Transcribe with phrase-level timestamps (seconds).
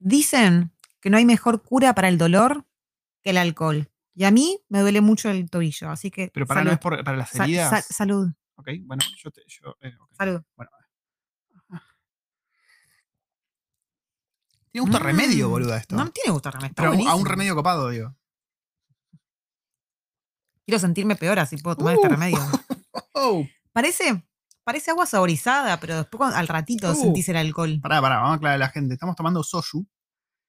[0.00, 2.66] Dicen que no hay mejor cura para el dolor
[3.22, 3.88] que el alcohol.
[4.14, 6.30] Y a mí me duele mucho el tobillo, así que.
[6.34, 7.70] Pero para, no es por- para las Sa- heridas.
[7.70, 9.42] sa- salud, ok, bueno, yo te.
[9.46, 10.10] Yo, eh, ok.
[10.16, 10.42] salud.
[10.56, 10.70] Bueno.
[14.72, 15.96] Tiene gusto a remedio, Mm, boluda, esto.
[15.96, 16.74] No tiene gusto a remedio.
[16.76, 17.30] Pero a un- a un buenísimo.
[17.30, 18.14] remedio copado, digo.
[20.64, 22.10] Quiero sentirme peor así puedo tomar este Uh.
[22.10, 22.38] remedio.
[23.12, 24.24] Oh, Parece,
[24.70, 26.94] parece agua saborizada, pero después al ratito Uh.
[26.94, 27.78] sentís el alcohol.
[27.82, 28.94] pará, pará, vamos a aclarar a la gente.
[28.94, 29.86] Estamos tomando soju,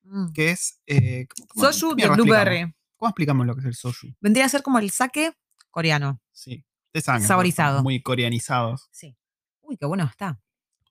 [0.03, 0.31] Mm.
[0.33, 0.79] que es.
[0.87, 2.73] Eh, ¿cómo- Soju de blueberry.
[2.97, 4.07] ¿Cómo explicamos lo que es el soju?
[4.19, 5.33] Vendría a ser como el sake
[5.69, 6.21] coreano.
[6.31, 6.65] Sí.
[7.01, 7.83] Saben que Saborizado.
[7.83, 8.87] Muy coreanizados.
[8.91, 9.15] Sí.
[9.61, 10.39] Uy, qué bueno está.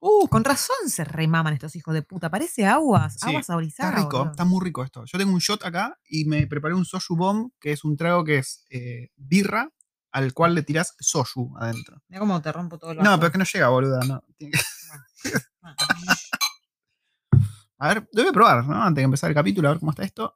[0.00, 2.30] Uh, Con razón se remaman estos hijos de puta.
[2.30, 3.90] Parece agua, Sí, agua saborizada.
[3.90, 4.30] Está rico, boludo.
[4.30, 5.04] está muy rico esto.
[5.04, 8.24] Yo tengo un shot acá y me preparé un soju bomb, que es un trago
[8.24, 9.70] que es eh, birra,
[10.12, 12.02] al cual le tirás soju adentro.
[12.08, 14.00] Mira cómo te rompo todo el No, pero es que no llega, boluda.
[14.00, 14.22] No.
[14.36, 14.60] Tiene que-.
[17.78, 18.82] A ver, debe probar, ¿no?
[18.82, 20.34] Antes de empezar el capítulo, a ver cómo está esto.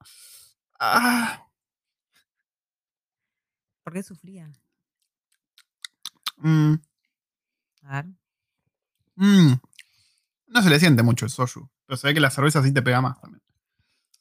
[0.81, 1.47] Ah,
[3.83, 4.51] ¿Por qué sufría?
[6.39, 6.75] mm,
[7.83, 8.07] A ver.
[9.17, 9.53] mm.
[10.47, 12.81] No se le siente mucho el soju, pero se ve que la cerveza sí te
[12.81, 13.43] pega más también.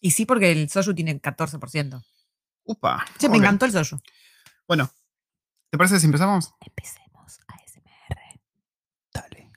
[0.02, 2.04] Y sí, porque el soju tiene 14%.
[2.66, 3.06] Upa.
[3.18, 4.00] Che, me encantó el soju.
[4.68, 4.92] Bueno,
[5.74, 6.54] ¿te parece si empezamos?
[6.60, 8.40] Empecemos a SMR.
[9.12, 9.52] Dale.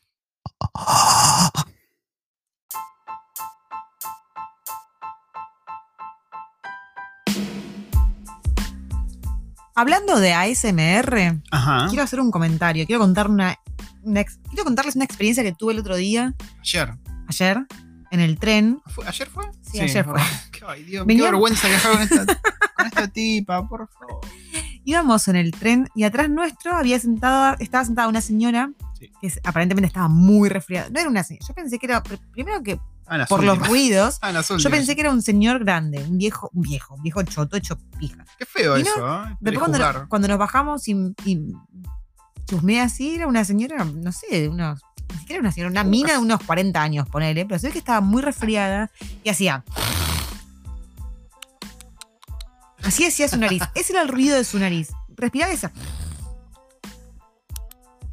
[9.75, 11.87] Hablando de ASMR, Ajá.
[11.89, 12.87] quiero hacer un comentario.
[12.87, 13.59] Quiero contar una,
[14.03, 16.95] una ex- quiero contarles una experiencia que tuve el otro día, Ayer.
[17.29, 17.59] ayer,
[18.11, 18.81] en el tren.
[18.87, 19.45] ¿Fue- ¿Ayer fue?
[19.61, 20.15] Sí, ayer fue.
[20.53, 22.25] Qué, ay, Dios, Venía- qué vergüenza con esta,
[22.75, 24.21] con esta tipa, por favor.
[24.87, 29.11] Íbamos en el tren y atrás nuestro había sentada, estaba sentada una señora Sí.
[29.21, 30.89] que aparentemente estaba muy resfriada.
[30.89, 31.45] No era una señora.
[31.47, 35.03] Yo pensé que era, pr- primero que Ah, por los ruidos, Ah, yo pensé que
[35.03, 38.25] era un señor grande, un viejo, un viejo, un viejo choto hecho pija.
[38.39, 39.37] Qué feo Y no, eso, ¿eh?
[39.41, 39.69] Después
[40.09, 41.53] cuando, nos bajamos y, y
[42.47, 44.81] chusmeé así, era una señora, no sé, de unos,
[45.13, 47.79] ni siquiera una señora, una mina de unos 40 años, ponele, pero se ve que
[47.81, 48.91] estaba muy resfriada
[49.23, 49.63] y hacía.
[52.87, 53.63] Así hacía su nariz.
[53.75, 54.91] Ese era el ruido de su nariz.
[55.17, 55.73] Respiraba esa.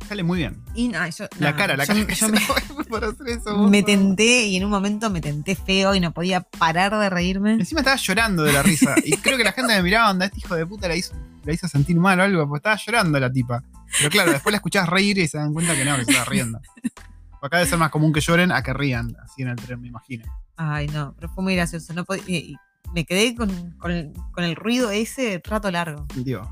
[0.08, 0.62] Sale muy bien.
[0.76, 2.14] Y no, yo, La no, cara, la yo- cara.
[2.14, 2.40] yo me,
[2.74, 3.86] fue para hacer eso, por me favor.
[3.86, 7.54] tenté y en un momento me tenté feo y no podía parar de reírme.
[7.54, 8.96] Encima estaba llorando de la risa.
[9.04, 11.14] Y creo que la gente me miraba, onda, este hijo de puta la hizo,
[11.46, 13.64] la hizo sentir mal o algo, porque estaba llorando la tipa.
[13.98, 16.30] Pero claro, después la escuchás reír y se dan cuenta que no, que se estaba
[16.30, 16.60] riendo.
[17.42, 19.88] Acá debe ser más común que lloren a que rían, así en el tren, me
[19.88, 20.26] imagino.
[20.58, 21.94] Ay, no, pero fue muy gracioso.
[21.94, 22.58] No podía-
[22.94, 26.06] me quedé con, con el, con el ruido ese rato largo.
[26.16, 26.48] Dios.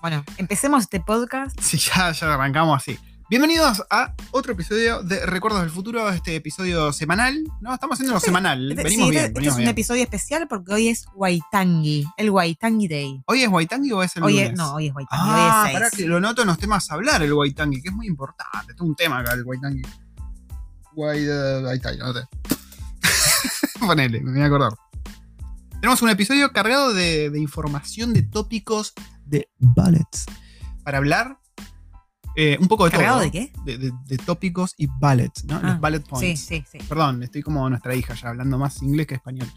[0.00, 1.58] Bueno, empecemos este podcast.
[1.60, 2.98] Sí, ya, ya arrancamos así.
[3.28, 7.44] Bienvenidos a otro episodio de Recuerdos del Futuro, este episodio semanal.
[7.60, 8.70] No, estamos haciendo lo semanal.
[8.72, 12.30] Este- Venimos sí, bien, este, venimos es un episodio especial porque hoy es Waitangi, el
[12.30, 13.22] Waitangi Day.
[13.26, 14.50] ¿Hoy es Waitangi o es el Hoy lunes?
[14.50, 16.02] es, no, hoy es Waitangi, Ah, hoy es para 6.
[16.02, 18.72] que lo noto en los temas a hablar el Waitangi, que es muy importante.
[18.74, 19.82] Es un tema acá el Waitangi.
[20.94, 21.18] Wai,
[21.68, 22.26] ahí está, anoté.
[23.78, 24.72] Ponele, me voy a acordar.
[25.80, 28.92] Tenemos un episodio cargado de, de información, de tópicos,
[29.24, 30.26] de ballets.
[30.84, 31.38] Para hablar
[32.36, 33.24] eh, un poco de ¿Cargado todo.
[33.24, 33.52] de qué?
[33.64, 35.56] De, de- de tópicos y ballets, ¿no?
[35.62, 36.40] Ah, Los bullet Sí, points.
[36.40, 36.78] sí, sí.
[36.88, 39.48] Perdón, estoy como nuestra hija ya, hablando más inglés que español.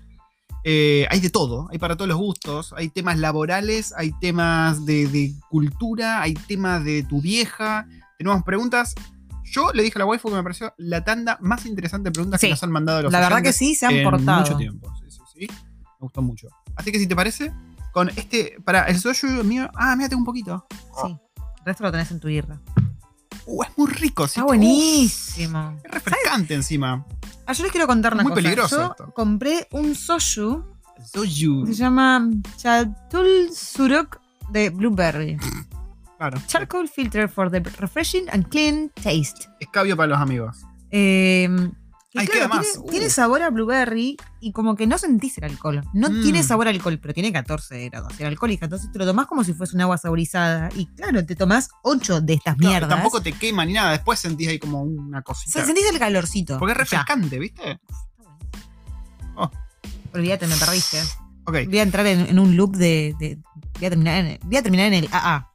[0.63, 5.07] Eh, hay de todo, hay para todos los gustos, hay temas laborales, hay temas de,
[5.07, 7.85] de cultura, hay temas de tu vieja,
[8.17, 8.95] tenemos preguntas.
[9.43, 12.39] Yo le dije a la waifu que me pareció la tanda más interesante de preguntas
[12.39, 14.39] Sí, que nos han mandado los La verdad que sí, se han en portado.
[14.39, 14.89] mucho tiempo.
[15.01, 15.47] Sí, sí, sí.
[16.03, 16.47] Me gustó mucho.
[16.75, 17.53] Así que si te parece,
[17.93, 20.67] con este, para el soyu mío, ah, mira, tengo un poquito.
[21.01, 21.17] Sí.
[21.37, 22.59] El resto lo tenés en tu birra.
[23.45, 24.31] Uh, es muy rico, sí.
[24.31, 25.69] Está buenísimo.
[25.77, 27.05] Uf, es refrescante encima.
[27.45, 28.41] Ah, yo les quiero contar una Muy cosa.
[28.41, 29.13] peligroso yo esto.
[29.13, 30.65] compré un soju
[30.97, 31.67] El soju.
[31.67, 34.19] se llama Chatul Suruk
[34.49, 35.37] de Blueberry.
[36.17, 36.39] Claro.
[36.47, 39.49] Charcoal filter for the refreshing and clean taste.
[39.59, 40.63] Escabio para los amigos.
[40.89, 41.49] Eh,
[42.13, 42.61] claro, queda más.
[42.61, 42.89] Tiene, Uh.
[42.91, 45.81] tiene sabor a blueberry y como que no sentís el alcohol.
[45.93, 46.21] No Mm.
[46.21, 48.65] tiene sabor a alcohol, pero tiene 14 grados de alcohólica.
[48.65, 50.69] Entonces te lo tomás como si fuese un agua saborizada.
[50.75, 52.89] Y claro, te tomás 8 de estas Claro, mierdas.
[52.89, 53.91] Tampoco te quema ni nada.
[53.91, 55.59] Después sentís ahí como una cosita.
[55.59, 56.59] Se- Sentís el calorcito.
[56.59, 56.83] Porque es Ya.
[56.83, 57.79] refrescante, ¿viste?
[59.35, 59.49] Oh.
[60.13, 61.01] Olvídate, me perdiste.
[61.45, 63.15] Voy a entrar en, en un loop de.
[63.19, 63.39] de-
[63.79, 65.49] voy, a terminar en, voy a terminar en el AA.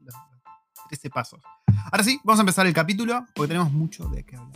[0.00, 1.40] Los- los 13 pasos.
[1.90, 4.52] Ahora sí, vamos a empezar el capítulo porque tenemos mucho de qué hablar.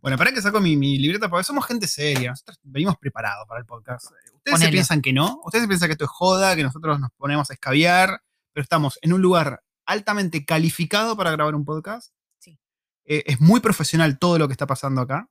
[0.00, 2.30] Bueno, para que saco mi, mi libreta, porque somos gente seria.
[2.30, 4.06] Nosotros venimos preparados para el podcast.
[4.06, 4.72] Ustedes se Ponele.
[4.72, 5.40] piensan que no.
[5.44, 8.98] Ustedes se piensan que esto es joda, que nosotros nos ponemos a escabiar, pero estamos
[9.02, 12.12] en un lugar altamente calificado para grabar un podcast.
[12.38, 12.58] Sí.
[13.04, 15.28] Eh, es muy profesional todo lo que está pasando acá.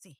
[0.00, 0.18] Sí.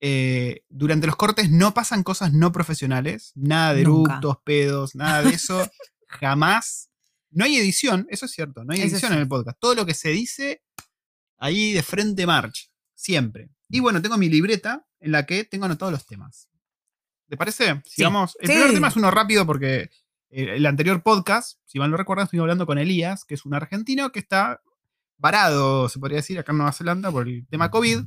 [0.00, 5.30] Eh, durante los cortes no pasan cosas no profesionales, nada de eructos, pedos, nada de
[5.34, 5.68] eso,
[6.08, 6.90] jamás.
[7.30, 9.58] No hay edición, eso es cierto, no hay edición en el podcast.
[9.60, 10.62] Todo lo que se dice
[11.38, 13.50] ahí de frente march, siempre.
[13.68, 16.48] Y bueno, tengo mi libreta en la que tengo anotados los temas.
[17.28, 17.76] ¿Te parece?
[17.84, 17.96] Sí.
[17.96, 18.36] Sigamos.
[18.40, 18.54] El Sí.
[18.54, 19.90] primer tema es uno rápido porque
[20.30, 23.54] eh, el anterior podcast, si mal no recuerdan, estoy hablando con Elías, que es un
[23.54, 24.60] argentino que está
[25.18, 28.00] varado, se podría decir, acá en Nueva Zelanda por el tema COVID.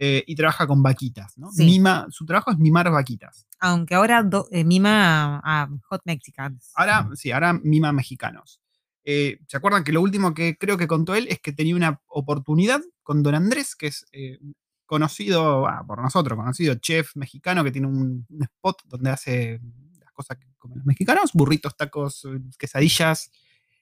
[0.00, 1.50] eh, y trabaja con vaquitas, ¿no?
[1.50, 1.64] Sí.
[1.64, 3.48] Mima, su trabajo es mimar vaquitas.
[3.58, 6.70] Aunque ahora do- eh, mima a, a Hot Mexicans.
[6.76, 8.60] Ahora, sí, ahora mima mexicanos.
[9.10, 11.98] Eh, ¿Se acuerdan que lo último que creo que contó él es que tenía una
[12.08, 14.38] oportunidad con Don Andrés, que es eh,
[14.84, 19.60] conocido ah, por nosotros, conocido chef mexicano que tiene un, un spot donde hace
[19.98, 23.30] las cosas que comen los mexicanos, burritos, tacos, eh, quesadillas,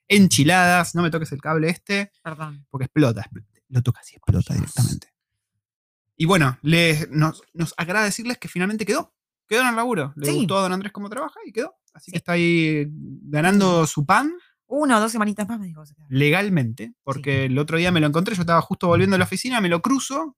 [0.06, 2.64] enchiladas, no me toques el cable este, Perdón.
[2.70, 3.48] porque explota, explota.
[3.70, 4.60] lo tocas y explota Dios.
[4.74, 5.08] directamente.
[6.16, 9.12] Y bueno, les, nos, nos agrada decirles que finalmente quedó.
[9.48, 10.12] Quedó en el laburo.
[10.16, 10.32] Le Sí.
[10.34, 11.74] gustó a Don Andrés cómo trabaja y quedó.
[11.94, 14.32] Así que está ahí ganando su pan
[14.68, 15.84] Una o dos semanitas más me dijo.
[16.08, 19.60] legalmente, porque el otro día me lo encontré, yo estaba justo volviendo a la oficina,
[19.60, 20.36] me lo cruzo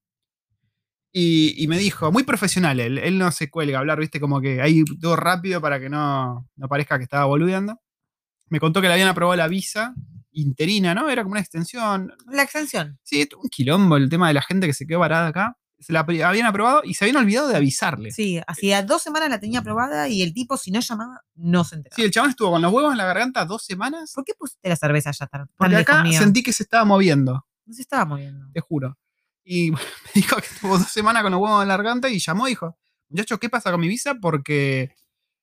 [1.12, 4.40] y, y me dijo, muy profesional él, él no se cuelga a hablar, viste, como
[4.40, 7.80] que ahí todo rápido para que no, no parezca que estaba boludeando.
[8.50, 9.94] Me contó que le habían aprobado la visa
[10.32, 11.10] interina, ¿no?
[11.10, 12.14] Era como una extensión.
[12.26, 12.98] La extensión.
[13.02, 15.57] Sí, un quilombo el tema de la gente que se quedó varada acá.
[15.78, 18.10] Se la habían aprobado y se habían olvidado de avisarle.
[18.10, 21.62] Sí, Sí, hacía dos semanas la tenía aprobada y el tipo, si no llamaba, no
[21.64, 22.02] se enteraba.
[22.02, 24.12] el chabón estuvo con los huevos en la garganta dos semanas.
[24.14, 26.18] ¿Por qué pusiste la cerveza ya tan Porque acá mío?
[26.18, 27.46] sentí que se estaba moviendo.
[27.64, 28.46] No se estaba moviendo.
[28.52, 28.98] te juro.
[29.44, 29.78] Y me
[30.14, 32.76] dijo que estuvo dos semanas con los huevos en la garganta y llamó y dijo,
[33.08, 34.14] muchacho, ¿qué pasa con mi visa?
[34.16, 34.94] Porque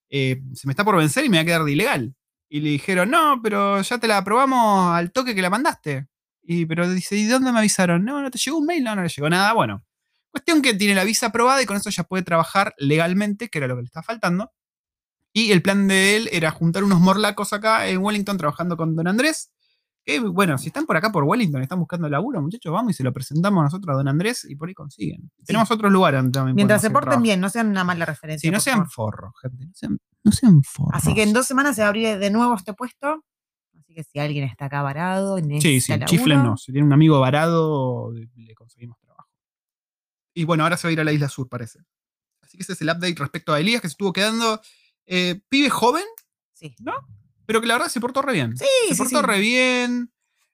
[0.09, 2.15] eh, se me está por vencer y me va a quedar de ilegal.
[2.49, 6.07] Y le dijeron, no, pero ya te la aprobamos al toque que la mandaste.
[6.43, 8.03] Y pero dice, ¿y de dónde me avisaron?
[8.05, 9.53] No, no te llegó un mail, no, no le llegó nada.
[9.53, 9.83] Bueno,
[10.35, 13.67] cuestión que tiene la visa aprobada y con eso ya puede trabajar legalmente, que era
[13.67, 14.51] lo que le estaba faltando.
[15.31, 19.07] Y el plan de él era juntar unos morlacos acá en Wellington trabajando con Don
[19.07, 19.53] Andrés.
[20.03, 23.03] Que bueno, si están por acá por Wellington están buscando laburo, muchachos, vamos y se
[23.03, 25.31] lo presentamos nosotros a Don Andrés y por ahí consiguen.
[25.45, 27.23] Tenemos otros lugares también Mientras se porten trabajo.
[27.23, 28.45] bien, no sean una mala referencia.
[28.45, 29.65] Sí, no sean forros, gente.
[29.65, 30.91] No sean, no sean forros.
[30.93, 33.23] Así que en dos semanas se va a abrir de nuevo este puesto.
[33.79, 36.63] Así que si alguien está acá varado, Sí, sí, laburo, chiflenos.
[36.63, 38.97] Si tiene un amigo varado, le conseguimos.
[40.35, 41.79] Y bueno, ahora se va a ir a la isla sur, parece.
[42.41, 44.61] Así que ese es el update respecto a Elías, que se estuvo quedando
[45.07, 46.03] eh, pibe joven,
[46.53, 46.75] Sí.
[47.47, 48.55] pero que la verdad se portó re bien.
[48.57, 49.25] Sí, se sí, portó sí.
[49.25, 50.11] re bien.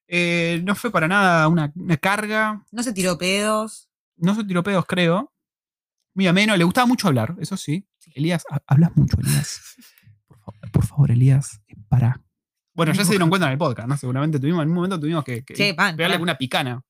[0.07, 2.63] eh, no fue para nada una, una carga.
[2.71, 3.89] No se tiró pedos.
[4.17, 5.33] No se tiró pedos, creo.
[6.13, 6.55] Muy ameno.
[6.57, 7.87] Le gustaba mucho hablar, eso sí.
[7.97, 8.11] Sí.
[8.15, 9.61] Elías, ha- hablas mucho, Elías.
[10.27, 12.21] Por, fa- por favor, Elías, eh, para.
[12.73, 13.97] Bueno, ya se dieron cuenta en el podcast, ¿no?
[13.97, 16.23] Seguramente tuvimos, en un momento tuvimos que, que Che, pan, pegarle pará.
[16.23, 16.81] una picana.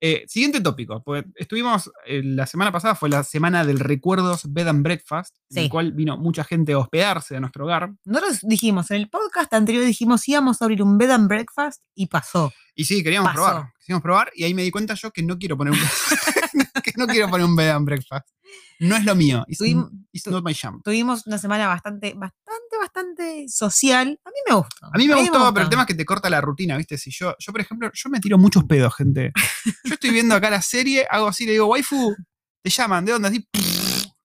[0.00, 1.02] Eh, siguiente tópico.
[1.02, 5.64] Pues estuvimos, eh, la semana pasada fue la semana del Recuerdos Bed and Breakfast, en
[5.64, 7.92] el cual vino mucha gente a hospedarse a nuestro hogar.
[8.04, 12.06] Nosotros dijimos, en el podcast anterior dijimos íbamos a abrir un bed and breakfast y
[12.06, 12.52] pasó.
[12.76, 13.72] Y sí, queríamos probar.
[13.80, 15.78] Queríamos probar y ahí me di cuenta yo que no quiero poner un,
[16.84, 18.28] que no quiero poner un Bed and Breakfast.
[18.78, 19.42] No es lo mío.
[19.48, 20.82] It's, Tuvim- it's tu- not my jam.
[20.82, 24.20] Tuvimos una semana bastante, bastante, bastante social.
[24.24, 24.86] A mí me gustó.
[24.86, 26.98] A mí me gustó, pero el tema es que te corta la rutina, ¿viste?
[26.98, 29.32] Si yo, yo, por ejemplo, yo me tiro muchos pedos, gente.
[29.84, 32.14] Yo estoy viendo acá la serie, hago así, le digo, waifu,
[32.62, 33.28] te llaman, ¿de dónde?
[33.28, 33.48] Así,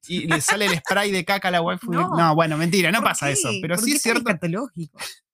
[0.08, 1.90] y le sale el spray de caca a la waifu.
[1.92, 2.18] No.
[2.18, 3.34] No, bueno, mentira, no ¿Por pasa qué?
[3.34, 3.50] eso.
[3.62, 4.38] Pero ¿Por sí es cierto,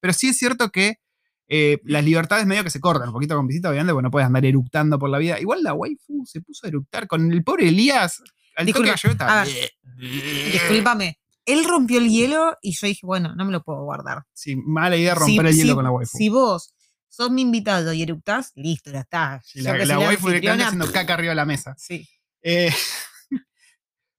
[0.00, 1.00] pero sí es cierto que
[1.48, 4.26] eh, las libertades medio que se cortan, un poquito con visita, obviamente, porque no puedes
[4.26, 5.40] andar eructando por la vida.
[5.40, 8.20] Igual la waifu se puso a eructar con el pobre Elías.
[8.56, 9.42] Al toque Disculpa, que yo estaba.
[9.42, 9.46] a
[10.52, 11.18] Discúlpame.
[11.44, 14.24] Él rompió el hielo y yo dije, bueno, no me lo puedo guardar.
[14.34, 16.18] Sí, mala idea romper Si- el hielo si- con la waifu.
[16.18, 16.74] Si vos
[17.08, 19.40] sos mi invitado y eructás, listo, ya está.
[19.54, 21.74] La la soy waifu directamente haciendo caca arriba de la mesa.
[21.78, 22.06] Sí.
[22.42, 22.70] Eh,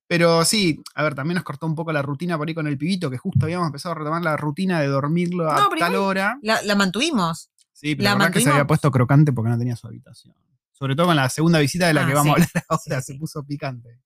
[0.09, 2.79] pero sí, a ver, también nos cortó un poco la rutina por ahí con el
[2.79, 5.95] pibito, que justo habíamos empezado a retomar la rutina de dormirlo a No, pero tal
[5.97, 6.39] hora.
[6.41, 7.51] La, la mantuvimos.
[7.73, 10.33] Sí, pero la la verdad que se había puesto crocante porque no tenía su habitación.
[10.71, 12.41] Sobre todo con la segunda visita de la Ah, que vamos sí.
[12.41, 13.99] a hablar ahora, Sí, se puso picante.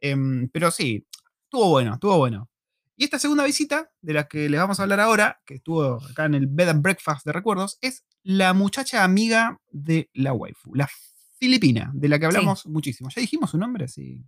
[0.00, 1.04] Em, pero sí,
[1.44, 2.48] estuvo bueno, estuvo bueno.
[2.96, 6.26] Y esta segunda visita, de la que les vamos a hablar ahora, que estuvo acá
[6.26, 10.88] en el Bed and Breakfast de recuerdos, es la muchacha amiga de la waifu, la
[11.38, 13.08] filipina, de la que hablamos muchísimo.
[13.10, 13.88] ¿Ya dijimos su nombre?
[13.88, 14.22] Sí.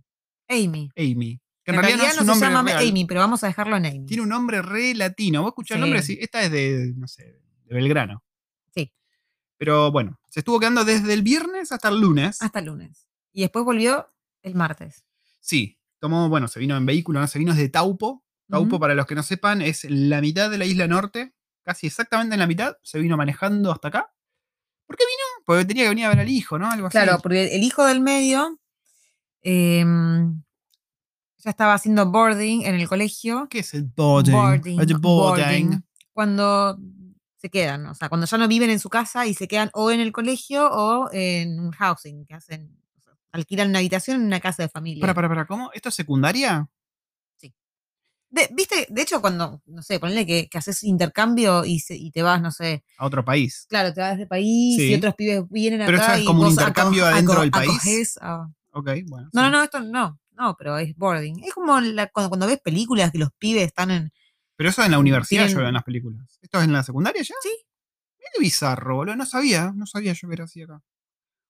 [0.51, 0.89] Amy.
[0.97, 1.39] Amy.
[1.63, 2.87] Que En, en, realidad, no se llama real.
[2.89, 4.05] Amy, pero vamos a dejarlo en Amy.
[4.05, 5.41] Tiene un nombre re latino.
[5.41, 5.81] Vos escuchás el Sí.
[5.81, 8.23] nombre, sí, esta es de, no sé, de Belgrano.
[8.73, 8.91] Sí.
[9.57, 12.41] Pero bueno, se estuvo quedando desde el viernes hasta el lunes.
[12.41, 13.07] Hasta el lunes.
[13.31, 15.05] Y después volvió el martes.
[15.39, 17.27] Sí, tomó, bueno, se vino en vehículo, ¿no?
[17.27, 18.23] se vino desde Taupo.
[18.49, 21.33] Taupo, para los que no sepan, es la mitad de la isla norte.
[21.63, 24.13] casi exactamente en la mitad, se vino manejando hasta acá.
[24.87, 25.43] ¿Por qué vino?
[25.45, 26.69] Porque tenía que venir a ver al hijo, ¿no?
[26.69, 26.93] Algo así.
[26.97, 28.59] Claro, porque el hijo del medio
[29.41, 30.41] em,
[31.37, 33.47] ya estaba haciendo boarding en el colegio.
[33.49, 34.33] ¿Qué es el boarding?
[34.33, 35.69] Boarding, El boarding.
[35.69, 35.83] boarding.
[36.13, 36.77] Cuando
[37.37, 39.89] se quedan, o sea, cuando ya no viven en su casa y se quedan o
[39.91, 44.27] en el colegio o en un housing, que hacen, o sea, alquilan una habitación en
[44.27, 45.01] una casa de familia.
[45.01, 45.71] Para, para, para, ¿cómo?
[45.73, 46.67] ¿Esto es secundaria?
[48.33, 52.11] De- Viste, de hecho, cuando, no sé, ponle que, que haces intercambio y, se- y
[52.11, 53.65] te vas, no sé, A otro país.
[53.67, 54.83] claro, te vas de país Sí.
[54.89, 58.17] y otros pibes vienen Pero acá eso es y como un intercambio adentro del país.
[58.21, 59.29] a- Ok, bueno.
[59.33, 59.45] No, sí.
[59.45, 61.43] no, no, esto no, no, pero es boarding.
[61.43, 64.11] Es como la- cuando, cuando ves películas que los pibes están en...
[64.55, 66.39] Pero eso en la universidad Tienen- yo veo en las películas.
[66.41, 67.35] ¿Esto es en la secundaria ya?
[67.41, 67.49] Sí.
[68.19, 69.15] Mira qué bizarro, boludo.
[69.15, 70.81] No sabía, no sabía yo que era así acá.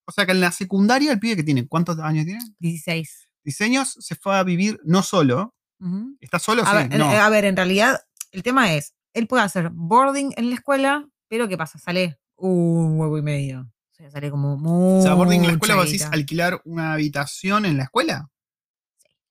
[0.05, 2.41] O sea que en la secundaria el pibe que tiene, ¿cuántos años tiene?
[2.59, 3.29] 16.
[3.43, 5.55] Diseños se fue a vivir no solo.
[5.79, 6.15] Ujú.
[6.21, 6.63] ¿Está solo?
[6.63, 7.09] a, sí, ver, no.
[7.09, 7.99] a ver, en realidad,
[8.31, 11.79] el tema es, él puede hacer boarding en la escuela, pero ¿qué pasa?
[11.79, 13.69] Sale un huevo y medio.
[14.09, 14.99] Sale como muy...
[14.99, 18.29] o sea, boarding en la escuela, vos decís alquilar una habitación en la escuela.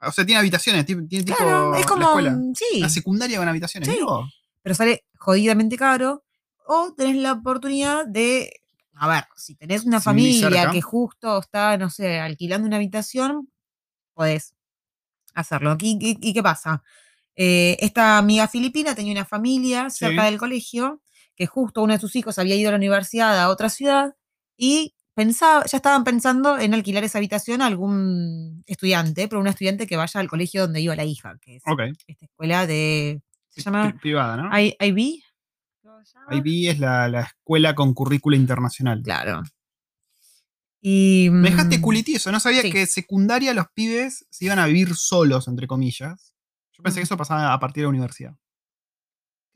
[0.03, 2.07] O sea, tiene habitaciones, tiene, tiene tipo Claro, es la como...
[2.07, 2.39] escuela.
[2.55, 3.99] Sí, La secundaria con habitaciones, Sí.
[4.01, 4.29] ¿no?
[4.63, 6.25] pero sale jodidamente caro.
[6.67, 8.53] O tenés la oportunidad de...
[8.95, 13.51] A ver, si tenés una familia que justo está, no sé, alquilando una habitación,
[14.15, 14.55] podés
[15.35, 15.77] hacerlo.
[15.81, 16.83] ¿Y, y- y qué pasa?
[17.35, 20.31] Eh, esta amiga filipina tenía una familia cerca Sí.
[20.31, 21.01] del colegio,
[21.35, 24.15] que justo uno de sus hijos había ido a la universidad a otra ciudad
[24.63, 29.87] y pensaba, ya estaban pensando en alquilar esa habitación a algún estudiante, pero un estudiante
[29.87, 31.63] que vaya al colegio donde iba la hija, que es
[32.07, 33.23] esta escuela de...
[33.49, 33.91] ¿Se llama?
[33.91, 34.59] Pri- Privada, ¿no?
[34.61, 35.23] I- IB.
[36.31, 39.03] IB es la, la escuela con currícula internacional.
[39.03, 39.43] Claro.
[40.83, 42.71] Y, Me dejaste mm, culitioso, no sabía sí.
[42.71, 46.33] que secundaria los pibes se iban a vivir solos, entre comillas.
[46.73, 47.01] Yo pensé Mm.
[47.01, 48.35] que eso pasaba a partir de la universidad.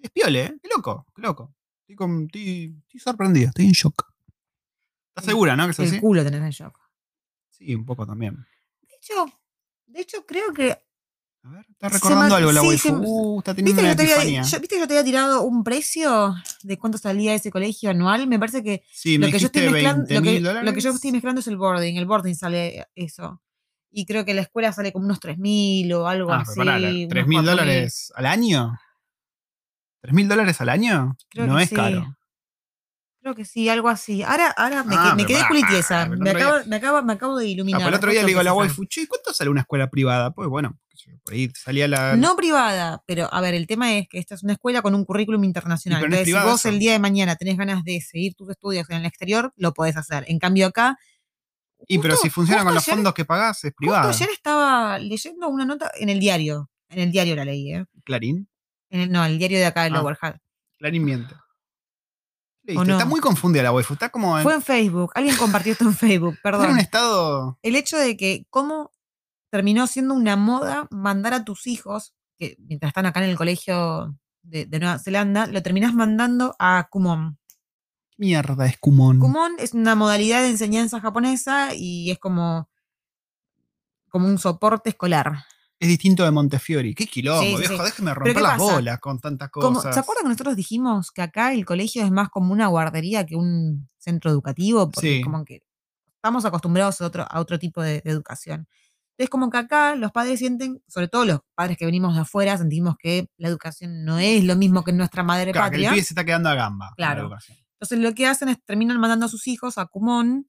[0.02, 0.54] Es piole, ¿eh?
[0.62, 1.54] Qué loco, qué loco.
[1.82, 4.13] Estoy, con- estoy- estoy sorprendido, estoy en shock.
[5.16, 5.64] ¿Estás segura, no?
[5.66, 6.00] Que es El así?
[6.00, 6.76] culo tenés en shock.
[7.50, 8.34] Sí, un poco también.
[8.82, 9.26] De hecho,
[9.86, 10.72] de hecho creo que
[11.44, 12.88] A ver, está recordando me- algo la sí, waifu.
[12.88, 14.42] se- Uh, está teniendo ¿Viste una que, yo te había, epifanía.
[14.42, 18.26] yo- ¿Viste que yo te había tirado un precio de cuánto salía ese colegio anual?
[18.26, 20.40] Me parece que Sí, me lo que, yo estoy mezclando, 20 lo, que,
[20.72, 21.96] lo yo estoy mezclando es el boarding.
[21.96, 23.40] El boarding sale eso.
[23.92, 26.54] Y creo que la escuela sale como unos 3.000 o algo Ah, así.
[26.56, 27.44] pero pará, unos 3 mil 4.000.
[27.44, 28.80] dólares al año.
[30.02, 31.16] ¿3 mil dólares al año?
[31.30, 31.76] Creo no que es sí.
[31.76, 32.16] caro.
[33.24, 34.22] Creo que sí, algo así.
[34.22, 36.06] Ahora, ahora me, Ah, que- me pero quedé culitiesa.
[36.10, 37.80] Me acabo, me, acabo, me acabo de Ah, iluminar.
[37.80, 40.32] pues el otro día le digo a la waifu, che, ¿cuánto sale una escuela privada?
[40.32, 40.78] Pues bueno,
[41.24, 42.16] por ahí salía la.
[42.16, 45.06] No privada, pero a ver, el tema es que esta es una escuela con un
[45.06, 46.00] currículum internacional.
[46.02, 46.68] pero no es Entonces, si privada vos eso.
[46.68, 49.96] el día de mañana tenés ganas de seguir tus estudios en el exterior, lo podés
[49.96, 50.26] hacer.
[50.28, 50.98] En cambio, acá.
[51.88, 54.06] y pero si funciona con los ayer- fondos que pagás, es privada.
[54.10, 56.70] ayer estaba leyendo una nota en el diario.
[56.90, 57.86] En el diario la leí, ¿eh?
[58.04, 58.48] Clarín.
[58.90, 59.92] En el- no, el diario de acá de Ah.
[59.94, 60.36] Lower Hutt.
[60.78, 61.34] Clarín miente.
[62.64, 62.92] Listo, ¿O no?
[62.94, 63.92] Está muy confundida la waifu.
[63.94, 65.12] Está como en, Fue en Facebook.
[65.14, 66.70] Alguien compartió esto en Facebook, está en perdón.
[66.72, 67.58] un estado.
[67.62, 68.90] el hecho de que cómo
[69.50, 74.16] terminó siendo una moda mandar a tus hijos, que mientras están acá en el colegio
[74.42, 77.38] de, de Nueva Zelanda, lo terminás mandando a Kumon.
[78.16, 79.18] Mierda, es Kumon.
[79.18, 82.68] Kumon es una modalidad de enseñanza japonesa y es como,
[84.08, 85.44] como un soporte escolar.
[85.80, 86.94] Es distinto de Montefiori.
[86.94, 87.76] Qué quilombo, Sí, viejo.
[87.76, 87.82] sí.
[87.84, 88.72] Déjeme romper ¿qué las pasa?
[88.74, 89.94] bolas con tantas Como- cosas.
[89.94, 93.36] ¿Se acuerdan que nosotros dijimos que acá el colegio es más como una guardería que
[93.36, 94.90] un centro educativo?
[94.90, 95.22] Porque Sí.
[95.22, 95.62] como que
[96.16, 98.66] estamos acostumbrados a otro, a otro tipo de, de educación.
[99.16, 102.56] Entonces, como que acá los padres sienten, sobre todo los padres que venimos de afuera,
[102.58, 105.82] sentimos que la educación no es lo mismo que en nuestra madre Claro, que el
[105.82, 105.90] patria.
[105.92, 106.92] pibe se está quedando a gamba.
[106.96, 107.30] Claro.
[107.78, 110.48] Entonces, lo que hacen es terminan mandando a sus hijos a Kumon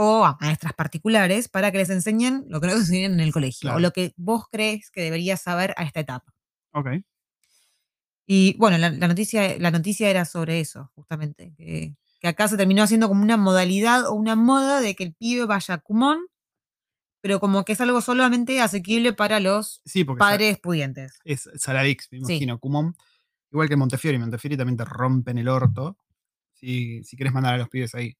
[0.00, 3.32] o a maestras particulares para que les enseñen lo que no les enseñan en el
[3.32, 3.80] colegio o Claro.
[3.80, 6.32] lo que vos crees que deberías saber a esta etapa.
[6.72, 6.86] Ok.
[8.26, 12.56] Y bueno, la, la noticia, la noticia era sobre eso, justamente, que, que acá se
[12.56, 16.18] terminó haciendo como una modalidad o una moda de que el pibe vaya a Kumon,
[17.22, 21.18] pero como que es algo solamente asequible para los Sí, padres pudientes.
[21.24, 22.34] es Saladix, me Sí.
[22.34, 22.58] imagino.
[22.60, 22.94] Kumon.
[23.50, 24.18] Igual que Montefiori.
[24.18, 25.96] Montefiori también te rompen el orto.
[26.52, 28.16] Si, si quieres mandar a los pibes ahí.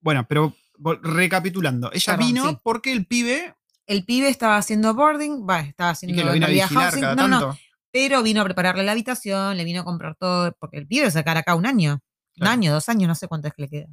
[0.00, 0.54] Bueno, pero
[1.02, 1.90] recapitulando.
[1.92, 2.58] Ella Perdón, vino sí.
[2.62, 3.54] porque el pibe.
[3.86, 7.14] El pibe estaba haciendo boarding, va, estaba Y haciendo que lo vino a vigilar cada
[7.14, 7.58] no, no,
[7.90, 11.08] pero vino a prepararle la habitación, le vino a comprar todo, porque el pibe va
[11.08, 12.00] a sacar acá un año,
[12.38, 13.88] un año, dos años, no sé cuánto es que le queda.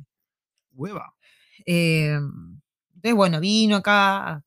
[0.74, 1.16] Hueva.
[1.66, 2.20] Eh,
[2.94, 4.44] entonces, bueno, vino acá.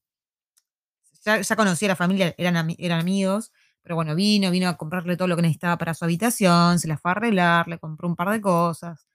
[1.24, 3.52] Ya, ya conocía a la familia, eran, eran amigos.
[3.82, 6.98] Pero bueno, vino, vino a comprarle todo lo que necesitaba para su habitación, se la
[6.98, 9.06] fue a arreglar, le compró un par de cosas.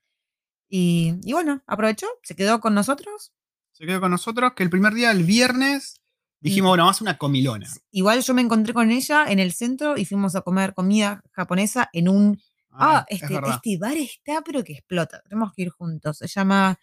[0.75, 3.31] Y, y bueno, aprovechó, se quedó con nosotros.
[3.73, 6.01] Se quedó con nosotros que el primer día, el viernes,
[6.39, 7.67] dijimos, bueno, vamos a una comilona.
[7.91, 11.91] Igual yo me encontré con ella en el centro y fuimos a comer comida japonesa
[11.93, 15.21] en un Ah, es este, este bar está, pero que explota.
[15.21, 16.17] Tenemos que ir juntos.
[16.17, 16.79] Se llama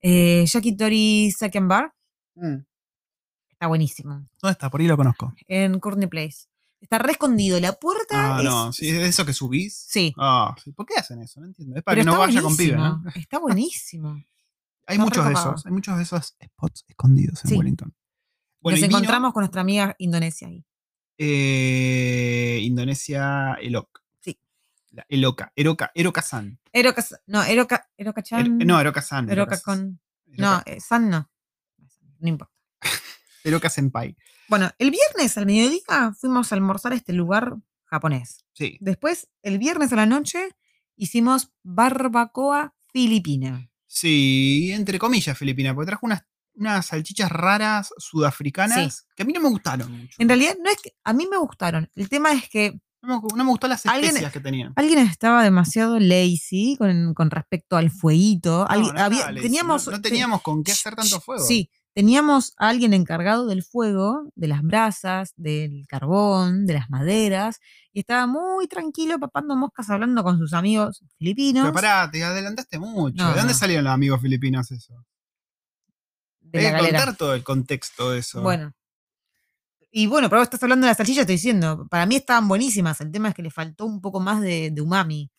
[0.00, 1.92] eh, Yakitori Saken Bar.
[2.36, 2.58] Mm.
[3.50, 4.28] Está buenísimo.
[4.40, 4.70] ¿Dónde está?
[4.70, 5.34] Por ahí lo conozco.
[5.48, 6.46] En Courtney Place.
[6.82, 7.58] Está re escondido.
[7.60, 8.44] La puerta Ah, es.
[8.44, 9.74] no, sí, es eso que subís.
[9.88, 10.12] Sí.
[10.18, 10.72] Ah, sí.
[10.72, 11.40] ¿Por qué hacen eso?
[11.40, 11.76] No entiendo.
[11.76, 12.76] Es para pero que no vaya con pibe.
[13.14, 14.10] Está buenísimo.
[14.86, 15.64] Hay Está muchos de esos.
[15.66, 17.56] Hay muchos de esos spots escondidos en Sí.
[17.56, 17.94] Wellington.
[18.60, 20.64] Bueno, Nos vino, encontramos con nuestra amiga Indonesia ahí.
[21.18, 24.02] eh, Indonesia, Elok.
[24.20, 24.38] Sí.
[24.90, 26.58] La Eloka, Eroka, Eroka-san.
[26.72, 28.58] Eroka, no, Eroka, Eroka Er- Chan.
[28.58, 29.30] no, Eroka-san.
[29.30, 30.00] Eroka con.
[30.26, 31.30] No, eh, San no.
[32.18, 32.52] No importa.
[33.44, 34.16] Eroka-senpai.
[34.48, 38.44] Bueno, el viernes al mediodía fuimos a almorzar a este lugar japonés.
[38.52, 38.76] Sí.
[38.80, 40.48] Después, el viernes a la noche,
[40.96, 43.68] hicimos barbacoa filipina.
[43.86, 46.22] Sí, entre comillas, Filipina, porque trajo unas,
[46.54, 50.16] unas salchichas raras sudafricanas que a mí no me gustaron mucho.
[50.18, 51.90] En realidad, no es que a mí me gustaron.
[51.94, 54.72] El tema es que No me, no me gustó las Alguien- especias que tenían.
[54.76, 58.60] alguien estaba demasiado lazy con, con respecto al fueguito.
[58.60, 61.20] No, Alguien- no había- estaba lazy, teníamos, no, no te- teníamos con qué hacer tanto
[61.20, 61.44] fuego.
[61.44, 67.58] Sí, teníamos a alguien encargado del fuego, de las brasas, del carbón, de las maderas,
[67.92, 71.64] y estaba muy tranquilo papando moscas hablando con sus amigos filipinos.
[71.64, 73.22] Pero pará, te adelantaste mucho.
[73.22, 73.58] No, ¿De dónde no.
[73.58, 75.04] salieron los amigos filipinos eso?
[76.40, 76.98] de Hay la que galera.
[76.98, 78.42] contar todo el contexto de eso.
[78.42, 78.72] Bueno.
[79.90, 83.00] Y bueno, pero vos estás hablando de las salchichas, estoy diciendo, para mí estaban buenísimas.
[83.02, 85.30] El tema es que le faltó un poco más de, de umami,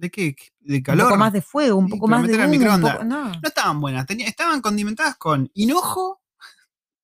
[0.00, 0.34] ¿De qué?
[0.60, 1.06] ¿De un calor?
[1.08, 2.92] poco más de fuego, un poco más de humo, un microondas.
[2.94, 3.28] poco- no.
[3.28, 6.22] No estaban buenas, tenía- estaban condimentadas con hinojo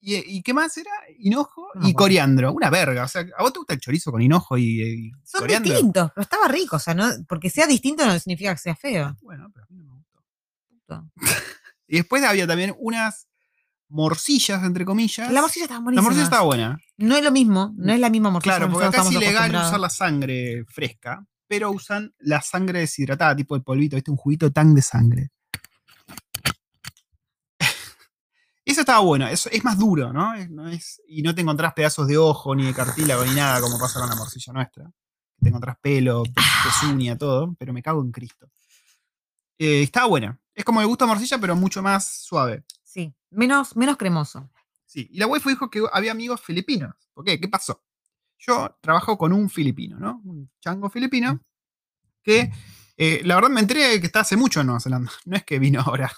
[0.01, 0.91] y, y ¿qué más era?
[1.19, 2.53] Hinojo No y coriandro.
[2.53, 3.05] Una verga.
[3.05, 5.73] O sea, ¿a vos te gusta el chorizo con hinojo y, y Son coriandro?
[5.73, 9.17] distintos, pero estaba rico, o sea, no, porque sea distinto no significa que sea feo.
[9.23, 10.03] Bueno, pero a mí no me
[10.71, 11.11] gustó.
[11.89, 13.29] Y después había también unas
[13.89, 15.31] morcillas, entre comillas.
[15.31, 16.03] La morcilla estaba La buenísima.
[16.03, 16.79] morcilla estaba buena.
[16.97, 18.57] No es lo mismo, no es la misma morcilla.
[18.57, 23.37] Claro, que porque acá es ilegal usar la sangre fresca, pero usan la sangre deshidratada,
[23.37, 24.11] tipo el polvito, ¿viste?
[24.11, 25.31] Un juguito tan de sangre.
[28.65, 30.35] Eso estaba bueno, eso es más duro, ¿no?
[30.35, 33.61] Es- no es- y no te encontrás pedazos de ojo, ni de cartílago, ni nada,
[33.61, 34.91] como pasa con la morcilla nuestra.
[35.41, 36.33] Te encontrás pelo, pe-
[36.65, 38.51] pezuña, todo, pero me cago en Cristo.
[39.59, 40.39] Eh, estaba buena.
[40.53, 42.65] Es como el gusto a morcilla, pero mucho más suave.
[42.83, 44.51] Sí, menos, menos cremoso.
[44.85, 46.95] Sí, y la waifu dijo que había amigos filipinos.
[47.15, 47.39] ¿Por qué?
[47.41, 47.85] ¿Qué pasó?
[48.39, 50.21] Yo trabajo con un filipino, ¿no?
[50.25, 51.41] Un chango filipino
[52.23, 52.51] que
[52.97, 55.11] eh, la verdad me enteré que está hace mucho en Nueva Zelanda.
[55.25, 56.11] No es que vino ahora,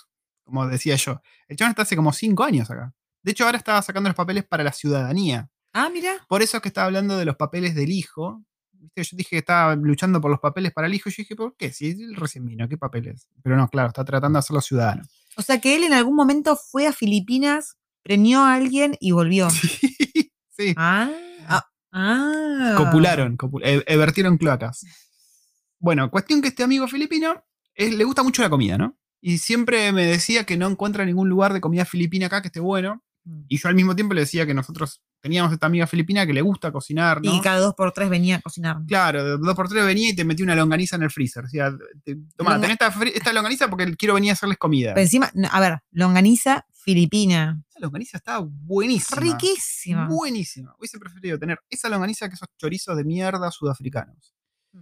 [0.44, 1.20] como decía yo.
[1.48, 2.94] El chabón está hace como cinco años acá.
[3.22, 5.50] De hecho, ahora estaba sacando los papeles para la ciudadanía.
[5.72, 6.24] Ah, mira.
[6.28, 8.42] Por eso es que estaba hablando de los papeles del hijo.
[8.72, 9.02] ¿Viste?
[9.02, 11.09] Yo dije que estaba luchando por los papeles para el hijo.
[11.09, 11.72] Y yo dije, ¿por qué?
[11.72, 13.28] Si él recién vino, ¿qué papeles?
[13.42, 15.02] Pero no, claro, está tratando de hacerlo ciudadano.
[15.37, 19.48] O sea que él en algún momento fue a Filipinas, preñó a alguien y volvió.
[20.57, 20.74] sí.
[20.76, 21.11] Ah,
[21.92, 22.74] ah.
[22.77, 24.85] Copularon, copu- eh, eh, vertieron cloacas.
[25.79, 28.96] Bueno, cuestión que este amigo filipino eh, le gusta mucho la comida, ¿no?
[29.20, 32.61] Y siempre me decía que no encuentra ningún lugar de comida filipina acá que esté
[32.61, 33.03] bueno.
[33.24, 33.42] Mm.
[33.48, 36.40] Y yo al mismo tiempo le decía que nosotros teníamos esta amiga filipina que le
[36.42, 37.35] gusta cocinar, ¿no?
[37.35, 38.77] Y cada dos por tres venía a cocinar.
[38.87, 41.44] Claro, dos por tres venía y te metía una longaniza en el freezer.
[41.44, 41.72] O sea,
[42.05, 44.94] te, toma, Longa- tenés esta, esta longaniza porque quiero venir a hacerles comida.
[44.94, 47.62] Pero encima, a ver, longaniza filipina.
[47.68, 49.20] Esa longaniza estaba buenísima.
[49.20, 50.09] Riquísima.
[50.09, 50.74] Buenísima.
[50.79, 54.35] Hubiese preferido tener esa longaniza que esos chorizos de mierda sudafricanos.
[54.72, 54.81] Mm.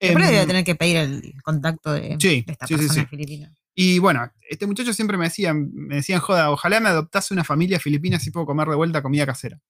[0.00, 3.06] Después Em, debe tener que pedir el contacto de, Sí, de esta sí, persona sí.
[3.06, 3.54] filipina.
[3.74, 7.78] Y bueno, este muchacho siempre me decía, me decían, joda, ojalá me adoptase una familia
[7.78, 9.60] filipina así puedo comer de vuelta comida casera.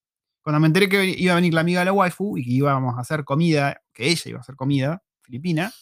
[0.42, 2.96] Cuando me enteré que iba a venir la amiga de la waifu y que íbamos
[2.96, 5.72] a hacer comida, que ella iba a hacer comida filipina,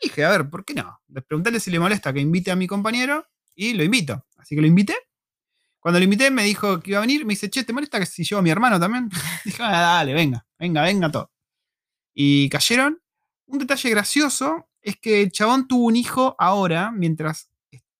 [0.00, 1.00] dije, a ver, ¿por qué no?
[1.08, 4.24] Le preguntarle si le molesta que invite a mi compañero y lo invito.
[4.36, 4.94] Así que lo invité.
[5.88, 8.04] Cuando lo invité me dijo que iba a venir, me dice, che, ¿te molesta que
[8.04, 9.08] si llevo a mi hermano también?
[9.46, 11.30] dije, ah, dale, venga, venga, venga todo.
[12.12, 13.00] Y cayeron.
[13.46, 17.50] Un detalle gracioso es que el chabón tuvo un hijo ahora, mientras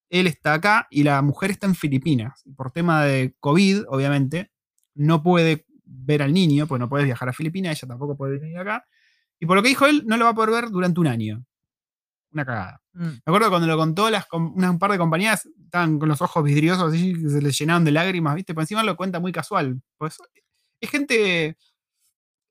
[0.07, 2.43] él está acá y la mujer está en Filipinas.
[2.55, 4.51] Por tema de COVID, obviamente,
[4.93, 8.59] no puede ver al niño, pues no puede viajar a Filipinas, ella tampoco puede venir
[8.59, 8.85] acá.
[9.39, 11.43] Y por lo que dijo él, no lo va a poder ver durante un año.
[12.33, 12.78] Una cagada.
[12.93, 13.03] Mm.
[13.07, 16.43] Me acuerdo cuando lo contó, las, unas- un par de compañías estaban con los ojos
[16.43, 18.53] vidriosos así, que se les llenaban de lágrimas, ¿viste?
[18.53, 19.81] Por encima lo cuenta muy casual.
[19.97, 20.17] Pues
[20.81, 21.57] es gente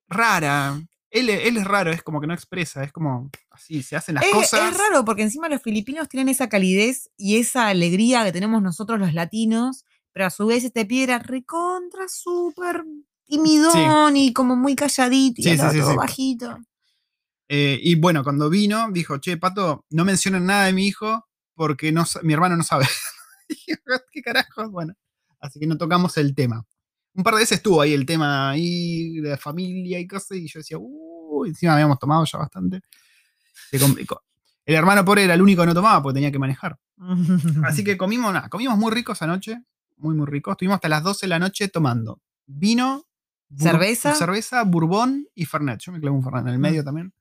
[0.09, 0.81] rara.
[1.11, 4.24] Él, él es raro, es como que no expresa, es como así, se hacen las
[4.24, 4.72] Es, cosas.
[4.72, 8.98] es raro porque encima los filipinos tienen esa calidez y esa alegría que tenemos nosotros
[9.01, 12.85] los latinos, pero a su vez este pie era recontra, súper
[13.24, 16.59] timidón y como muy calladito y Sí, sí, todo bajito.
[17.48, 21.92] Eh, y bueno, cuando vino, dijo, che, Pato, no mencionen nada de mi hijo porque
[21.92, 22.87] no, mi hermano no sabe.
[23.48, 23.78] Dije,
[24.12, 24.70] ¿Qué carajos?
[24.70, 24.94] Bueno,
[25.40, 26.64] así que no tocamos el tema.
[27.14, 30.61] Un par de veces estuvo ahí el tema ahí de familia y cosas, y yo
[30.61, 32.80] decía, uy, encima habíamos tomado ya bastante.
[33.70, 34.22] Se complicó.
[34.64, 36.78] El hermano pobre era el único que no tomaba porque tenía que manejar.
[37.64, 39.62] Así que comimos nada, comimos muy ricos anoche,
[39.96, 40.52] muy muy ricos.
[40.52, 43.04] Estuvimos hasta las 12 de la noche tomando vino,
[43.50, 44.14] bur- ¿Cerveza?
[44.14, 45.80] cerveza, bourbon y fernet.
[45.80, 46.62] Yo me clavé un fernet en el Mm.
[46.62, 47.12] medio también.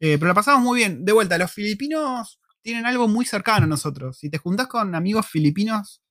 [0.00, 1.04] Eh, pero la pasamos muy bien.
[1.04, 4.18] De vuelta, los filipinos tienen algo muy cercano a nosotros.
[4.18, 6.02] Si te juntás con amigos filipinos,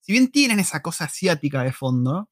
[0.00, 2.28] si bien tienen esa cosa asiática de fondo,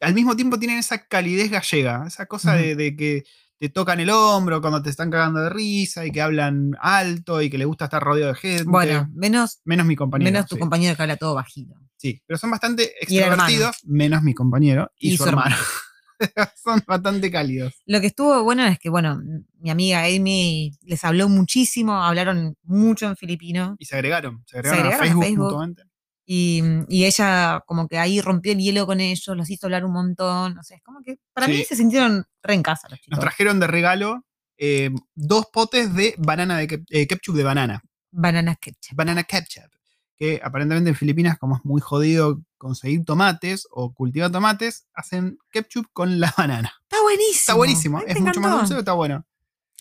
[0.00, 3.24] al mismo tiempo tienen esa calidez gallega, esa cosa de, de que
[3.62, 7.48] te tocan el hombro cuando te están cagando de risa y que hablan alto y
[7.48, 8.64] que les gusta estar rodeado de gente.
[8.64, 10.32] Bueno, menos, menos mi compañero.
[10.32, 10.60] menos tu sí.
[10.60, 11.74] compañero que habla todo bajito.
[11.96, 15.54] Sí, pero son bastante extrovertidos, menos mi compañero y, Y su, su hermano.
[16.62, 17.74] son bastante cálidos.
[17.86, 19.20] Lo que estuvo bueno es que, bueno,
[19.58, 24.86] mi amiga Amy les habló muchísimo, hablaron mucho en filipino Y se agregaron, se agregaron,
[24.86, 25.82] agregaron a a Facebook, mutuamente.
[26.26, 29.92] y, y ella como que ahí rompió el hielo con ellos, los hizo hablar un
[29.92, 31.52] montón, no sé, es como que para Sí.
[31.52, 33.16] mí se sintieron re en casa los chicos.
[33.16, 34.24] Nos trajeron de regalo
[34.58, 37.82] eh, dos potes de banana de eh, ketchup de banana.
[38.12, 38.94] Bananas ketchup.
[38.96, 39.70] Banana ketchup.
[40.22, 45.86] Que aparentemente en Filipinas, como es muy jodido conseguir tomates o cultivar tomates, hacen ketchup
[45.92, 46.72] con la banana.
[46.82, 47.34] Está buenísimo.
[47.34, 47.98] Está buenísimo.
[48.06, 48.58] Es mucho más encantó.
[48.58, 49.26] dulce, pero está bueno.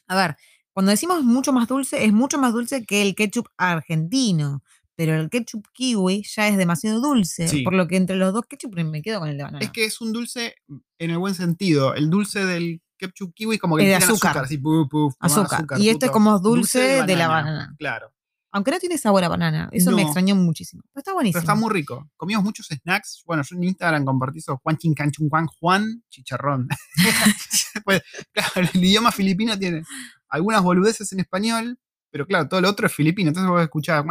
[0.08, 0.36] A ver,
[0.74, 4.64] cuando decimos mucho más dulce, es mucho más dulce que el ketchup argentino.
[4.96, 7.48] Pero el ketchup kiwi ya es demasiado dulce.
[7.48, 7.62] Sí.
[7.62, 9.64] Por lo que entre los dos ketchup me quedo con el de banana.
[9.64, 10.56] Es que es un dulce
[10.98, 11.94] en el buen sentido.
[11.94, 14.38] El dulce del ketchup kiwi como que Es le de tiran azúcar.
[14.40, 15.80] así, puf, puf, tomá Azúcar.
[15.80, 17.76] Y este es como dulce de la banana.
[17.78, 18.12] Claro.
[18.54, 19.70] Aunque no tiene sabor a banana.
[19.72, 20.84] Eso me extrañó muchísimo.
[20.92, 21.42] Pero está buenísimo.
[21.42, 22.10] Pero está muy rico.
[22.18, 23.24] Comimos muchos snacks.
[23.26, 26.68] Bueno, yo en Instagram compartí esos Juan Chin Can Chun Juan Juan Chicharrón.
[27.86, 28.02] pues,
[28.34, 29.84] claro, el idioma filipino tiene
[30.28, 33.30] algunas boludeces en español, pero claro, todo lo otro es filipino.
[33.30, 34.04] Entonces vos escuchás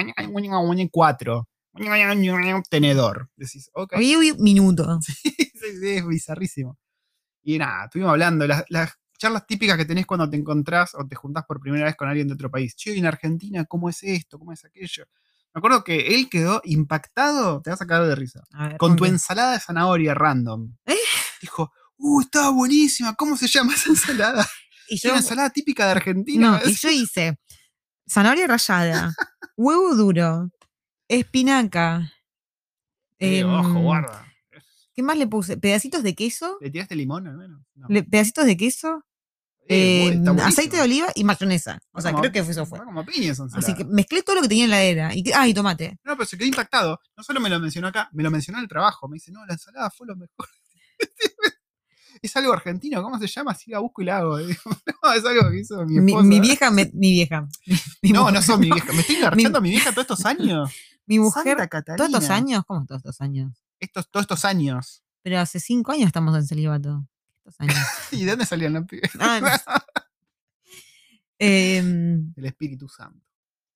[0.90, 1.48] cuatro.
[2.68, 3.28] Tenedor.
[3.36, 3.94] Decís, ok.
[3.98, 4.98] Uy, uy, minuto.
[5.60, 6.78] Sí, sí, sí, es bizarrísimo.
[7.42, 11.14] Y nada, estuvimos hablando, las, las charlas típicas que tenés cuando te encontrás o te
[11.14, 12.74] juntás por primera vez con alguien de otro país.
[12.74, 14.38] Che, en Argentina, ¿cómo es esto?
[14.38, 15.04] ¿Cómo es aquello?
[15.52, 19.04] Me acuerdo que él quedó impactado, te vas a cagar de risa, ver, con tu
[19.04, 20.74] ensalada de zanahoria random.
[20.86, 20.96] ¿Eh?
[21.42, 24.48] Dijo, uh, estaba buenísima, ¿cómo se llama esa ensalada?
[24.88, 26.60] Y Es yo, una ensalada típica de Argentina.
[26.64, 27.38] no, y yo hice
[28.08, 29.14] zanahoria rallada,
[29.56, 30.50] huevo duro,
[31.08, 32.10] espinaca.
[33.18, 34.26] Eh, ojo, guarda.
[34.94, 35.56] ¿Qué más le puse?
[35.56, 36.58] Pedacitos de queso.
[36.60, 37.60] ¿Le tiraste limón al menos?
[37.74, 37.86] No.
[37.88, 39.04] le- pedacitos de queso.
[39.72, 41.78] Eh, eh, aceite de oliva y mayonesa.
[41.92, 42.78] O sea, como- creo que eso fue.
[42.84, 43.72] como piña esa ensalada.
[43.72, 45.14] Así que mezclé todo lo que tenía en la heladera.
[45.14, 45.98] Y, ah, y tomate.
[46.04, 47.00] No, pero se quedó impactado.
[47.16, 49.08] No solo me lo mencionó acá, me lo mencionó en el trabajo.
[49.08, 50.48] Me dice, no, la ensalada fue lo mejor.
[52.22, 53.54] es algo argentino, ¿cómo se llama?
[53.54, 54.38] Si la busco y la hago.
[55.02, 56.26] No, es algo que hizo mi esposa.
[56.26, 57.48] mi vieja, me- mi vieja.
[58.02, 58.92] Mi no, mujer- no son mi vieja.
[58.92, 60.70] ¿Me estoy engarchando a mi vieja todos estos años?
[61.06, 61.56] Mi mujer,
[61.96, 63.52] todos estos años, ¿cómo todos estos años?
[63.78, 65.02] Estos, todos estos años.
[65.22, 67.06] Pero hace cinco años estamos en celibato.
[67.58, 67.74] Años.
[68.12, 69.10] ¿Y de dónde salían los pibes?
[69.18, 69.40] Ah,
[71.38, 73.24] El Espíritu Santo.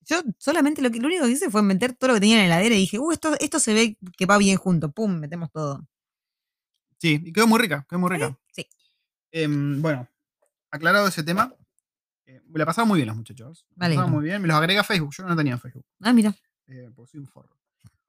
[0.02, 2.48] yo solamente lo que lo único que hice fue meter todo lo que tenía en
[2.50, 4.90] la heladera y dije, uh, esto, esto se ve que va bien junto.
[4.92, 5.86] Pum, metemos todo.
[6.98, 8.38] Sí, y quedó muy rica, quedó muy rica.
[8.52, 8.66] Sí.
[9.32, 10.06] Em, bueno,
[10.70, 11.54] aclarado ese tema.
[12.26, 13.66] eh, me la pasaron muy bien los muchachos.
[13.70, 14.08] Me la alegro.
[14.08, 14.42] muy bien.
[14.42, 15.14] Me los agregué a Facebook.
[15.16, 15.86] Yo no tenía Facebook.
[16.00, 16.34] Ah, mira.
[16.68, 17.56] Eh, soy un forro.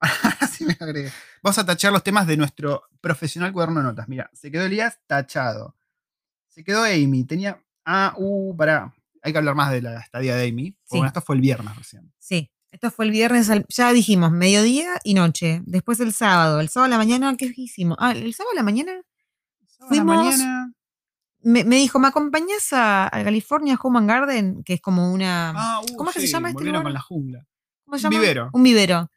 [0.00, 1.10] Ahora sí me agregué.
[1.42, 4.08] Vamos a tachar los temas de nuestro profesional cuaderno de notas.
[4.08, 5.76] Mira, se quedó Elías tachado.
[6.48, 7.24] Se quedó Amy.
[7.24, 7.62] Tenía.
[7.84, 8.92] Ah, uh, pará.
[9.22, 10.70] Hay que hablar más de la estadía de Amy.
[10.70, 10.76] Sí.
[10.90, 12.12] Bueno, esto fue el viernes recién.
[12.18, 12.50] Sí.
[12.70, 15.62] Esto fue el viernes, ya dijimos, mediodía y noche.
[15.64, 16.60] Después el sábado.
[16.60, 17.96] El sábado a la mañana, ¿qué hicimos?
[17.98, 18.92] Ah, el sábado a la mañana
[19.66, 20.72] Sábado a la mañana.
[21.42, 24.62] me, me dijo, ¿me acompañás a, a California Home and Garden?
[24.62, 25.54] Que es como una.
[25.56, 26.82] Ah, uh, ¿Cómo es que se llama este lugar?
[26.82, 27.46] con la jungla.
[27.84, 28.50] ¿Cómo se un vivero.
[28.52, 29.10] Un vivero.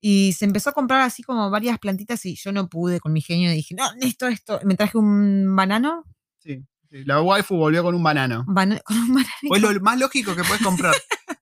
[0.00, 3.20] Y se empezó a comprar así como varias plantitas y yo no pude con mi
[3.22, 3.50] genio.
[3.50, 4.60] Dije, no, esto, esto.
[4.64, 6.04] Me traje un banano.
[6.38, 6.62] Sí.
[6.90, 8.44] sí, La waifu volvió con un banano.
[8.46, 9.30] bana- con un banano.
[9.50, 10.94] O es lo más lógico que puedes comprar.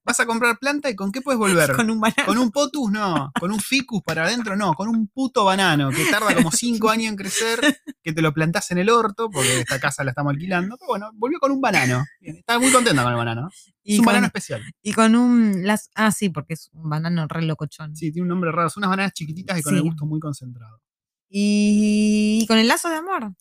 [0.03, 1.75] Vas a comprar planta y ¿con qué puedes volver?
[1.75, 2.25] con un banano.
[2.25, 6.05] Con un potus no, con un ficus para adentro no, con un puto banano que
[6.05, 7.59] tarda como cinco años en crecer,
[8.03, 10.77] que te lo plantás en el orto, porque esta casa la estamos alquilando.
[10.77, 12.03] Pero bueno, volvió con un banano.
[12.21, 13.49] Estaba muy contenta con el banano.
[13.83, 14.61] Es un con, banano especial.
[14.81, 15.65] y con un.
[15.65, 17.95] Las, ah, sí, porque es un banano re locochón.
[17.95, 18.69] Sí, tiene un nombre raro.
[18.69, 20.81] Son unas bananas chiquititas y con el gusto muy concentrado.
[21.29, 23.33] Y, y con el lazo de amor.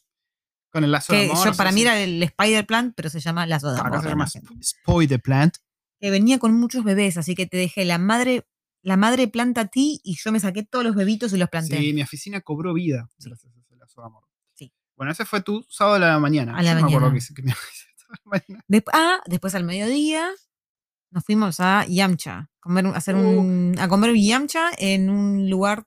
[0.71, 1.45] Con el lazo de amor.
[1.45, 4.01] yo, para mí era el Spider Plant, pero se llama lazo de Acá amor.
[4.29, 5.57] se en llama the Plant.
[6.05, 8.47] Que venía con muchos bebés, así que te dejé la madre,
[8.83, 11.79] la madre planta a ti y yo me saqué todos los bebitos y los planté.
[11.79, 14.25] Sí, mi oficina cobró vida gracias a ese lazo de amor.
[14.55, 14.71] Sí.
[14.97, 16.59] Bueno, ese fue tu sábado a la mañana.
[16.59, 17.27] A la no me acuerdo mañana.
[17.27, 17.55] que que me
[18.25, 18.65] mañana.
[18.93, 20.31] Ah, después al mediodía
[21.11, 23.21] nos fuimos a Yamcha, comer, a, hacer Uh.
[23.41, 25.87] un, a comer Yamcha en un lugar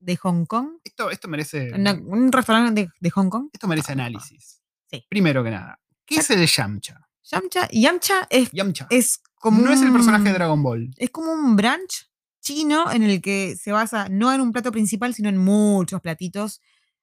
[0.00, 1.72] de Hong Kong, Esto, esto merece.
[1.74, 3.48] una- un restaurante de, de Hong Kong.
[3.52, 4.62] Esto merece análisis.
[4.90, 5.04] Sí.
[5.10, 7.07] Primero que nada, ¿qué es el yamcha?
[7.30, 8.86] Yamcha, Yamcha es, Yamcha.
[8.90, 10.90] es como no es el personaje de un- Dragon Ball.
[10.96, 12.08] Es como un brunch
[12.40, 16.60] chino en el que se basa no en un plato principal, sino en muchos platitos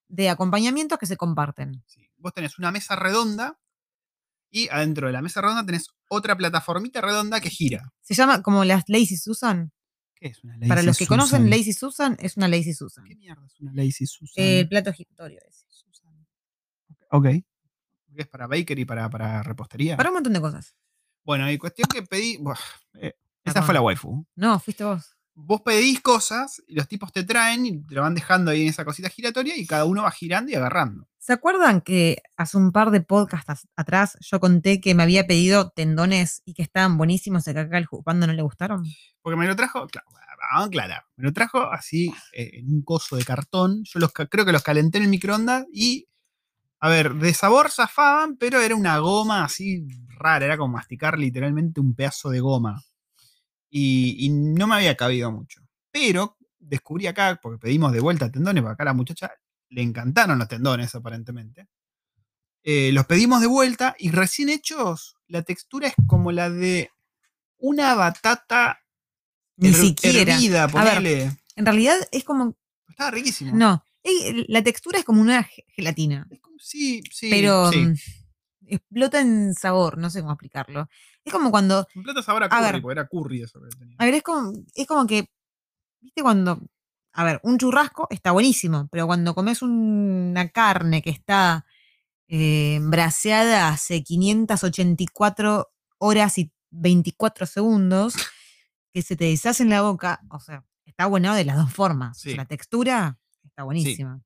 [0.08, 1.84] de acompañamientos que se comparten.
[1.88, 2.10] Sí.
[2.18, 3.60] Vos tenés una mesa redonda
[4.50, 7.94] y adentro de la mesa redonda tenés otra plataformita redonda que gira.
[8.02, 9.72] Se llama como las Lazy Susan.
[10.16, 11.50] ¿Qué es una Para Lazy los que conocen Susan?
[11.50, 13.04] Lazy Susan, es una Lazy Susan.
[13.06, 14.44] ¿Qué mierda es una Lazy Susan?
[14.44, 15.66] El plato giratorio ese.
[17.12, 17.28] ok.
[18.16, 19.98] ¿Qué es para baker y para, para repostería?
[19.98, 20.74] Para un montón de cosas.
[21.24, 22.38] Bueno, y cuestión que pedí.
[22.38, 22.56] buah,
[22.96, 24.26] eh, esa fue la waifu.
[24.36, 25.12] No, fuiste vos.
[25.38, 28.70] Vos pedís cosas y los tipos te traen y te lo van dejando ahí en
[28.70, 31.10] esa cosita giratoria y cada uno va girando y agarrando.
[31.18, 35.28] ¿Se acuerdan que hace un par de podcasts as- atrás yo conté que me había
[35.28, 38.84] pedido tendones y que estaban buenísimos y que acá al jugando no le gustaron?
[39.22, 40.08] Porque me lo trajo, claro,
[40.54, 43.84] vamos a me lo trajo así eh, en un coso de cartón.
[43.84, 46.08] Yo los, creo que los calenté en el microondas y,
[46.86, 49.88] a ver, de sabor zafaban, pero era una goma así
[50.20, 52.82] rara, era como masticar literalmente un pedazo de goma.
[53.70, 55.62] Y, y no me había cabido mucho.
[55.92, 59.32] Pero descubrí acá, porque pedimos de vuelta tendones, porque acá a la muchacha
[59.70, 61.68] le encantaron los tendones aparentemente.
[62.64, 66.90] Eh, los pedimos de vuelta y recién hechos, la textura es como la de
[67.58, 68.80] una batata
[69.58, 70.34] Ni her- siquiera.
[70.34, 70.74] hervida, ver.
[70.74, 71.38] ponele.
[71.56, 72.56] En realidad es como.
[72.90, 73.56] Estaba riquísimo.
[73.56, 73.84] No,
[74.48, 76.28] la textura es como una ge- gelatina.
[76.60, 77.30] Sí, sí.
[77.30, 77.78] pero sí.
[77.80, 77.94] mm,
[78.68, 80.88] explota en sabor, no sé cómo explicarlo.
[81.24, 81.88] Es como cuando.
[82.04, 82.82] Plato sabor a a curry, ver.
[82.82, 83.96] porque era curry eso que tenía.
[84.00, 85.30] A ver, es como, es como que.
[86.02, 86.60] ¿Viste cuando.?
[87.14, 91.66] A ver, un churrasco está buenísimo, pero cuando comes una carne que está
[92.28, 98.16] eh, braseada hace 584 horas y 24 segundos,
[98.94, 102.18] que se te deshace en la boca, o sea, está bueno de las dos formas.
[102.18, 102.38] O sea, Sí.
[102.38, 103.18] la textura
[103.56, 104.22] está buenísima.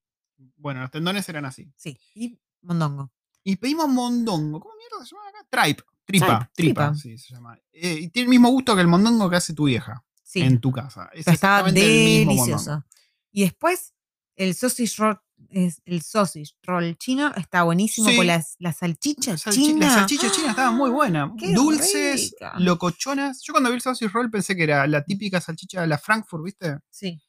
[0.57, 1.71] Bueno, los tendones eran así.
[1.75, 3.11] Sí, y mondongo.
[3.43, 4.59] Y pedimos mondongo.
[4.59, 5.47] ¿Cómo mierda se llama acá?
[5.63, 5.83] Tripe.
[6.05, 6.25] Tripa.
[6.25, 6.95] Tripa, tripa.
[6.95, 7.59] sí, se llama.
[7.71, 10.59] Eh, y tiene el mismo gusto que el mondongo que hace tu vieja Sí, en
[10.59, 11.09] tu casa.
[11.13, 11.71] Es mondongo.
[11.71, 12.83] delicioso.
[13.31, 13.93] Y después,
[14.35, 18.15] el sausage roll, es, el sausage roll chino está buenísimo Sí.
[18.17, 19.87] con las, la salchicha La salchi- china.
[19.87, 21.31] La salchicha china estaba muy buena.
[21.37, 22.53] ¡Qué Dulces, rica!
[22.57, 23.41] locochonas.
[23.43, 26.43] Yo cuando vi el sausage roll pensé que era la típica salchicha de la Frankfurt,
[26.43, 26.79] ¿viste?
[26.89, 27.21] Sí.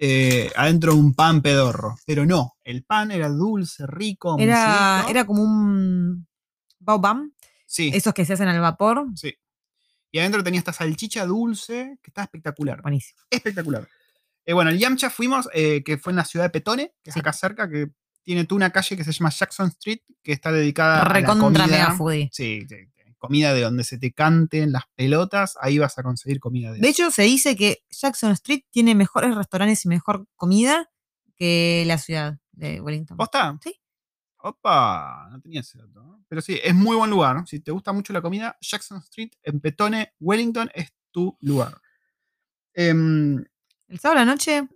[0.00, 1.96] Eh, adentro de un pan pedorro.
[2.06, 4.36] Pero no, el pan era dulce, rico.
[4.38, 6.26] Era, era como un
[6.78, 7.32] baobam,
[7.66, 9.04] Sí, esos que se hacen al vapor.
[9.14, 9.34] sí.
[10.10, 12.80] Y adentro tenía esta salchicha dulce que estaba espectacular.
[12.80, 13.20] Buenísimo.
[13.28, 13.86] Espectacular.
[14.46, 17.14] Eh, bueno, el Yamcha fuimos, eh, que fue en la ciudad de Petone, que es
[17.14, 17.20] Sí.
[17.20, 17.90] acá cerca, que
[18.22, 21.64] tiene tú una calle que se llama Jackson Street, que está dedicada a la Recontra
[21.64, 21.66] comida.
[21.66, 22.30] mega foodie.
[22.32, 22.76] Sí, sí.
[23.18, 26.88] Comida de donde se te canten las pelotas, ahí vas a conseguir comida de De
[26.88, 30.90] hecho, se dice que Jackson Street tiene mejores restaurantes y mejor comida
[31.36, 33.16] que la ciudad de Wellington.
[33.16, 33.58] ¿Posta?
[33.62, 33.74] Sí.
[34.40, 36.02] Opa, no tenía ese dato.
[36.02, 36.24] ¿no?
[36.28, 37.42] Pero sí, es muy buen lugar.
[37.46, 41.80] Si te gusta mucho la comida, Jackson Street en Petone, Wellington es tu lugar.
[42.72, 43.44] Em,
[43.88, 44.68] El sábado a la noche.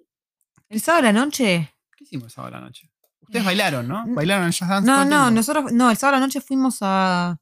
[0.68, 1.72] El sábado a la noche.
[1.96, 2.90] ¿Qué hicimos el sábado a la noche?
[3.20, 4.05] Ustedes bailaron, ¿no?
[4.09, 4.87] Bailaron en Jazz Dance.
[4.87, 5.31] No, no, tiempo?
[5.31, 7.38] nosotros, no, el sábado a la noche fuimos a.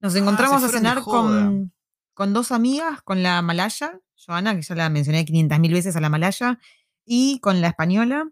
[0.00, 1.72] Nos encontramos se a cenar con,
[2.14, 6.00] con dos amigas, con la malaya, Joana, que ya la mencioné 500 mil veces a
[6.00, 6.58] la malaya,
[7.04, 8.30] y con la española.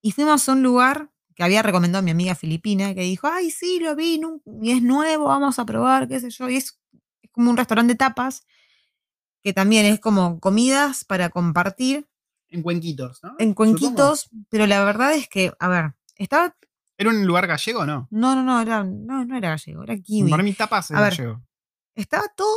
[0.00, 3.78] Y fuimos a un lugar que había recomendado mi amiga filipina, que dijo, ay, sí,
[3.80, 4.20] lo vi,
[4.62, 6.48] y es nuevo, vamos a probar, qué sé yo.
[6.48, 6.80] Y es,
[7.22, 8.44] es como un restaurante de tapas,
[9.42, 12.08] que también es como comidas para compartir
[12.48, 13.30] En Cuenquitos, ¿no?
[13.38, 13.54] en Supongo.
[13.54, 16.56] cuenquitos, pero la verdad es que, a ver, estaba
[16.98, 18.08] ¿Era un lugar gallego o no?
[18.10, 20.30] no, no, no, era, no, no era gallego, era kiwi.
[20.30, 21.42] Para mí tapas es A ver, gallego.
[21.94, 22.56] Estaba todo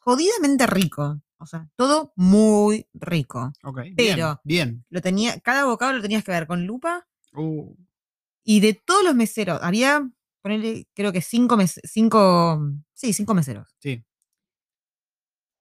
[0.00, 1.20] jodidamente rico.
[1.38, 3.52] O sea, todo muy rico.
[3.64, 4.84] Ok, bien, pero- Bien.
[4.88, 7.06] Lo tenía, cada bocado lo tenías que ver con lupa.
[7.32, 7.74] Uh,
[8.44, 10.08] Y de todos los meseros, había,
[10.42, 12.60] ponele, creo que cinco, mes- cinco,
[12.92, 13.74] sí, cinco meseros.
[13.78, 14.04] sí.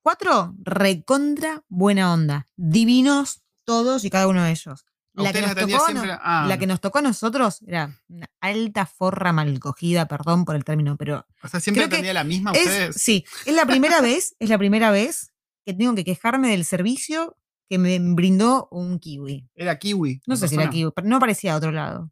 [0.01, 2.49] Cuatro, recontra buena onda.
[2.57, 4.85] Divinos todos y cada uno de ellos.
[5.15, 6.97] ¿A La que, ustedes nos atendía tocó, siempre no- la- ah, la que nos tocó
[6.97, 11.59] a nosotros era una alta forra mal cogida, perdón por el término, pero O sea,
[11.59, 12.95] siempre atendía la misma a Es, ustedes.
[13.01, 15.31] sí, es la primera vez, es la primera vez
[15.65, 17.37] que tengo que quejarme del servicio
[17.69, 19.47] que me brindó un kiwi.
[19.55, 20.21] Era kiwi.
[20.25, 22.11] No sé si era kiwi, pero no parecía de otro lado.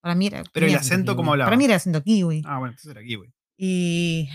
[0.00, 0.44] Para mí era.
[0.52, 1.16] Pero el tenía acento.
[1.16, 1.46] ¿cómo hablaba?
[1.48, 2.42] Para mí era acento kiwi.
[2.46, 3.32] Ah, bueno, entonces era kiwi.
[3.56, 4.28] Y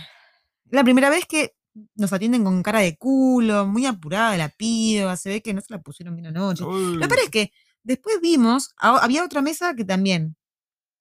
[0.70, 1.56] la primera vez que
[1.96, 5.74] nos atienden con cara de culo, muy apurada la piba, se ve que no se
[5.74, 6.64] la pusieron bien anoche.
[6.64, 7.52] Uy, Lo peor es que
[7.84, 10.36] después vimos, había otra mesa que también,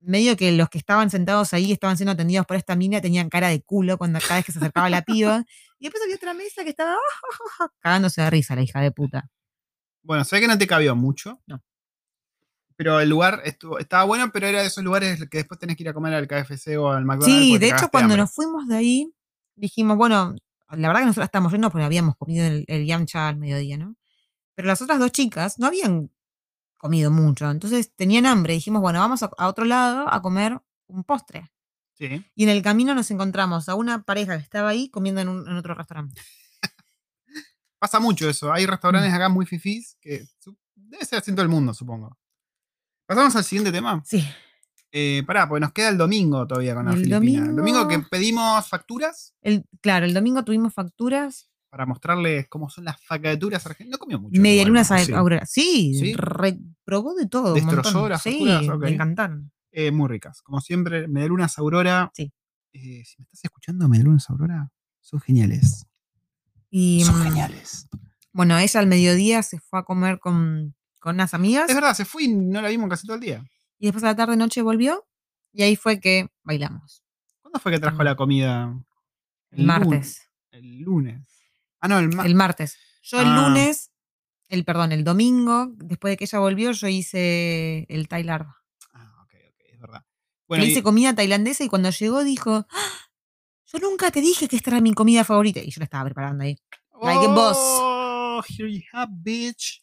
[0.00, 3.48] medio que los que estaban sentados ahí estaban siendo atendidos por esta mina tenían cara
[3.48, 5.44] de culo cuando cada vez que se acercaba la piba.
[5.78, 6.94] Y después había otra mesa que estaba
[7.80, 9.28] cagándose de risa la hija de puta.
[10.04, 11.42] Bueno, sé que no te cabió mucho.
[11.44, 11.60] No.
[12.76, 15.82] Pero el lugar estuvo, estaba bueno, pero era de esos lugares que después tenés que
[15.82, 17.26] ir a comer al KFC o al McDonald's.
[17.26, 18.18] Sí, de hecho, cuando hambre.
[18.18, 19.12] nos fuimos de ahí,
[19.56, 20.36] dijimos, bueno,
[20.76, 23.96] la verdad que nosotros estábamos yendo porque habíamos comido el, el yamcha al mediodía, ¿no?
[24.54, 26.10] Pero las otras dos chicas no habían
[26.78, 28.54] comido mucho, entonces tenían hambre.
[28.54, 31.50] Dijimos, bueno, vamos a, a otro lado a comer un postre.
[31.94, 32.24] Sí.
[32.34, 35.48] Y en el camino nos encontramos a una pareja que estaba ahí comiendo en, un-
[35.48, 36.20] en otro restaurante.
[37.78, 38.52] Pasa mucho eso.
[38.52, 38.70] Hay Mm.
[38.70, 40.24] restaurantes acá muy fifís que
[40.74, 42.16] debe ser así en todo el mundo, supongo.
[43.06, 44.02] Pasamos al siguiente tema.
[44.04, 44.26] Sí.
[44.94, 47.46] Eh, pará, porque nos queda el domingo todavía con la El Filipina.
[47.46, 52.68] El domingo que domingo- pedimos facturas El, claro, el domingo tuvimos facturas, para mostrarles cómo
[52.68, 53.92] son las facturas argentinas.
[53.92, 54.38] No comió mucho.
[54.38, 54.98] media igual, luna ¿no?
[55.04, 55.12] Sí.
[55.14, 55.46] aurora.
[55.46, 56.14] Sí, ¿Sí?
[56.84, 57.54] probó de todo.
[57.54, 58.68] ¿Destrozó las Sí, facturas?
[58.68, 58.82] Ok.
[58.82, 59.50] me encantaron.
[59.70, 60.42] Eh, muy ricas.
[60.42, 62.10] Como siempre, Medialunas Aurora.
[62.14, 62.30] Sí.
[62.74, 65.86] Eh, si me estás escuchando, Medialunas Aurora, son geniales.
[66.68, 67.88] Y Son mm, geniales.
[68.34, 72.04] bueno, ella al mediodía se fue a comer con, con unas amigas Es verdad, se
[72.04, 73.42] fue y no la vimos casi todo el día.
[73.82, 75.04] Y después a la tarde noche volvió
[75.52, 77.02] y ahí fue que bailamos.
[77.40, 78.72] ¿Cuándo fue que trajo la comida?
[79.50, 79.88] El martes.
[79.90, 80.30] lunes.
[80.52, 81.28] El lunes.
[81.80, 82.26] Ah, no, el martes.
[82.26, 82.78] El martes.
[83.02, 83.48] Yo el Ah.
[83.48, 83.90] lunes,
[84.48, 88.46] el perdón, el domingo, después de que ella volvió, yo hice el Thailand.
[88.92, 90.02] Ah, ok, ok, es verdad.
[90.02, 92.90] Le Bueno, hice y- comida tailandesa y cuando llegó dijo, "Ah,
[93.66, 95.58] yo nunca te dije que esta era mi comida favorita.
[95.60, 96.56] Y yo la estaba preparando ahí.
[97.02, 97.56] like a boss.
[97.58, 99.81] Oh, here you have, bitch.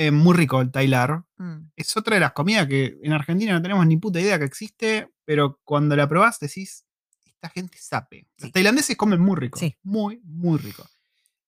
[0.00, 1.24] Eh, muy rico el Tailar.
[1.38, 1.70] Mm.
[1.74, 5.10] Es otra de las comidas que en Argentina no tenemos ni puta idea que existe,
[5.24, 6.84] pero cuando la probás decís,
[7.26, 8.28] esta gente sabe.
[8.38, 9.58] Los tailandeses comen muy rico.
[9.58, 9.76] Sí.
[9.82, 10.88] Muy, muy rico.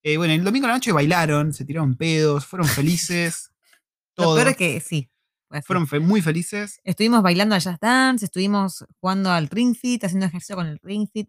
[0.02, 3.52] Eh, bueno, el domingo a la noche bailaron, se tiraron pedos, fueron felices.
[4.16, 4.34] Lo Todo.
[4.36, 5.08] peor es que sí.
[5.48, 5.62] así.
[5.64, 6.80] Fueron fe- muy felices.
[6.82, 11.08] Estuvimos bailando al Jazz Dance, estuvimos jugando al Ring Fit, haciendo ejercicio con el Ring
[11.12, 11.28] Fit.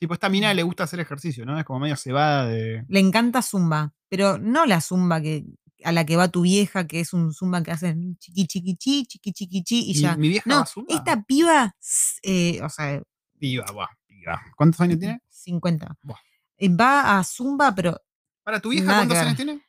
[0.00, 1.56] Sí, pues a esta mina le gusta hacer ejercicio, ¿no?
[1.58, 2.84] Es como medio cebada de.
[2.88, 5.44] Le encanta Zumba, pero no la Zumba que,
[5.84, 9.06] a la que va tu vieja, que es un Zumba que hacen chiqui chiqui chi,
[9.06, 10.16] chiqui chiqui chi y ya.
[10.16, 10.94] Mi, vieja No, va a Zumba.
[10.94, 11.76] esta piba,
[12.22, 13.02] eh, o sea,
[13.38, 14.40] Piba, buah, piba.
[14.56, 15.20] ¿Cuántos años tiene?
[15.28, 15.96] 50.
[16.02, 16.18] Buah.
[16.56, 17.96] Eh, Va a Zumba, pero
[18.42, 19.62] Para tu vieja, ¿cuántos años tiene?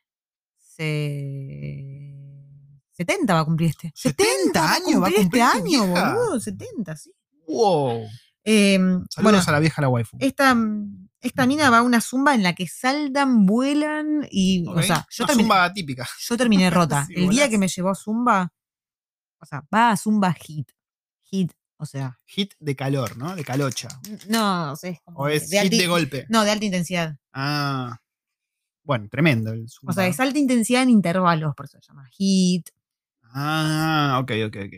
[0.58, 2.16] se...
[2.92, 3.92] 70 va a cumplir este.
[3.94, 6.14] 70 años va a cumplir este año, vieja.
[6.14, 6.40] boludo.
[6.40, 7.12] 70, sí.
[7.46, 8.02] ¡Wow!
[8.44, 10.16] Eh, Saludos bueno, a la vieja, la waifu.
[10.20, 10.54] esta,
[11.20, 14.66] esta mina va a una zumba en la que saltan, vuelan y.
[14.66, 16.08] Ok, O sea, yo Una terminé, zumba típica.
[16.28, 17.06] yo terminé rota.
[17.06, 18.52] Sí, El día que me llevó a zumba,
[19.40, 20.70] o sea, va a zumba hit.
[21.24, 23.36] Hit, o sea, Hit de calor, ¿no?
[23.36, 23.88] De calocha.
[24.28, 26.26] no, o sea, es O es de hit alti- de golpe.
[26.28, 27.16] No, de alta intensidad.
[27.32, 27.98] Ah.
[28.82, 29.92] Bueno, tremendo el O zumba.
[29.92, 32.68] sea, es alta intensidad en intervalos, por eso se llama hit.
[33.32, 34.74] Ah, ok, ok, ok.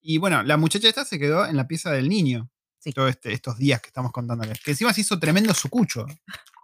[0.00, 2.50] Y bueno, la muchacha esta se quedó en la pieza del niño.
[2.86, 2.92] Sí.
[2.92, 4.60] Todos este, estos días que estamos contándoles.
[4.60, 6.06] Que encima se hizo tremendo sucucho.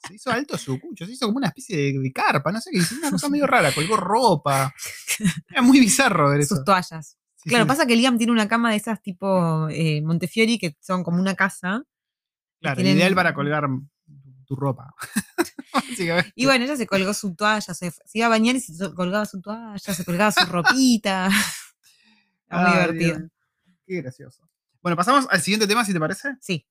[0.07, 1.05] Se hizo alto sucucho.
[1.07, 2.51] Se hizo como una especie de, de carpa.
[2.53, 2.79] No sé qué.
[2.79, 3.73] hizo Una cosa medio rara.
[3.75, 4.73] Colgó ropa.
[5.49, 6.57] Era muy bizarro ver eso.
[6.57, 7.19] Sus toallas.
[7.37, 7.69] Sí, Claro, sí.
[7.69, 11.35] pasa que Liam tiene una cama de esas tipo eh, Montefiori que son como una
[11.35, 11.83] casa.
[12.61, 13.65] Claro, tienen- ideal para colgar
[14.47, 14.95] tu ropa.
[16.35, 19.25] Y bueno, ella se colgó su toalla, se, se iba a bañar y se colgaba
[19.25, 21.29] su toalla, se colgaba su ropita.
[22.49, 23.19] Era muy Ay, divertido.
[23.19, 23.31] Dios.
[23.87, 24.49] Qué gracioso.
[24.83, 26.37] Bueno, pasamos al siguiente tema, si te parece.
[26.41, 26.67] Sí.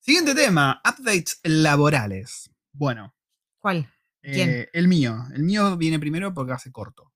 [0.00, 2.50] Siguiente tema, updates laborales.
[2.72, 3.14] Bueno,
[3.58, 3.88] ¿Cuál?
[4.22, 4.50] ¿Quién?
[4.50, 5.16] eh, el mío.
[5.34, 7.12] El mío viene primero porque hace corto.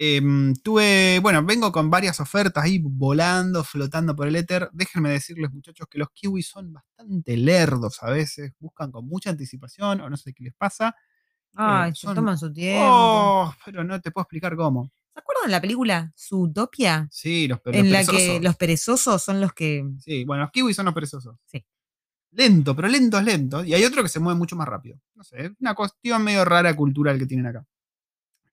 [0.00, 4.68] Em, tuve, bueno, vengo con varias ofertas ahí volando, flotando por el éter.
[4.72, 10.00] Déjenme decirles, muchachos, que los kiwis son bastante lerdos a veces, buscan con mucha anticipación
[10.00, 10.94] o no sé qué les pasa.
[11.54, 12.86] Ay, son- toman su tiempo.
[12.88, 14.92] Oh, pero no te puedo explicar cómo.
[15.18, 17.08] ¿Se acuerdan de la película Zootopia?
[17.10, 18.42] Sí, los, los En la que perezosos.
[18.44, 19.84] los perezosos son los que.
[19.98, 21.34] Sí, bueno, los kiwis son los perezosos.
[21.44, 21.64] Sí.
[22.30, 23.66] Lento, pero lentos, lentos.
[23.66, 25.00] Y hay otro que se mueve mucho más rápido.
[25.16, 27.66] No sé, es una cuestión medio rara cultural que tienen acá.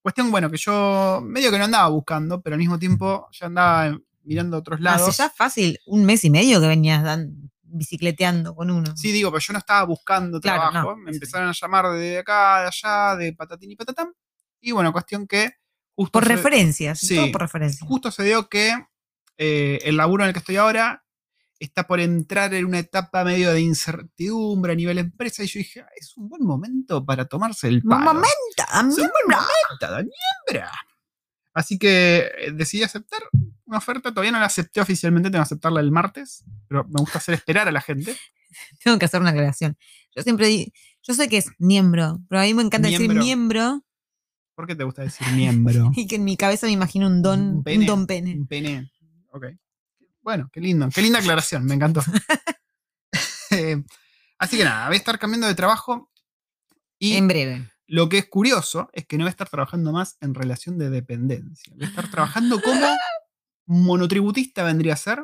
[0.02, 3.96] Cuestión, bueno, que yo medio que no andaba buscando, pero al mismo tiempo ya andaba
[4.24, 5.08] mirando a otros lados.
[5.10, 8.96] Hace ya fácil un mes y medio que venías dan- bicicleteando con uno.
[8.98, 10.92] Sí, digo, pero yo no estaba buscando Claro, trabajo.
[10.92, 14.14] no, Me empezaron a llamar de acá, de allá, de patatín y patatán.
[14.62, 15.52] Y bueno, cuestión que
[15.96, 17.00] justo por se- referencias.
[17.00, 17.16] sí.
[17.16, 17.88] Todo por referencias.
[17.88, 18.72] justo se dio que
[19.38, 21.04] eh, el laburo en el que estoy ahora
[21.60, 25.82] está por entrar en una etapa medio de incertidumbre a nivel empresa y yo dije,
[25.82, 28.04] "Ah, es un buen momento para tomarse el Un palo.
[28.14, 30.10] momento, Es un buen momento, doña
[30.50, 30.72] Hembra".
[31.54, 33.22] Así que eh, decidí aceptar
[33.66, 37.18] una oferta, todavía no la acepté oficialmente, tengo que aceptarla el martes, pero me gusta
[37.20, 38.16] hacer esperar a la gente.
[38.84, 39.78] Tengo que hacer una aclaración.
[40.16, 40.72] Yo siempre digo,
[41.04, 43.82] yo sé que es miembro, pero a mí me encanta decir Miembro.
[44.56, 45.92] ¿Por qué te gusta decir miembro?
[45.96, 47.86] y que en mi cabeza me imagino un don, Un un, pene.
[47.86, 48.34] don pene.
[48.34, 48.92] Un pene.
[49.32, 49.46] Ok.
[50.22, 50.90] Bueno, qué lindo.
[50.94, 52.02] Qué linda aclaración, me encantó.
[53.52, 53.82] Eh,
[54.40, 56.12] así que nada, voy a estar cambiando de trabajo
[57.00, 57.70] y En breve.
[57.88, 60.90] Lo que es curioso es que no va a estar trabajando más en relación de
[60.90, 61.72] dependencia.
[61.80, 62.86] Va a estar trabajando como
[63.68, 65.24] monotributista, vendría a ser,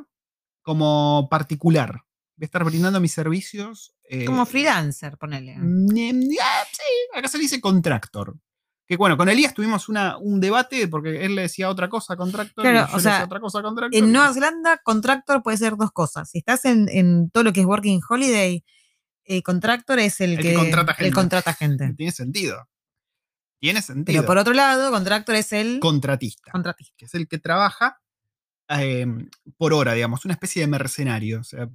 [0.62, 2.04] como particular.
[2.38, 3.94] Voy a estar brindando mis servicios.
[4.04, 5.58] eh, Como freelancer, ponele.
[5.58, 8.38] mm, ah, sí, acá se dice contractor.
[8.92, 12.18] Que bueno, con Elías tuvimos una, un debate porque él le decía otra cosa a
[12.18, 13.98] contractor Claro, y yo o le sea, decía otra cosa a contractor.
[13.98, 16.30] En Nueva Zelanda, contractor puede ser dos cosas.
[16.30, 18.66] Si estás en, en todo lo que es Working Holiday,
[19.24, 21.08] eh, contractor es el, El que que, contrata gente.
[21.08, 21.94] el contrata gente.
[21.98, 22.68] Tiene sentido.
[23.62, 24.14] Tiene sentido.
[24.14, 26.52] Pero por otro lado, contractor es el Contratista.
[26.52, 26.94] contratista.
[26.98, 28.02] que es el que trabaja
[28.78, 29.08] eh,
[29.56, 31.40] por hora, digamos, una especie de mercenario.
[31.40, 31.70] O sea,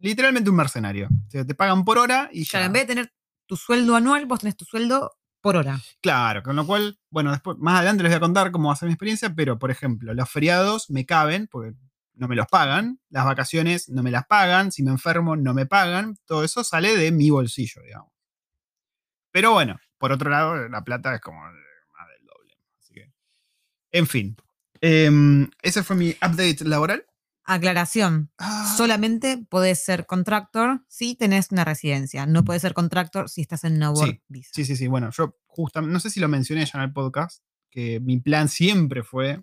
[0.00, 1.06] literalmente un mercenario.
[1.28, 2.50] O sea, te pagan por hora y ya.
[2.50, 3.12] Claro, en vez de tener
[3.46, 5.16] tu sueldo anual, vos tenés tu sueldo
[5.46, 5.80] por hora.
[6.00, 8.76] Claro, con lo cual, bueno, después, más adelante les voy a contar cómo va a
[8.76, 11.74] ser mi experiencia, pero por ejemplo, los feriados me caben porque
[12.14, 15.66] no me los pagan, las vacaciones no me las pagan, si me enfermo no me
[15.66, 18.12] pagan, todo eso sale de mi bolsillo, digamos.
[19.30, 22.54] Pero bueno, por otro lado, la plata es como más del doble.
[22.80, 23.12] Así que,
[23.92, 24.36] en fin,
[24.80, 27.04] Em, ese fue mi update laboral.
[27.46, 28.32] Aclaración.
[28.38, 32.26] Ah, Solamente podés ser contractor si tenés una residencia.
[32.26, 34.50] No podés ser contractor si estás en una Sí, work visa.
[34.52, 34.88] Sí, sí, sí.
[34.88, 38.48] Bueno, yo justamente, no sé si lo mencioné ya en el podcast, que mi plan
[38.48, 39.40] siempre fue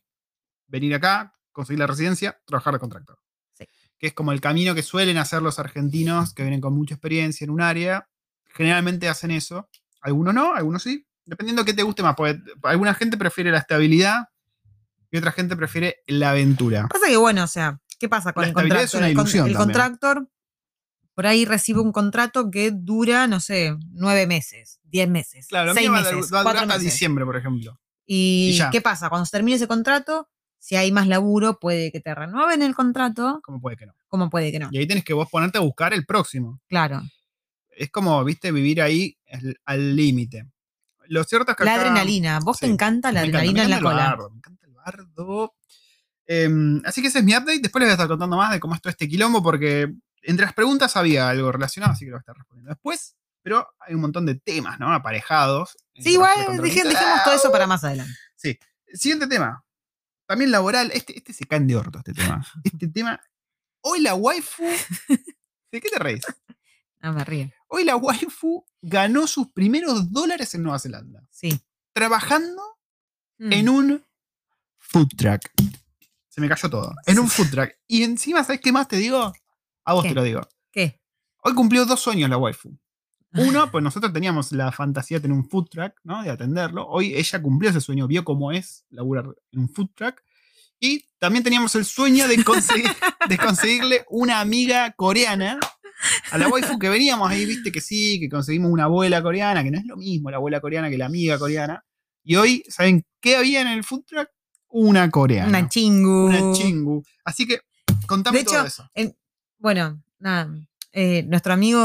[0.68, 3.20] venir acá, conseguir la residencia, trabajar de contractor.
[3.54, 3.66] Sí.
[3.98, 7.46] Que es como el camino que suelen hacer los argentinos que vienen con mucha experiencia
[7.46, 8.10] en un área.
[8.48, 9.70] Generalmente hacen eso.
[10.02, 11.08] Algunos no, algunos sí.
[11.26, 12.16] Dependiendo de qué te guste más.
[12.16, 14.26] Porque alguna gente prefiere la estabilidad
[15.14, 16.88] y otra gente prefiere la aventura.
[16.88, 18.84] Pasa que, bueno, o sea, ¿qué pasa con La el contractor?
[18.86, 20.28] es una El con- el contractor
[21.16, 25.80] por ahí recibe un contrato que dura, no sé, nueve meses, diez meses, Claro, va,
[25.80, 26.84] a- meses, va a durar hasta meses.
[26.84, 27.80] diciembre, por ejemplo.
[28.06, 29.08] ¿Y, qué pasa?
[29.08, 30.28] Cuando se termine ese contrato,
[30.60, 33.94] si hay más laburo, puede que te renueven el contrato, ¿Cómo puede que no?
[34.10, 34.68] como puede que no.
[34.72, 36.60] Y ahí tenés que vos ponerte a buscar el próximo.
[36.68, 37.02] Claro.
[37.76, 39.18] es como, viste, vivir ahí
[39.66, 40.46] al- límite.
[41.08, 42.40] Lo cierto es que La acá- adrenalina.
[42.40, 44.10] ¿Vos sí, te encanta la me adrenalina me en la encanta el cola?
[44.10, 45.56] bardo, me encanta el bardo.
[46.28, 47.60] Em, así que ese es mi update.
[47.60, 50.46] Después les voy a estar contando más de cómo es todo este quilombo, porque entre
[50.46, 53.16] las preguntas había algo relacionado, así que lo voy a estar respondiendo después.
[53.42, 54.94] Pero hay un montón de temas, ¿no?
[54.94, 55.76] Aparejados.
[55.96, 56.94] Sí, igual dejemos
[57.26, 58.14] todo eso para más adelante.
[58.36, 58.58] Sí.
[58.94, 59.66] Siguiente tema.
[60.26, 60.92] También laboral.
[60.94, 62.46] Este, este se caen de orto, este tema.
[62.64, 63.20] Este tema.
[63.82, 64.64] Hoy la waifu.
[65.72, 66.24] ¿De qué te reís?
[67.02, 67.52] No me río.
[67.68, 71.22] Hoy la waifu ganó sus primeros dólares en Nueva Zelanda.
[71.30, 71.60] Sí.
[71.94, 72.62] Trabajando
[73.40, 73.52] Mm.
[73.54, 74.06] en un
[74.78, 75.42] food truck.
[76.34, 76.96] Se me cayó todo.
[77.06, 77.70] En un food truck.
[77.88, 79.32] Y encima, ¿sabes qué más te digo?
[79.86, 80.10] A vos ¿Qué?
[80.10, 80.42] te lo digo.
[80.72, 81.00] ¿Qué?
[81.44, 82.76] Hoy cumplió dos sueños la waifu.
[83.34, 86.24] Uno, pues nosotros teníamos la fantasía de tener un food truck, ¿no?
[86.24, 86.88] De atenderlo.
[86.88, 90.24] Hoy ella cumplió ese sueño, vio cómo es laburar en un food truck.
[90.80, 92.90] Y también teníamos el sueño de, conseguir,
[93.30, 95.60] de conseguirle una amiga coreana
[96.32, 99.70] a la waifu que veníamos ahí, viste que sí, que conseguimos una abuela coreana, que
[99.70, 101.86] no es lo mismo la abuela coreana que la amiga coreana.
[102.24, 104.30] Y hoy, ¿saben qué había en el food truck?
[104.76, 105.50] Una coreana.
[105.50, 106.26] Una chingu.
[106.26, 107.04] Una chingu.
[107.24, 107.60] Así que,
[108.08, 108.90] contame De todo hecho, eso.
[108.96, 109.16] en-
[109.60, 110.50] bueno, nada.
[110.96, 111.80] eh, nuestro amigo,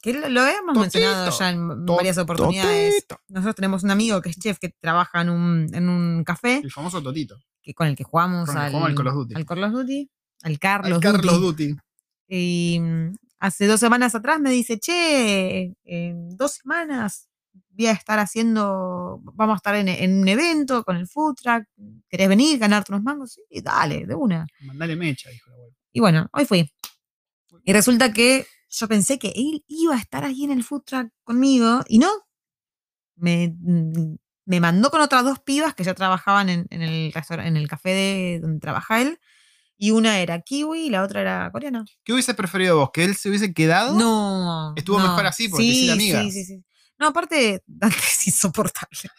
[0.00, 0.80] que lo, lo hemos Totito.
[0.80, 3.06] mencionado ya en varias oportunidades.
[3.06, 3.20] Totito.
[3.28, 6.70] Nosotros tenemos un amigo que es chef que trabaja en un, en un café El
[6.72, 7.36] famoso Totito.
[7.62, 9.34] que, con el que jugamos, Con el que al, jugamos al Call of Duty.
[9.34, 10.10] al Call of Duty,
[10.42, 11.68] al Carlos, Carlos Duty.
[11.68, 11.80] Duty.
[12.28, 17.28] Y mm, hace dos semanas atrás me dice, che, en dos semanas
[17.80, 21.64] voy a estar haciendo, vamos a estar en, en un evento con el food truck,
[22.08, 23.32] ¿querés venir, ganarte unos mangos?
[23.32, 24.46] Sí, dale, de una.
[24.60, 25.76] Mandale mecha, dijo la abuela.
[25.92, 26.72] Y bueno, hoy fui.
[27.64, 31.10] Y resulta que yo pensé que él iba a estar ahí en el food truck
[31.24, 32.10] conmigo y no.
[33.16, 33.54] Me,
[34.46, 37.68] me mandó con otras dos pibas que ya trabajaban en, en el restaurante, en el
[37.68, 39.18] café de donde trabaja él.
[39.76, 41.86] Y una era kiwi y la otra era coreana.
[42.04, 42.90] ¿Qué hubiese preferido vos?
[42.92, 43.98] ¿Que él se hubiese quedado?
[43.98, 44.74] No.
[44.76, 45.08] Estuvo no.
[45.08, 46.22] mejor así porque sí, la amiga.
[46.22, 46.64] Sí, sí, sí.
[47.00, 49.10] No, aparte, Dante es insoportable.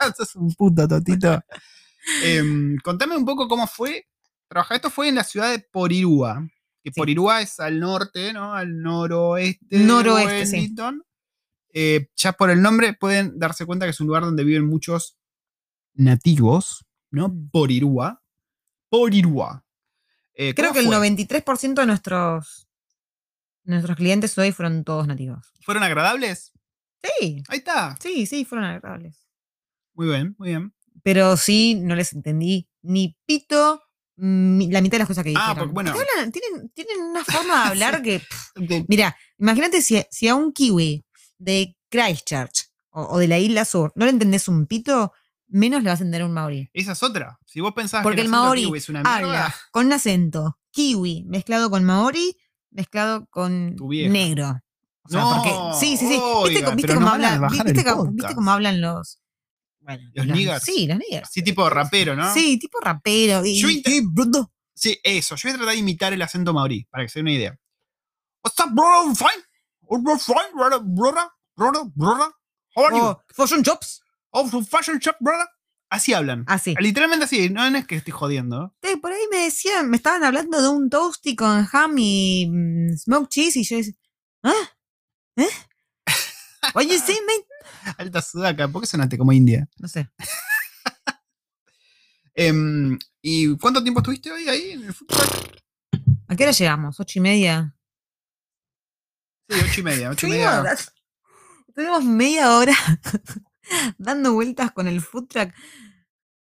[0.16, 1.42] Sos un puto totito.
[2.22, 4.06] Em, contame un poco cómo fue
[4.48, 4.76] trabajar.
[4.76, 6.46] Esto fue en la ciudad de Porirúa.
[6.82, 7.00] Que Sí.
[7.00, 8.54] Porirúa es al norte, ¿no?
[8.54, 9.78] Al noroeste.
[9.78, 10.74] Noroeste, de sí.
[11.72, 15.16] Eh, ya por el nombre pueden darse cuenta que es un lugar donde viven muchos
[15.94, 17.28] nativos, ¿no?
[17.28, 17.50] Mm.
[17.50, 18.22] Porirúa.
[18.90, 19.64] Porirúa.
[20.34, 20.96] Eh, Creo ¿cómo que el fue?
[20.96, 22.68] 93% de nuestros,
[23.64, 25.52] nuestros clientes hoy fueron todos nativos.
[25.62, 26.52] ¿Fueron agradables?
[27.18, 27.96] Sí, Ahí está.
[28.00, 29.26] sí, sí, fueron agradables.
[29.94, 30.74] Muy bien, muy bien.
[31.02, 33.82] Pero sí, no les entendí ni pito
[34.16, 35.50] mm, la mitad de las cosas que dijeron.
[35.50, 35.92] Ah, porque, bueno.
[35.92, 38.20] Hablan- tienen, tienen una forma de hablar que...
[38.20, 41.04] pff, Mira, imagínate si, si a un kiwi
[41.38, 45.12] de Christchurch o, o de la isla sur no le entendés un pito,
[45.48, 46.70] menos le vas a entender a un maori.
[46.72, 47.38] Esa es otra.
[47.44, 51.24] Si vos pensás Porque que el kiwi es una mierda, Habla con un acento kiwi
[51.28, 52.36] mezclado con maori,
[52.70, 54.60] mezclado con negro.
[55.04, 55.50] O sea, No, porque.
[55.80, 56.14] Sí, sí, sí.
[56.14, 57.48] ¿Viste, oiga, cómo- viste hablan?
[57.48, 58.14] ¿Viste, cómo- podcast.
[58.16, 59.20] viste cómo hablan los.
[59.80, 60.62] Bueno, ¿Los niggas?
[60.62, 61.30] Sí, los niggas.
[61.30, 62.32] Sí, tipo rapero, ¿no?
[62.32, 63.44] Sí, tipo rapero.
[63.44, 64.50] Y, Yo y- bruto.
[64.74, 65.36] Sí, eso.
[65.36, 67.58] Yo voy a tratar de imitar el acento maorí, para que se den una idea.
[68.42, 69.04] What's up, bro?
[69.04, 69.28] I'm fine.
[69.90, 72.32] I'm fine, brother, brother, brother, brother.
[72.74, 73.02] How are you?
[73.04, 74.02] Oh, fashion jobs.
[74.30, 75.46] Oh, fashion shop, brother.
[75.90, 76.44] Así hablan.
[76.48, 76.74] Así.
[76.80, 77.50] Literalmente así.
[77.50, 78.74] No, no es que estoy jodiendo.
[78.82, 82.96] Sí, por ahí me decían, me estaban hablando de un toasty con ham y mm,
[82.96, 83.94] smoked cheese y yo decía,
[84.42, 84.52] ¿ah?
[85.36, 85.48] ¿Eh?
[86.74, 87.94] What you say, mate?
[87.98, 88.68] Alta sudaca.
[88.68, 89.68] ¿Por qué sonaste como India?
[89.78, 90.08] No sé.
[92.36, 95.62] Em, ¿Y cuánto tiempo estuviste hoy ahí en el truck?
[96.26, 96.98] ¿A qué hora llegamos?
[96.98, 97.76] ¿Ocho y media?
[99.48, 100.10] Sí, ocho y media.
[100.10, 100.76] Ocho y media.
[101.68, 102.74] estuvimos media hora
[103.98, 105.54] dando vueltas con el food truck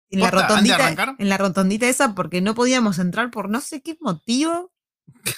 [0.09, 0.57] en la, ¿Posta?
[0.57, 1.15] ¿Antes de rotondita, arrancar?
[1.19, 4.73] en la rotondita esa porque no podíamos entrar por no sé qué motivo.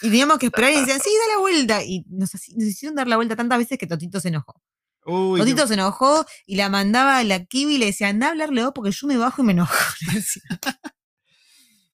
[0.02, 1.84] Y teníamos que esperar y decían, sí, da la vuelta.
[1.84, 4.62] Y nos, nos hicieron dar la vuelta tantas veces que Totito se enojó.
[5.06, 8.28] Uy, qué- Totito se enojó y la mandaba a la Kiwi y le decía, anda
[8.28, 9.74] a hablarle vos porque yo me bajo y me enojo.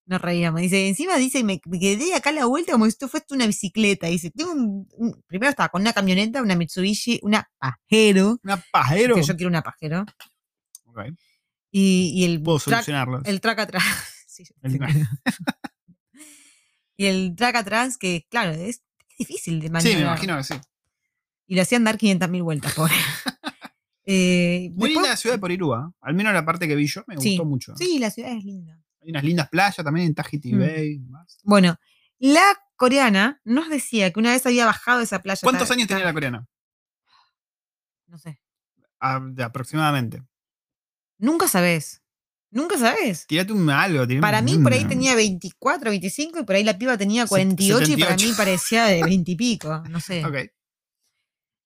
[0.06, 0.60] Nos reíamos.
[0.60, 3.48] Dice, encima dice, me, me quedé acá a la vuelta como si esto fuese una
[3.48, 4.08] bicicleta.
[4.08, 9.16] Dice, tengo un, un- primero estaba con una camioneta, una Mitsubishi, una Pajero, Una pajero.
[9.16, 10.06] que yo quiero una Pajero,
[10.86, 11.00] Ok,
[11.72, 13.22] y, y el Puedo track, solucionarlo.
[13.24, 13.84] el track atrás.
[14.34, 14.80] Sí, El
[17.04, 20.02] y el track atrás, que claro, es, es difícil de Sí, maniobrar.
[20.04, 20.54] me imagino que sí.
[21.48, 22.94] Y lo hacían dar 500.000 vueltas, pobre.
[24.06, 25.94] Eh, Muy después- linda la ciudad de Porirúa.
[26.02, 27.30] Al menos la parte que vi yo me Sí.
[27.32, 27.76] gustó mucho.
[27.78, 28.80] Sí, la ciudad es linda.
[29.02, 30.60] Hay unas lindas playas también en Tahiti Mm.
[30.60, 31.02] Bay.
[31.44, 31.78] Bueno,
[32.20, 32.44] la
[32.76, 35.40] coreana nos decía que una vez había bajado esa playa.
[35.44, 36.48] ¿Cuántos años tenía la coreana?
[38.08, 38.40] No sé.
[39.00, 40.24] Ah, de aproximadamente.
[41.18, 42.03] Nunca sabes.
[42.54, 43.26] Nunca sabes.
[43.28, 44.06] Tírate un algo.
[44.08, 47.24] tírame Para un mí por ahí tenía 24, 25 y por ahí la piba tenía
[47.24, 48.28] Set- 48 y para 78.
[48.30, 49.84] mí parecía de 20 y pico.
[49.90, 50.24] No sé.
[50.26, 50.36] Ok.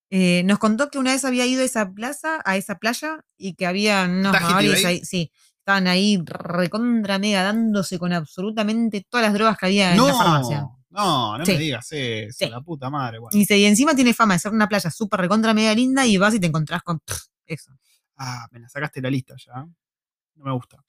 [0.10, 3.56] Eh, nos contó que una vez había ido a esa plaza, a esa playa, y
[3.56, 9.34] que había unos maoris ahí, sí, estaban ahí recontra mega dándose con absolutamente todas las
[9.34, 10.62] drogas que había en la farmacia.
[10.62, 11.52] No, no, no Sí.
[11.52, 12.38] me digas eso.
[12.40, 12.50] Sí.
[12.50, 13.20] La puta madre.
[13.20, 13.36] Bueno.
[13.36, 16.16] Y, dice, y encima tiene fama de ser una playa súper recontra mega linda y
[16.16, 17.72] vas y te encontrás con pff, eso.
[18.16, 19.68] Ah, me la sacaste la lista ya.
[20.38, 20.84] No me gusta.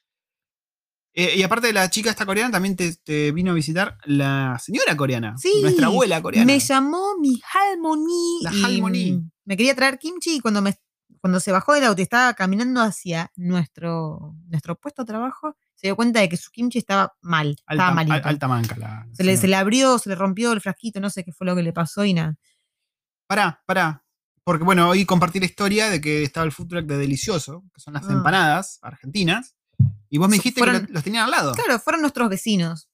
[1.15, 4.57] Eh, y aparte de la chica esta coreana, también te, te vino a visitar la
[4.63, 5.37] señora coreana.
[5.37, 6.47] Sí, Nuestra abuela coreana.
[6.47, 8.39] Me llamó mi Halmoni.
[8.43, 9.21] La Halmoni.
[9.45, 10.77] Me quería traer kimchi y cuando, me,
[11.21, 15.89] cuando se bajó del auto y estaba caminando hacia nuestro, nuestro puesto de trabajo, se
[15.89, 17.49] dio cuenta de que su kimchi estaba mal.
[17.67, 18.15] alta, estaba malito.
[18.15, 18.89] al- alta manca la.
[18.89, 21.47] la se, le, se le abrió, se le rompió el frasquito, no sé qué fue
[21.47, 22.37] lo que le pasó y nada.
[23.27, 24.05] Pará, pará.
[24.49, 27.83] Porque bueno, hoy compartí la historia de que estaba el food truck de Delicioso, que
[27.83, 28.13] son las Ah.
[28.15, 29.55] empanadas argentinas.
[30.09, 31.53] Y vos me dijiste que fueron- los tenían al lado.
[31.53, 32.89] Claro, fueron nuestros vecinos.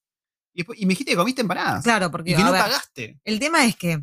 [0.52, 1.84] Y, después- y me dijiste que comiste empanadas.
[1.84, 3.20] Claro, porque Y que no ver, pagaste.
[3.22, 4.02] el tema es que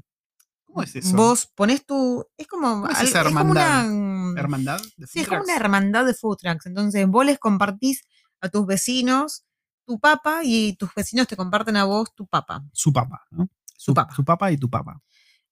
[0.64, 1.14] ¿Cómo es eso?
[1.14, 2.26] vos pones tu.
[2.38, 2.68] Es como.
[2.84, 3.92] ¿Cómo es al- esa como hermandad?
[3.92, 4.82] una- ¿Hermandad?
[4.96, 6.66] de Sí, food es como una hermandad de food trucks.
[6.68, 8.02] Entonces, vos les compartís
[8.40, 9.44] a tus vecinos
[9.86, 12.64] tu papa y tus vecinos te comparten a vos tu papa.
[12.72, 13.50] Su papá, ¿no?
[13.76, 14.16] Su papa.
[14.16, 15.02] Su papá y tu papá.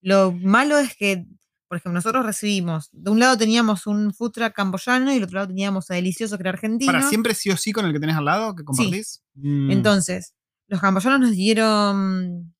[0.01, 1.25] Lo malo es que,
[1.69, 5.35] por ejemplo, nosotros recibimos, de un lado teníamos un food truck camboyano y del otro
[5.35, 6.91] lado teníamos a Delicioso, que era argentino.
[6.91, 9.23] ¿Para siempre sí o sí con el que tenés al lado que compartís?
[9.35, 9.69] Mm.
[9.69, 10.33] Entonces,
[10.67, 12.55] los camboyanos nos dieron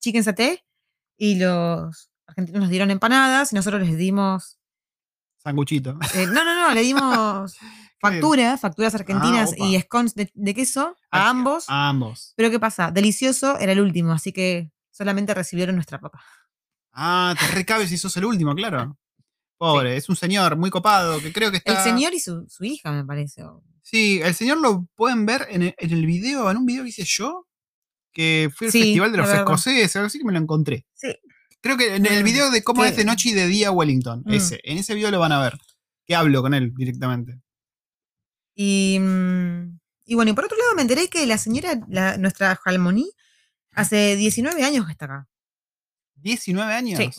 [0.00, 0.66] chicken saté
[1.16, 4.58] y los argentinos nos dieron empanadas y nosotros les dimos
[5.38, 5.98] Sanguchito.
[6.14, 7.56] Eh, no, no, no, le dimos
[8.00, 11.64] facturas, facturas argentinas Ah, y scones de, de queso a ambos.
[11.68, 12.34] A ambos.
[12.36, 12.90] Pero ¿qué pasa?
[12.90, 16.22] Delicioso era el último, así que solamente recibieron nuestra papa.
[16.92, 18.96] Ah, te recabes si sos el último, claro.
[19.58, 21.78] Pobre, es un señor muy copado que creo que está.
[21.78, 23.42] El señor y su, su hija, me parece.
[23.82, 26.88] Sí, el señor lo pueden ver en el, en el video, en un video que
[26.90, 27.46] hice yo,
[28.12, 29.28] que fue el Sí, Festival de los.
[29.30, 30.86] Escoceses, algo así que me lo encontré.
[30.94, 31.14] Sí.
[31.60, 34.22] Creo que en el video de cómo que- es de noche y de día Wellington,
[34.26, 34.32] Mm.
[34.32, 35.56] ese, en ese video lo van a ver.
[36.04, 37.40] Que hablo con él directamente.
[38.56, 42.56] Y, mm, y bueno, y por otro lado me enteré que la señora, la- nuestra
[42.56, 43.12] Jalmoní,
[43.72, 45.28] hace 19 años que está acá.
[46.22, 46.98] 19 años.
[46.98, 47.10] Sí.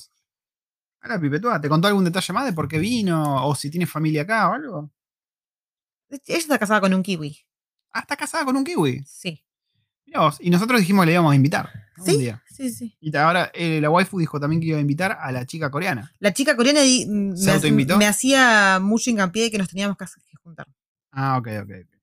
[1.02, 3.46] Ahora, Pipetúa, ¿te contó algún detalle más de por qué vino?
[3.46, 4.92] ¿O si tiene familia acá o algo?
[6.10, 7.38] Ella está casada con un kiwi.
[7.92, 9.04] Ah, está casada con un kiwi.
[9.06, 9.44] Sí.
[10.06, 11.70] Mirá vos, Y nosotros dijimos que le íbamos a invitar.
[11.98, 12.04] ¿no?
[12.04, 12.18] Un ¿Sí?
[12.18, 12.44] día.
[12.48, 12.96] Sí, sí.
[13.00, 16.12] Y ahora eh, la waifu dijo también que iba a invitar a la chica coreana.
[16.20, 17.98] La chica coreana di- mm, ¿Se me, autoinvitó?
[17.98, 20.68] me hacía mucho hincapié de que nos teníamos que que juntar.
[21.12, 21.70] Ah, ok, ok.
[21.84, 21.98] ok.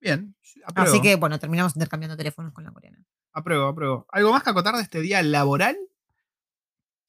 [0.00, 0.34] Bien.
[0.64, 3.04] Apruebo, Así que, bueno, terminamos intercambiando teléfonos con la coreana.
[3.32, 4.06] Apruebo, apruebo.
[4.10, 5.76] ¿Algo más que acotar de este día laboral?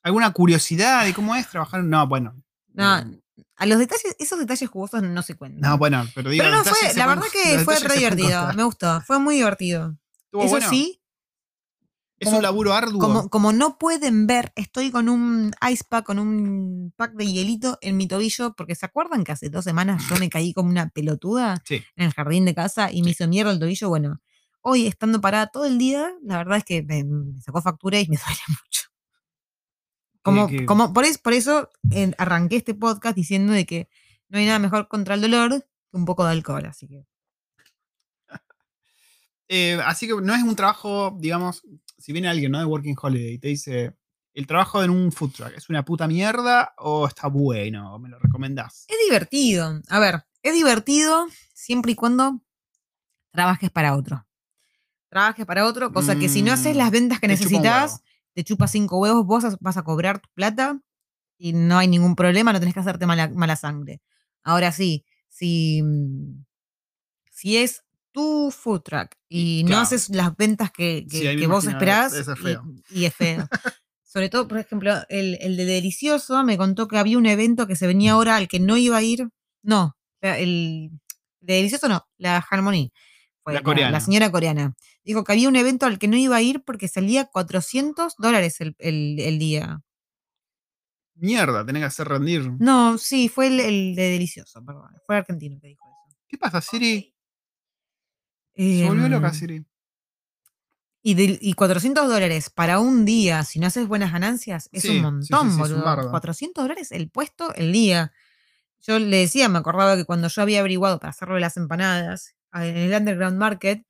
[0.03, 1.83] ¿Alguna curiosidad de cómo es trabajar?
[1.83, 2.35] No, bueno.
[2.73, 3.21] No, eh,
[3.57, 5.61] a los detalles, esos detalles jugosos no se cuentan.
[5.69, 6.43] no, bueno, pero digo.
[6.43, 8.53] Pero no fue, la verdad que fue re divertido.
[8.53, 9.95] Me gustó, fue muy divertido.
[10.25, 10.69] ¿Estuvo Eso bueno?
[10.69, 10.97] sí,
[12.19, 12.99] Es Como- un laburo arduo.
[12.99, 17.79] Como, como no pueden ver, estoy con un ice pack, con un pack de hielito
[17.81, 20.89] en mi tobillo, porque ¿se acuerdan que hace dos semanas yo me caí como una
[20.89, 21.83] pelotuda Sí.
[21.95, 23.89] en el jardín de casa y me hizo mierda el tobillo?
[23.89, 24.21] Bueno,
[24.61, 28.07] hoy estando parada todo el día, la verdad es que me, me sacó factura y
[28.07, 28.81] me duele mucho.
[30.23, 33.89] Como, que- como por, es- por eso eh, arranqué este podcast diciendo de que
[34.29, 37.05] no hay nada mejor contra el dolor que un poco de alcohol, así que
[39.53, 41.63] Eh, así que no es un trabajo, digamos,
[41.97, 42.59] si viene alguien ¿no?
[42.59, 43.93] de Working Holiday y te dice,
[44.33, 48.17] el trabajo en un food truck es una puta mierda o está bueno, me lo
[48.17, 48.85] recomendás.
[48.87, 49.81] Es divertido.
[49.89, 52.39] A ver, es divertido siempre y cuando
[53.31, 54.25] trabajes para otro.
[55.09, 58.01] Trabajes para otro, cosa que si no haces Mm, las ventas que necesitas.
[58.33, 60.79] Te chupa cinco huevos, vos as- vas a cobrar tu plata
[61.37, 64.01] y no hay ningún problema, no tenés que hacerte mala, mala sangre.
[64.43, 66.43] Ahora sí, si, mm,
[67.31, 72.13] si es tu food truck y no haces las ventas que, que- Sí, vos esperás,
[72.13, 72.63] es y- feo.
[72.89, 73.47] Y, es feo.
[74.03, 77.77] Sobre todo, por ejemplo, el, el de Delicioso me contó que había un evento que
[77.77, 79.29] se venía ahora al que no iba a ir.
[79.63, 80.91] No, la- el
[81.39, 82.91] de Delicioso no, la Harmony.
[83.43, 83.99] Fue La coreana.
[84.01, 84.75] señora coreana.
[85.03, 88.61] Dijo que había un evento al que no iba a ir porque salía 400 dólares
[88.61, 89.81] el, el- el día.
[91.15, 92.51] Mierda, tenés que hacer rendir.
[92.59, 94.89] No, sí, fue el, el de Delicioso, perdón.
[95.05, 96.17] Fue argentino que dijo eso.
[96.27, 97.13] ¿Qué pasa, Siri?
[98.55, 99.65] Se volvió Em, loca, Siri.
[101.03, 104.89] Y, de- y 400 dólares para un día, si no haces buenas ganancias, es Sí,
[104.97, 105.83] un montón, sí, sí, es un boludo.
[105.83, 106.11] bardo.
[106.11, 108.13] 400 dólares el puesto el día.
[108.85, 112.35] Yo le decía, me acordaba que cuando yo había averiguado para hacerlo de las empanadas
[112.51, 113.85] a- en el Underground Market,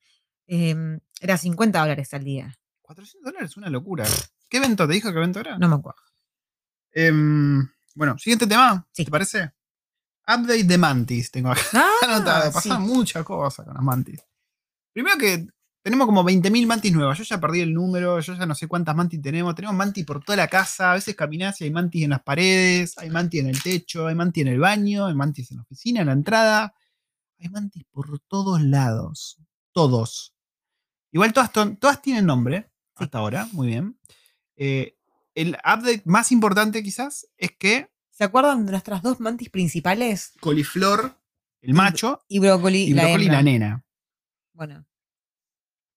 [0.54, 2.58] em, era 50 dólares al día.
[2.82, 4.04] 400 dólares es una locura.
[4.48, 5.58] ¿Qué evento te dijo qué evento era?
[5.58, 6.02] No me acuerdo.
[6.92, 9.04] Em, bueno, siguiente tema, Sí.
[9.04, 9.52] ¿te parece?
[10.28, 11.62] Update de Mantis tengo acá
[12.02, 12.44] anotado.
[12.44, 12.68] Ah, sí.
[12.68, 14.20] Pasaron muchas cosas con las Mantis.
[14.92, 15.46] Primero que
[15.82, 17.18] tenemos como 20.000 Mantis nuevas.
[17.18, 19.54] Yo ya perdí el número, yo ya no sé cuántas Mantis tenemos.
[19.54, 20.92] Tenemos Mantis por toda la casa.
[20.92, 24.14] A veces caminás y hay Mantis en las paredes, hay Mantis en el techo, hay
[24.14, 26.74] Mantis en el baño, hay Mantis en la oficina, en la entrada.
[27.40, 29.38] Hay Mantis por todos lados.
[29.72, 30.31] Todos.
[31.12, 33.04] Igual todas, todas tienen nombre Sí.
[33.04, 33.98] hasta ahora, muy bien.
[34.56, 34.96] Eh,
[35.34, 40.32] el update más importante quizás es que ¿Se acuerdan de nuestras dos mantis principales?
[40.40, 41.18] coliflor,
[41.62, 43.38] el macho, Y brócoli, y la brócoli, hembra.
[43.38, 43.84] la nena.
[44.52, 44.86] Bueno,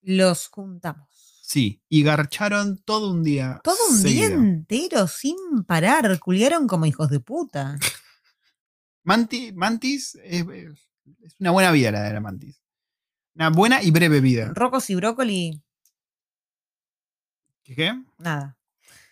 [0.02, 1.10] los juntamos.
[1.44, 3.60] Sí, y garcharon todo un día.
[3.64, 5.36] Todo un día entero sin
[5.68, 6.18] parar.
[6.20, 7.76] Culiaron como hijos de puta.
[9.04, 10.46] Manti- mantis es,
[11.22, 12.64] es una buena vida la de la mantis.
[13.36, 14.52] Una buena y breve vida.
[14.54, 15.62] Rocos y brócoli,
[17.64, 17.76] ¿Qué?
[17.76, 17.94] ¿Qué?
[18.20, 18.58] nada.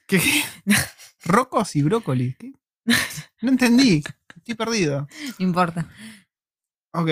[0.07, 0.19] ¿Qué?
[0.19, 0.43] qué?
[1.25, 2.35] ¿Rocos y brócoli?
[2.39, 2.53] ¿Qué?
[3.41, 4.03] No entendí.
[4.35, 5.07] Estoy perdido.
[5.39, 5.89] No importa.
[6.93, 7.09] Ok.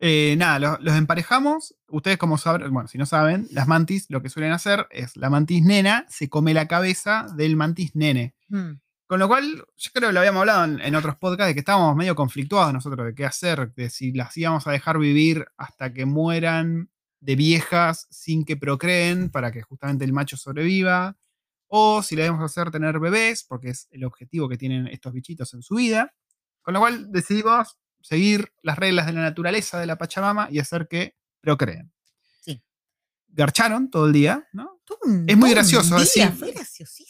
[0.00, 1.76] Eh, nada, lo- los emparejamos.
[1.88, 5.30] Ustedes, como saben, bueno, si no saben, las mantis lo que suelen hacer es la
[5.30, 8.34] mantis nena se come la cabeza del mantis nene.
[8.48, 8.80] Hmm.
[9.12, 11.60] Con lo cual, yo creo que lo habíamos hablado en, en otros podcasts, de que
[11.60, 15.92] estábamos medio conflictuados nosotros de qué hacer, de si las íbamos a dejar vivir hasta
[15.92, 16.90] que mueran
[17.20, 21.18] de viejas sin que procreen para que justamente el macho sobreviva,
[21.66, 25.52] o si le debemos hacer tener bebés, porque es el objetivo que tienen estos bichitos
[25.52, 26.14] en su vida.
[26.62, 30.88] Con lo cual decidimos seguir las reglas de la naturaleza de la Pachamama y hacer
[30.88, 31.92] que procreen.
[32.40, 32.62] Sí.
[33.28, 34.80] Garcharon todo el día, ¿no?
[35.26, 36.54] Es muy gracioso día, decir, Fue.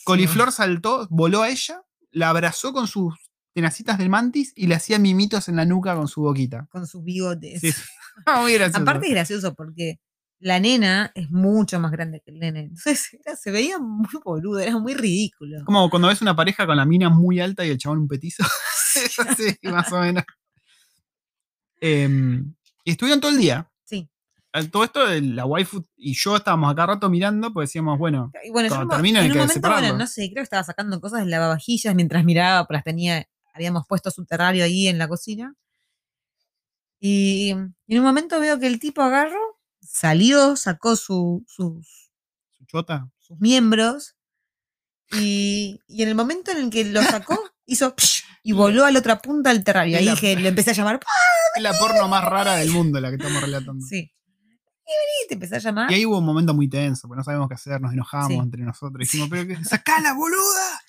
[0.02, 1.80] Coliflor saltó, voló a ella,
[2.12, 3.14] la abrazó con sus
[3.54, 6.66] tenacitas del mantis y le hacía mimitos en la nuca con su boquita.
[6.70, 7.60] Con sus bigotes.
[7.60, 7.82] Sí, sí.
[8.40, 8.82] Muy gracioso.
[8.82, 9.98] Aparte es gracioso porque
[10.38, 12.60] la nena es mucho más grande que el nene.
[12.60, 15.64] Entonces era- se veía muy boludo, era muy ridículo.
[15.64, 18.44] Como cuando ves una pareja con la mina muy alta y el chabón un petizo.
[19.26, 20.24] Así, más o menos.
[21.80, 23.68] Y estuvieron todo el día.
[24.70, 28.68] Todo esto, la waifu y yo estábamos acá rato mirando, pues decíamos, bueno, Y bueno,
[28.68, 31.20] Cuando termine en hay un que momento, bueno, no sé, creo que estaba sacando cosas
[31.20, 35.54] del lavavajillas mientras miraba, pues las tenía, habíamos puesto su terrario ahí en la cocina.
[37.00, 39.40] Y, en un momento veo que el tipo agarró,
[39.80, 42.10] salió, sacó su- sus,
[42.50, 43.08] su chota.
[43.18, 44.16] sus miembros
[45.12, 48.90] y, y en el momento en el que lo sacó, hizo psh, y voló a
[48.90, 49.96] la otra punta del terrario.
[49.98, 51.00] Ahí dije, le empecé a llamar,
[51.56, 53.84] Es la porno más rara del mundo la que estamos relatando.
[53.86, 54.12] sí.
[54.84, 55.90] Y vení, te empecé a llamar.
[55.90, 58.34] Y ahí hubo un momento muy tenso, porque no sabíamos qué hacer, nos enojamos Sí.
[58.34, 58.98] entre nosotros.
[58.98, 60.80] Dijimos, pero que, ¡sacala, boluda!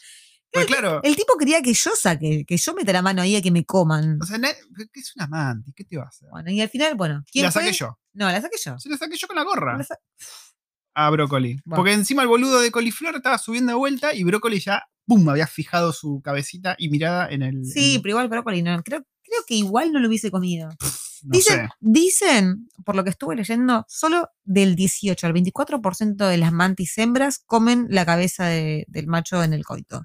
[0.52, 3.42] Pues claro, El tipo quería que yo saque, que yo meta la mano ahí a
[3.42, 4.20] que me coman.
[4.22, 5.74] o sea, ¿qué es una mantis?
[5.76, 6.30] ¿Qué te va a hacer?
[6.30, 7.74] Bueno, y al final, bueno, ¿quién la saqué fue?
[7.78, 8.00] yo.
[8.14, 8.78] No, la saqué yo.
[8.78, 9.86] Se la saqué yo con la gorra La
[10.96, 11.60] a Brócoli.
[11.66, 11.78] Bueno.
[11.78, 15.28] Porque encima el boludo de coliflor estaba subiendo de vuelta y Brócoli ya, ¡pum!
[15.28, 17.66] había fijado su cabecita y mirada en el.
[17.66, 18.80] Sí, en- pero igual brócoli no.
[18.84, 20.70] Creo, creo que igual no lo hubiese comido.
[20.70, 20.78] No
[21.32, 21.70] Dicen, sé.
[21.80, 27.40] dicen, por lo que estuve leyendo, solo del 18 al 24% de las mantis hembras
[27.46, 30.04] comen la cabeza de- del macho en el coito.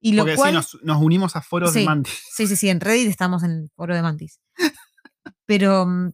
[0.00, 2.22] Y lo Porque cual, sí, nos, nos unimos a foros de mantis.
[2.36, 4.38] sí, sí, sí, en Reddit estamos en el foro de mantis.
[5.46, 6.12] Pero mm,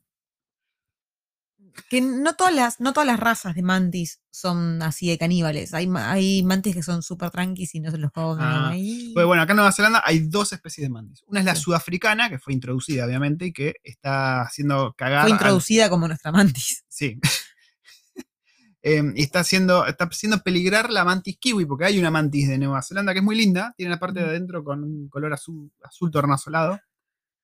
[1.88, 5.74] que no todas las, no todas las razas de mantis son así de caníbales.
[5.74, 8.44] Hay, hay mantis que son súper tranquis y no se los comen.
[8.44, 9.12] Ah, ahí.
[9.14, 11.22] Pues bueno, acá en Nueva Zelanda hay dos especies de mantis.
[11.26, 11.62] Una es la Sí.
[11.62, 15.22] sudafricana, que fue introducida, obviamente, y que está haciendo cagar.
[15.22, 16.84] Fue al- introducida como nuestra mantis.
[16.88, 17.18] Sí.
[18.82, 22.56] Em, y está haciendo, está haciendo peligrar la mantis kiwi, porque hay una mantis de
[22.56, 25.70] Nueva Zelanda que es muy linda, tiene la parte de adentro con un color azul,
[25.84, 26.80] azul tornasolado.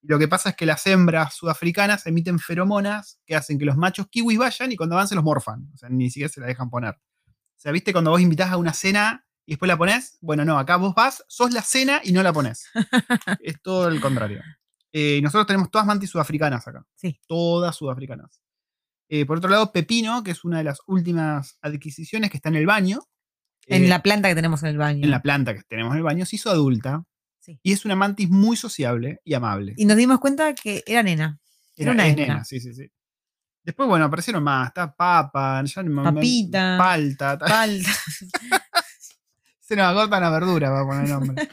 [0.09, 4.07] Lo que pasa es que las hembras sudafricanas emiten feromonas que hacen que los machos
[4.09, 5.69] kiwis vayan y cuando van se los morfan.
[5.75, 6.95] O sea, ni siquiera se la dejan poner.
[6.95, 10.19] O sea, ¿viste cuando vos invitás a una cena y después la ponés?
[10.21, 12.67] Bueno, no, acá vos vas, sos la cena y no la ponés.
[13.41, 14.43] es todo el contrario.
[14.93, 16.87] Eh, nosotros tenemos todas mantis sudafricanas acá.
[16.95, 17.21] Sí.
[17.27, 18.41] Todas sudafricanas.
[19.09, 22.57] Eh, por otro lado, Pepino, que es una de las últimas adquisiciones que está en
[22.57, 23.01] el baño.
[23.67, 25.05] En eh, la planta que tenemos en el baño.
[25.05, 27.05] en la planta que tenemos en el baño, se hizo adulta.
[27.47, 27.61] Sí.
[27.63, 29.75] Y es una mantis muy sociable y amable.
[29.77, 31.39] Y nos dimos cuenta que era nena.
[31.77, 32.45] Era una es hembra.
[32.45, 32.91] sí, sí, sí.
[33.63, 34.69] Después, bueno, aparecieron más.
[34.69, 36.77] Está papa, ya no me- Papita.
[36.79, 37.39] palta.
[37.39, 37.91] ta- Falta.
[39.61, 41.49] Se nos agota la verdura, va a poner el nombre.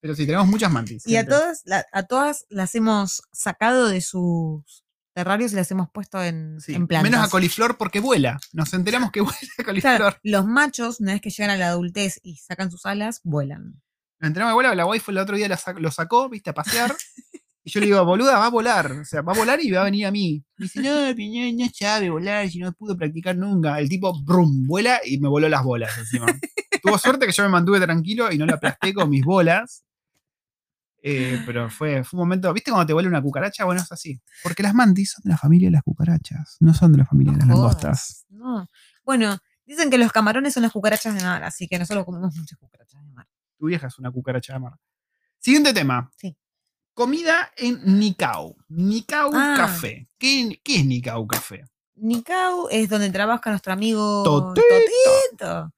[0.00, 1.06] Pero sí, tenemos muchas mantis.
[1.06, 5.88] Y a todas, la- a todas las hemos sacado de sus terrarios y las hemos
[5.90, 7.10] puesto en, Sí, en plantas.
[7.10, 8.38] Menos a coliflor porque vuela.
[8.52, 9.96] Nos enteramos que vuela coliflor.
[9.96, 13.80] Claro, los machos, una vez que llegan a la adultez y sacan sus alas, vuelan.
[14.24, 15.48] Nos enteramos que vuela, la waifu el otro día
[15.78, 16.94] lo sacó, viste, a pasear.
[17.62, 18.90] Y yo le digo, boluda, va a volar.
[18.92, 20.42] O sea, va a volar y va a venir a mí.
[20.56, 23.78] Me dice, no, Piñón, no sabe volar, si no pudo practicar nunca.
[23.78, 26.26] El tipo, brum, vuela y me voló las bolas encima.
[26.82, 29.84] Tuvo suerte que yo me mantuve tranquilo y no la aplasté con mis bolas.
[31.02, 33.64] Eh, pero fue, fue un momento, ¿viste cuando te vuela una cucaracha?
[33.66, 34.20] Bueno, es así.
[34.42, 37.32] Porque las mantis son de la familia de las cucarachas, no son de la familia
[37.34, 38.24] de las No langostas.
[38.26, 38.68] jodas, No.
[39.04, 42.58] Bueno, dicen que los camarones son las cucarachas de mar, así que nosotros comemos muchas
[42.58, 43.26] cucarachas de mar.
[43.58, 44.72] Tu vieja es una cucaracha de mar.
[45.38, 46.10] Siguiente tema.
[46.16, 46.36] Sí.
[46.94, 48.56] Comida en Nicao.
[48.68, 49.54] Nicao Ah.
[49.56, 50.08] Café.
[50.18, 51.64] ¿Qué, qué es Nicao Café?
[51.96, 54.66] Nicao es donde trabaja nuestro amigo Totito.
[55.30, 55.72] Totito,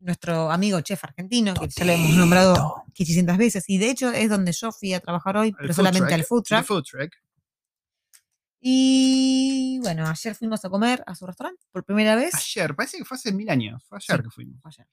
[0.00, 3.64] nuestro amigo chef argentino, que ya lo hemos nombrado 500 veces.
[3.68, 6.64] Y de hecho es donde yo fui a trabajar hoy, pero solamente al food truck.
[6.64, 7.12] food truck.
[8.60, 12.34] Y bueno, ayer fuimos a comer a su restaurante por primera vez.
[12.34, 13.84] Ayer, parece que fue hace mil años.
[13.86, 14.22] Fue ayer Sí.
[14.22, 14.56] que fuimos.
[14.64, 14.86] Ayer.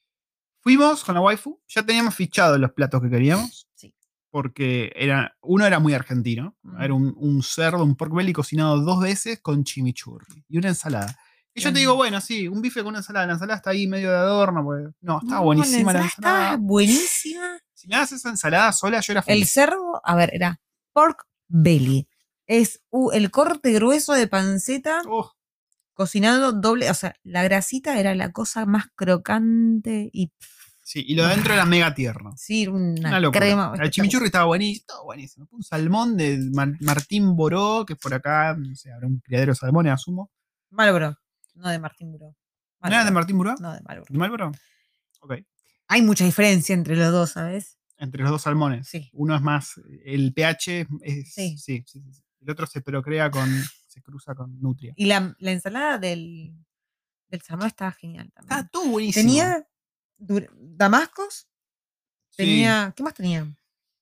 [0.62, 1.59] Fuimos con la waifu.
[1.68, 3.68] Ya teníamos fichados los platos que queríamos.
[3.76, 3.93] Sí.
[4.30, 6.55] Porque era, uno era muy argentino.
[6.62, 6.82] Mm.
[6.82, 10.45] Era un, un cerdo, un pork belly cocinado dos veces con chimichurri.
[10.47, 11.18] Y una ensalada.
[11.53, 13.28] Y yo te digo, bueno, sí, un bife con una ensalada.
[13.28, 14.64] La ensalada está ahí medio de adorno.
[14.64, 16.43] pues, no, estaba No, buenísima la ensalada ensalada.
[16.45, 17.59] Estaba buenísima.
[17.74, 19.51] Si me das esa ensalada sola, yo era El feliz.
[19.51, 20.62] cerdo, a ver, era
[20.93, 22.07] pork belly.
[22.47, 25.32] Es uh, el corte grueso de panceta Oh,
[26.02, 26.89] cocinado doble.
[26.89, 30.32] O sea, la grasita era la cosa más crocante y
[30.84, 32.34] sí, y lo de adentro era mega tierno.
[32.38, 33.39] sí, una, Una locura.
[33.39, 33.74] crema.
[33.80, 35.47] el chimichurri estaba buenísimo, buenísimo.
[35.52, 39.52] Un salmón de Mar- Martín Boró, que es por acá, no sé, habrá un criadero
[39.54, 40.32] de salmones, asumo.
[40.72, 41.18] Malboro,
[41.56, 42.36] no de Martín Buró.
[42.82, 43.56] ¿No era de Martín Boró?
[43.60, 44.08] No, de Malboro.
[44.12, 44.52] ¿De Marlboro?
[45.22, 45.34] Ok.
[45.88, 47.78] Hay mucha diferencia entre los dos, ¿sabes?
[47.97, 48.88] Entre los dos salmones.
[48.88, 49.10] Sí.
[49.14, 51.34] Uno es más, el pH es.
[51.34, 51.58] Sí.
[51.58, 52.24] Sí, sí, sí, sí.
[52.41, 53.47] El otro se procrea con.
[53.92, 54.94] Se cruza con nutria.
[54.96, 56.54] Y la, la ensalada del,
[57.28, 58.58] del salmón estaba genial también.
[58.60, 59.24] Está todo buenísimo.
[59.30, 59.68] tenía
[60.56, 61.48] damascos,
[62.30, 62.38] Sí.
[62.38, 62.94] tenía.
[62.96, 63.54] ¿Qué más tenía?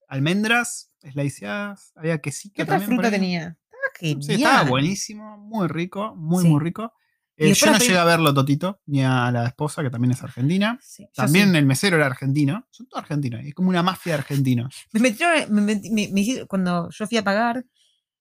[0.08, 2.56] almendras, sliceadas, había quesito.
[2.56, 3.58] ¿Qué otra fruta tenía?
[3.70, 4.24] Estaba genial.
[4.24, 6.50] Sí, estaba buenísimo, muy rico, muy, Sí.
[6.50, 6.94] muy rico.
[7.38, 10.78] Eh, yo no llegué a verlo, Totito, ni a la esposa, que también es argentina.
[10.82, 11.58] Sí, También sí.
[11.58, 12.68] el mesero era argentino.
[12.72, 13.42] Son todos argentinos.
[13.46, 14.76] Es como una mafia de argentinos.
[14.92, 15.76] Me metieron, me
[16.12, 17.64] me- cuando yo fui a pagar,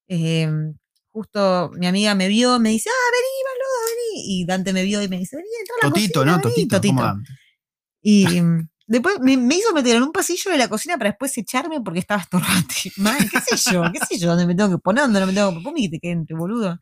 [0.08, 0.48] eh,
[1.18, 4.40] justo mi amiga me vio, me dice, ah, vení, boludo, vení.
[4.40, 6.42] Y Dante me vio y me dice, vení, entra a la Totito, cocina, ¿no?
[6.42, 6.54] vení".
[6.68, 6.76] Totito.
[6.76, 7.02] Totito.
[7.02, 7.32] Dante.
[8.00, 11.36] Y mm, después me, me hizo meter en un pasillo de la cocina para después
[11.36, 12.92] echarme porque estaba estorbante.
[12.96, 15.32] Man, qué sé yo, qué sé yo, dónde me tengo que poner, dónde no me
[15.32, 15.90] tengo que poner.
[16.00, 16.78] Que entre, boludo.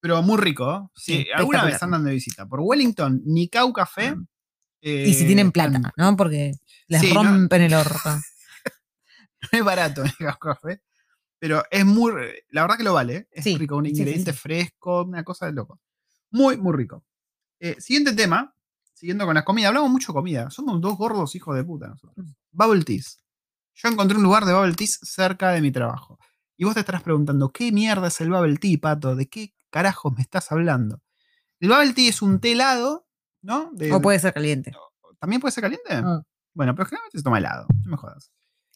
[0.00, 0.70] Pero muy rico.
[0.74, 0.90] ¿eh?
[0.96, 2.46] Sí, Sí, alguna vez andan de visita.
[2.46, 4.14] Por Wellington, Nicau Café.
[4.16, 4.26] Mm.
[4.82, 6.16] y si tienen eh, plata, en- ¿no?
[6.16, 6.52] Porque
[6.88, 7.22] les Sí, ¿no?
[7.22, 8.10] rompen el orto.
[8.10, 8.20] No
[9.52, 10.80] es barato Nicau Café.
[11.44, 12.10] Pero es muy.
[12.48, 13.16] La verdad que lo vale.
[13.16, 13.28] ¿eh?
[13.32, 13.76] Es Sí, rico.
[13.76, 14.38] Un sí, ingrediente sí.
[14.38, 15.78] fresco, una cosa de loco.
[16.30, 17.04] Muy, muy rico.
[17.60, 18.56] Eh, siguiente tema.
[18.94, 19.68] Siguiendo con la comida.
[19.68, 20.48] Hablamos mucho de comida.
[20.50, 22.16] Somos dos gordos hijos de puta nosotros.
[22.26, 22.32] Mm.
[22.50, 23.20] Bubble Teas.
[23.74, 26.18] Yo encontré un lugar de Bubble Teas cerca de mi trabajo.
[26.56, 29.14] Y vos te estarás preguntando, ¿qué mierda es el Bubble Tea, pato?
[29.14, 31.02] ¿De qué carajos me estás hablando?
[31.60, 33.06] El Bubble Tea es un té helado,
[33.42, 33.68] ¿no?
[33.74, 34.72] De- O puede ser caliente.
[35.18, 36.00] ¿También puede ser caliente?
[36.00, 36.22] Mm.
[36.54, 37.66] Bueno, pero generalmente se toma helado.
[37.84, 38.32] No me jodas.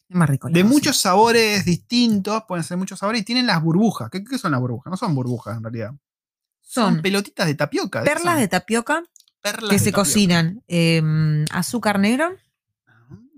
[0.09, 0.49] Más rico.
[0.49, 4.09] De muchos sabores distintos, pueden ser muchos sabores, y tienen las burbujas.
[4.09, 4.89] ¿Qué, qué son las burbujas?
[4.91, 5.91] No son burbujas en realidad.
[6.61, 8.03] Son, Son pelotitas de tapioca.
[8.03, 9.03] perlas de tapioca
[9.41, 10.01] perlas que de se tapioca.
[10.01, 12.35] cocinan em, azúcar negro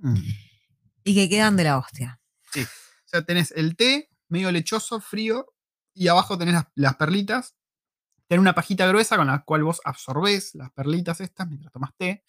[0.03, 0.15] Mm.
[1.03, 2.19] y que quedan de la hostia.
[2.55, 2.59] O
[3.05, 5.45] sea, tenés el té medio lechoso, frío,
[5.93, 7.55] y abajo tenés las, las perlitas.
[8.27, 12.23] Tenés una pajita gruesa con la cual vos absorbés las perlitas estas mientras tomás té.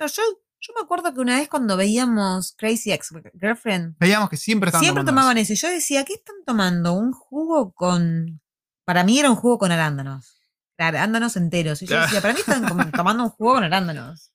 [0.00, 0.22] Yo,
[0.66, 4.82] yo me acuerdo que una vez cuando veíamos Crazy Ex Girlfriend, Veíamos que siempre estaban
[4.82, 5.52] siempre tomando tomaban eso.
[5.52, 6.94] yo decía, ¿qué están tomando?
[6.94, 8.40] Un jugo con.
[8.86, 10.40] Para mí era un jugo con arándanos.
[10.78, 11.82] Arándanos enteros.
[11.82, 14.32] Y yo decía, para mí están tomando un jugo con arándanos.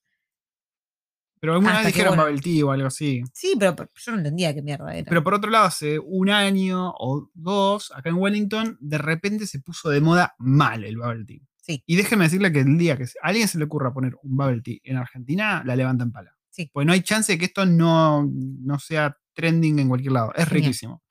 [1.39, 2.29] Pero alguna Hasta vez dijeron bueno.
[2.29, 3.23] bubble tea o algo así.
[3.33, 5.09] Sí, pero pero yo no entendía qué mierda era.
[5.09, 9.59] Pero por otro lado, hace un año o dos, acá en Wellington, de repente se
[9.59, 11.48] puso de moda mal el bubble tea.
[11.69, 11.83] Sí.
[11.85, 14.61] Y déjenme decirle que el día que a alguien se le ocurra poner un bubble
[14.63, 16.35] tea en Argentina, la levantan pala.
[16.49, 16.67] Sí.
[16.73, 20.31] Pues no hay chance de que esto no, no sea trending en cualquier lado.
[20.33, 20.63] Es Genial.
[20.63, 21.03] riquísimo.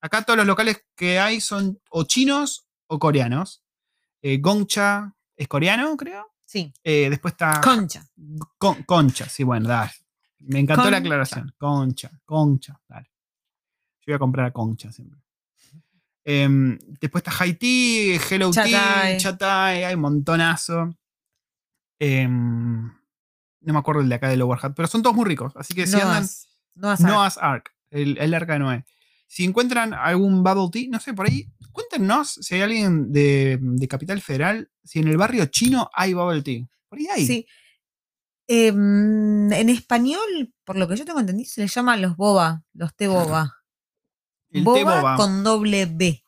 [0.00, 3.64] Acá todos los locales que hay son o chinos o coreanos.
[4.22, 6.24] Eh, Gongcha es coreano, creo.
[6.44, 6.72] sí.
[6.84, 8.06] Eh, después está Concha.
[8.58, 9.90] Con- concha, sí, bueno, dale.
[10.38, 11.52] Me encantó la aclaración.
[11.58, 13.10] Concha, concha, dale.
[14.00, 15.20] Yo voy a comprar a concha siempre.
[16.32, 19.16] Em, después está Haití, Hello Tea, Chatay.
[19.18, 20.96] Chatay, hay un montonazo.
[21.98, 22.84] Em,
[23.62, 25.52] no me acuerdo el de acá de Lower Hat, pero son todos muy ricos.
[25.56, 26.22] Así que si andan.
[26.24, 27.10] Noah's- Noah's Ark.
[27.12, 28.84] Noah's Ark, el, el arca de Noé.
[29.26, 33.88] Si encuentran algún bubble tea, no sé, por ahí, cuéntenos si hay alguien de, de
[33.88, 36.66] Capital Federal, si en el barrio chino hay bubble tea.
[36.88, 37.26] Por ahí hay.
[37.26, 37.46] Sí.
[38.48, 42.94] Em, en español, por lo que yo tengo entendido, se les llama los boba, los
[42.96, 43.56] té boba.
[44.50, 45.16] El boba, boba.
[45.16, 46.22] con doble B.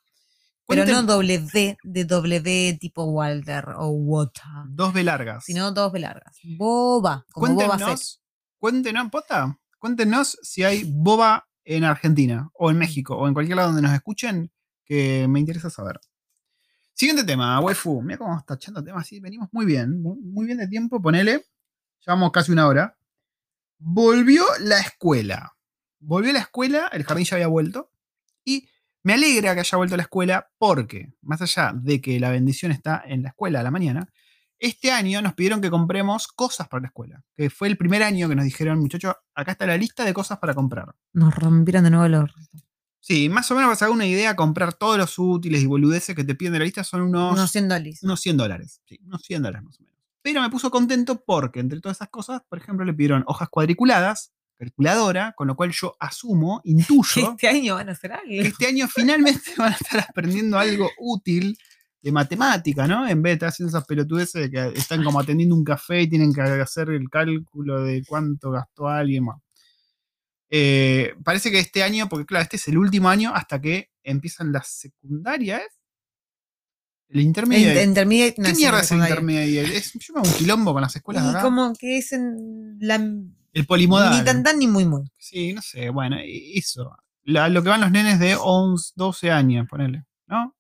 [0.67, 5.45] Pero no doble V de W tipo Walter o Water, Dos B largas.
[5.45, 6.39] sino dos B largas.
[6.57, 7.79] Boba, como Boba Fett.
[7.79, 8.21] Cuéntenos,
[8.59, 13.69] cuéntenos, pota, cuéntenos si hay boba en Argentina o en México o en cualquier lado
[13.69, 14.51] donde nos escuchen,
[14.85, 16.01] que me interesa saber.
[16.95, 18.03] Siguiente tema, waifu.
[18.03, 19.21] Mira cómo está echando temas así.
[19.21, 21.45] Venimos muy bien, muy, muy bien de tiempo, ponele.
[22.05, 22.97] Llevamos casi una hora.
[23.79, 25.53] Volvió la escuela.
[25.99, 27.92] Volvió la escuela, el jardín ya había vuelto.
[28.45, 28.69] Y
[29.03, 32.73] me alegra que haya vuelto a la escuela porque, más allá de que la bendición
[32.73, 34.09] está en la escuela a la mañana,
[34.59, 37.25] este año nos pidieron que compremos cosas para la escuela.
[37.35, 40.39] Que fue el primer año que nos dijeron, muchachos, acá está la lista de cosas
[40.39, 40.95] para comprar.
[41.13, 42.35] Nos rompieron de nuevo el orto.
[43.01, 46.23] Sí, más o menos para hacer una idea, comprar todos los útiles y boludeces que
[46.23, 48.03] te piden de la lista son unos, Unos 100 dolis.
[48.05, 48.81] unos 100 dólares.
[48.85, 49.99] Sí, unos 100 dólares más o menos.
[50.23, 54.33] Pero me puso contento porque entre todas esas cosas, por ejemplo, le pidieron hojas cuadriculadas,
[54.67, 58.29] calculadora, con lo cual yo asumo, Que intuyo, este año van a hacer algo.
[58.29, 61.57] que este año finalmente van a estar aprendiendo algo útil
[62.01, 63.07] de matemática, ¿no?
[63.09, 66.09] En vez de estar haciendo esas pelotudeces de que están como atendiendo un café y
[66.09, 69.41] tienen que hacer el cálculo de cuánto gastó alguien más.
[70.51, 74.53] Eh, parece que este año, porque claro, este es el último año hasta que empiezan
[74.53, 75.79] la secundaria, ¿es?
[77.09, 77.69] El intermedio.
[78.35, 79.63] ¿Qué mierda es el intermedio?
[79.63, 81.43] Es, yo me hago un quilombo con las escuelas, Y ¿verdad?
[81.43, 82.99] como que es en la.
[83.53, 84.19] El polimodal.
[84.19, 85.11] Ni tan tan ni muy muy.
[85.19, 86.97] Sí, no sé, bueno, eso.
[87.25, 90.57] La- lo que van los nenes de 11, 12 años, ponele, ¿no?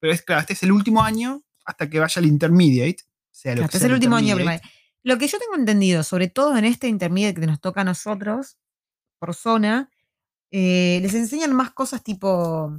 [0.00, 3.04] Pero es claro, este es el último año hasta que vaya al intermediate.
[3.30, 4.60] Sea lo que este es el último año intermediate.
[4.62, 4.78] primaria.
[5.04, 8.56] Lo que yo tengo entendido, sobre todo en este intermedio que nos toca a nosotros,
[9.18, 9.90] por zona,
[10.50, 12.76] eh, les enseñan más cosas tipo.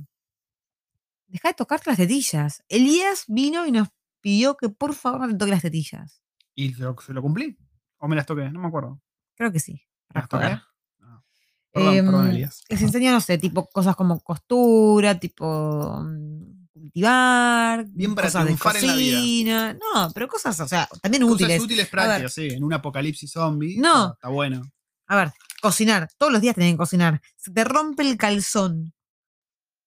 [1.28, 2.64] Deja de tocarte las tetillas.
[2.70, 3.88] Elías vino y nos
[4.22, 6.22] pidió que por favor no te toque las tetillas.
[6.56, 7.58] ¿Y se lo, se lo cumplí?
[7.98, 8.50] ¿O me las toqué?
[8.50, 9.02] No me acuerdo.
[9.36, 9.82] Creo que sí.
[10.14, 10.62] ¿Me joder.
[11.00, 11.24] No.
[11.72, 12.64] Perdón, perdón, Elías.
[12.70, 18.46] Les enseña, no sé, tipo cosas como costura, tipo mm, cultivar, Bien para cosas de
[18.48, 19.18] triunfar en la vida.
[19.18, 19.74] cocina.
[19.74, 21.62] No, pero cosas, o sea, también Cosas útiles.
[21.62, 22.48] útiles prácticas, sí.
[22.50, 23.78] En un apocalipsis zombie.
[23.78, 24.14] No.
[24.14, 24.62] Está, bueno.
[25.08, 25.32] A ver,
[25.62, 26.10] cocinar.
[26.18, 27.22] Todos los días tenés que cocinar.
[27.36, 28.94] Se te rompe el calzón.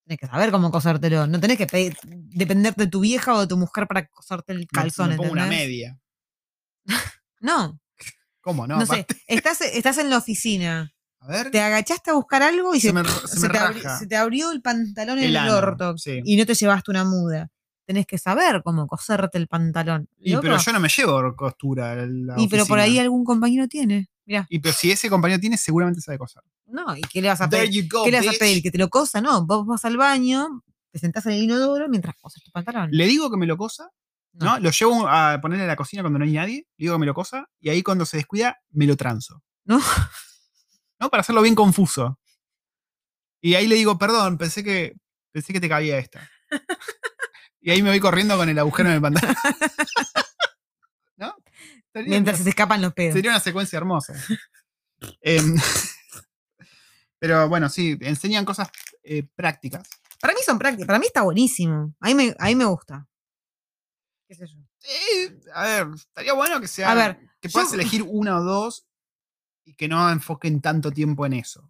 [0.05, 1.27] Tenés que saber cómo cosértelo.
[1.27, 4.61] No tenés que pedir- depender de tu vieja o de tu mujer para coserte el
[4.61, 5.09] Me- calzón.
[5.11, 5.99] me pongo una media.
[7.41, 7.79] No,
[8.47, 8.79] ¿Cómo no?
[8.79, 9.05] no, sé.
[9.27, 10.93] Estás, estás en la oficina.
[11.19, 11.51] A ver.
[11.51, 14.53] Te agachaste a buscar algo y Se se, me- se se me te, abri- abrió
[14.53, 16.21] el pantalón en El orto sí.
[16.25, 17.49] y no te llevaste una muda.
[17.85, 20.09] Tenés que saber cómo coserte el pantalón.
[20.19, 20.43] Y, Loco.
[20.43, 21.97] pero yo no me llevo costura.
[22.07, 24.09] la Y pero por ahí algún compañero tiene.
[24.25, 24.47] Mirá.
[24.49, 26.43] Y pero si ese compañero tiene, seguramente sabe coser.
[26.67, 27.89] No, ¿y qué le vas a pedir?
[27.91, 28.63] go, ¿Qué le vas a pedir?
[28.63, 29.21] ¿Que te lo cosa?
[29.21, 32.89] No, vos vas al baño, te sentás en el inodoro mientras cosas tu pantalón.
[32.93, 33.89] Le digo que me lo cosa,
[34.39, 34.59] No.
[34.61, 37.07] Lo llevo a ponerle a la cocina cuando no hay nadie, le digo que me
[37.07, 39.43] lo cosa, y ahí cuando se descuida, me lo transo.
[39.65, 39.79] No.
[41.01, 41.11] ¿No?
[41.11, 42.19] Para hacerlo bien confuso.
[43.41, 44.95] Y ahí le digo, perdón, pensé que,
[45.33, 46.29] pensé que te cabía esta.
[47.61, 49.35] y ahí me voy corriendo con el agujero en el pantalón.
[51.17, 51.35] ¿No?
[51.93, 53.15] Sería Mientras una- se te escapan los pedos.
[53.15, 54.15] Sería una secuencia hermosa.
[55.21, 55.57] Em,
[57.19, 58.69] Pero bueno, sí, enseñan cosas
[59.03, 59.89] eh, prácticas.
[60.21, 60.87] Para mí son prácticas.
[60.87, 61.95] Para mí está buenísimo.
[62.01, 63.07] A mí me, a mí me gusta.
[64.29, 64.35] ¿Qué?
[65.25, 66.91] Eh, a ver, estaría bueno que sea.
[66.91, 68.87] A ver, que puedas yo- elegir una o dos
[69.65, 71.63] y que no enfoquen tanto tiempo en eso.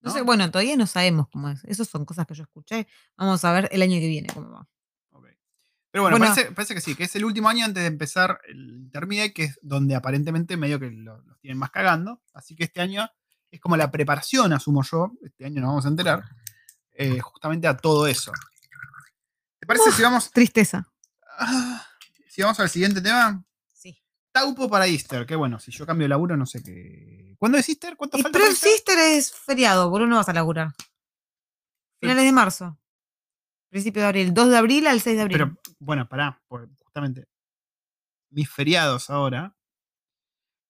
[0.00, 0.12] No ¿no?
[0.12, 1.64] sé, bueno, todavía no sabemos cómo es.
[1.64, 2.86] Esas son cosas que yo escuché.
[3.16, 4.68] Vamos a ver el año que viene cómo va.
[5.92, 6.34] Pero bueno, Bueno.
[6.34, 9.44] parece, parece que sí, que es el último año antes de empezar el intermediate, que
[9.44, 12.20] es donde aparentemente medio que lo- los tienen más cagando.
[12.34, 13.08] Así que este año
[13.50, 15.12] es como la preparación, asumo yo.
[15.22, 16.24] Este año nos vamos a enterar.
[16.98, 18.32] eh, justamente a todo eso.
[19.58, 20.86] ¿Te parece si vamos, Tristeza.
[22.28, 23.44] Si vamos al siguiente tema?
[23.72, 23.96] Sí.
[24.32, 25.26] Taupo para Easter.
[25.26, 27.34] Que bueno, si yo cambio de laburo, no sé qué.
[27.38, 27.96] ¿Cuándo es Easter?
[27.96, 28.36] ¿Cuánto Y falta?
[28.38, 28.70] pero el Easter?
[28.72, 30.72] Sister es feriado, vos no vas a laburar.
[32.00, 32.78] Finales de marzo.
[33.68, 34.34] Principio de abril.
[34.34, 35.38] 2 de abril al 6 de abril.
[35.38, 37.26] Pero bueno, pará, justamente
[38.30, 39.56] mis feriados ahora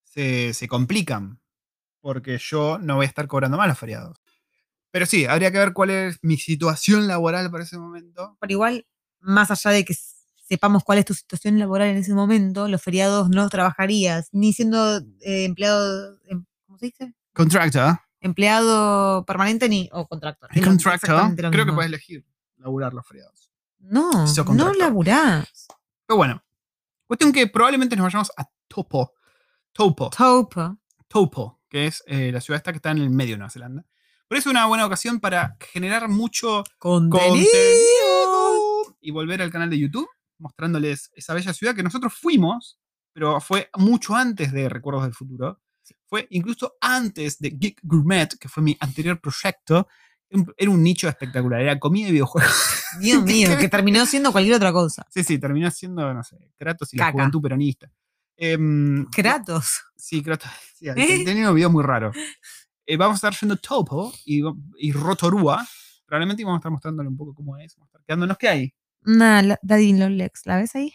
[0.04, 1.40] se, se complican
[2.00, 4.18] porque yo no voy a estar cobrando más los feriados.
[4.92, 8.36] Pero sí, habría que ver cuál es mi situación laboral para ese momento.
[8.40, 8.86] Pero igual,
[9.18, 9.94] más allá de que
[10.48, 14.98] sepamos cuál es tu situación laboral en ese momento, los feriados no trabajarías, ni siendo
[15.20, 17.14] eh, empleado, em- ¿cómo se dice?
[17.32, 17.98] Contractor.
[18.20, 20.48] Empleado permanente ni o contractor.
[20.62, 21.34] Contractor.
[21.50, 22.24] Creo que puedes elegir
[22.56, 23.50] laburar los feriados.
[23.78, 24.10] No,
[24.54, 25.66] no laburás.
[26.06, 26.42] Pero bueno,
[27.06, 29.12] cuestión que probablemente nos vayamos a Topo.
[29.72, 30.10] Topo.
[30.10, 30.78] Topo.
[31.08, 33.84] Taupo, que es eh, la ciudad esta que está en el medio de Nueva Zelanda.
[34.26, 37.28] Por eso es una buena ocasión para generar mucho Contenido.
[37.30, 42.78] contenido y volver al canal de YouTube mostrándoles esa bella ciudad que nosotros fuimos,
[43.12, 45.60] pero fue mucho antes de Recuerdos del Futuro.
[46.06, 49.88] Fue incluso antes de Geek Gourmet, que fue mi anterior proyecto.
[50.30, 52.52] Un- Era un nicho espectacular, era comida y videojuegos.
[53.00, 55.06] Dios mío, que terminó siendo cualquier otra cosa.
[55.10, 57.12] Sí, sí, terminó siendo, no sé, Kratos y la Caca.
[57.12, 57.90] juventud peronista.
[58.36, 59.84] Em, Kratos.
[59.96, 60.50] Sí, Kratos.
[60.74, 60.86] Sí,
[61.24, 62.16] tenía unos videos muy raros.
[62.84, 64.42] Eh, vamos a estar yendo Topo y,
[64.78, 65.66] y Rotorua.
[66.04, 67.74] Probablemente vamos a estar mostrándole un poco cómo es.
[67.76, 68.36] Vamos a estar quedándonos.
[68.38, 68.74] ¿Qué hay?
[69.06, 70.92] Una Daddy Lex, ¿la ves ahí?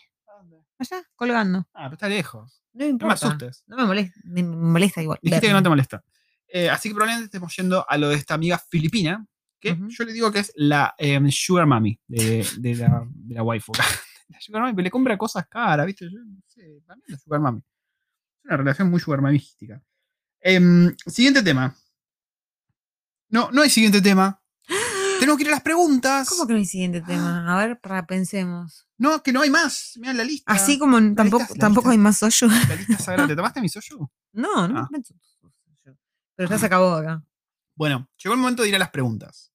[0.77, 1.67] Allá, colgando.
[1.73, 2.63] Ah, pero está lejos.
[2.73, 3.63] No me No me asustes.
[3.67, 5.19] No me molesta, me molesta igual.
[5.21, 6.03] Dijiste que no te molesta.
[6.47, 9.25] Eh, así que probablemente estemos yendo a lo de esta amiga filipina,
[9.59, 13.43] que yo le digo que es la em, Sugar Mami de, de la, de la
[13.43, 13.71] waifu.
[14.29, 16.09] la Sugar Mami, pero le compra cosas caras, ¿viste?
[16.11, 17.59] Yo, no sé, para mí es la Sugar Mami.
[17.59, 19.81] Es una relación muy Sugar Mamística.
[20.41, 21.73] Em, siguiente tema.
[23.29, 24.40] No, no hay siguiente tema.
[25.21, 26.27] Tenemos que ir a las preguntas.
[26.29, 27.53] ¿Cómo que no hay siguiente tema?
[27.53, 28.87] A ver, para pensemos.
[28.97, 29.93] No, que no hay más.
[29.97, 30.51] Mira la lista.
[30.51, 32.47] Así como tampoco, tampoco lista- hay más soyo.
[32.47, 33.27] La lista sagrada.
[33.27, 34.09] ¿Te tomaste mi soyu?
[34.33, 34.87] No, no Ah.
[34.91, 35.19] me soyo.
[36.35, 37.23] Pero ya se acabó acá.
[37.75, 39.51] Bueno, llegó el momento de ir a las preguntas.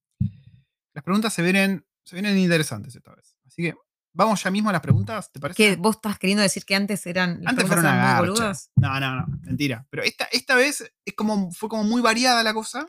[0.95, 3.37] Las preguntas se vienen, se vienen interesantes esta vez.
[3.47, 3.75] Así que
[4.12, 5.57] vamos ya mismo a las preguntas, ¿te parece?
[5.57, 8.31] ¿Qué, ¿Vos estás queriendo decir que antes eran las Antes fueron una eran muy garcha.
[8.43, 8.71] boludas?
[8.77, 9.87] No, no, no, mentira.
[9.91, 12.87] Pero esta, esta vez es como, fue como muy variada la cosa.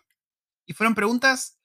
[0.66, 1.57] Y fueron preguntas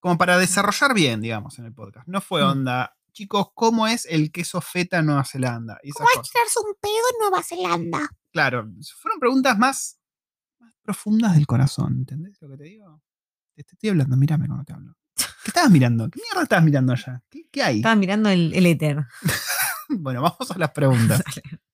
[0.00, 2.06] como para desarrollar bien, digamos, en el podcast.
[2.08, 2.48] No fue Mm.
[2.48, 5.78] onda, chicos, ¿cómo es el queso feta en Nueva Zelanda?
[5.82, 8.08] Y ¿Cómo es tirarse un pedo en Nueva Zelanda?
[8.32, 8.68] Claro,
[9.00, 9.98] fueron preguntas más,
[10.60, 13.02] más profundas del corazón, ¿entendés lo que te digo?
[13.54, 14.94] Te, estoy hablando, mírame cuando te hablo.
[15.16, 16.08] ¿Qué estabas mirando?
[16.10, 17.22] ¿Qué mierda estabas mirando allá?
[17.28, 17.76] ¿Qué, qué hay?
[17.78, 19.04] Estaba mirando el, el éter.
[19.90, 21.22] Bueno, vamos a las preguntas.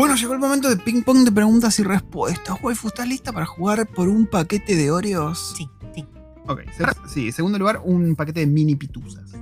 [0.00, 2.56] Bueno, llegó el momento de ping pong de preguntas y respuestas.
[2.62, 5.52] Waifu, ¿estás lista para jugar por un paquete de Oreos?
[5.54, 6.06] Sí, sí.
[6.46, 6.62] Ok,
[7.06, 9.30] sí, en segundo lugar, un paquete de mini pituzas.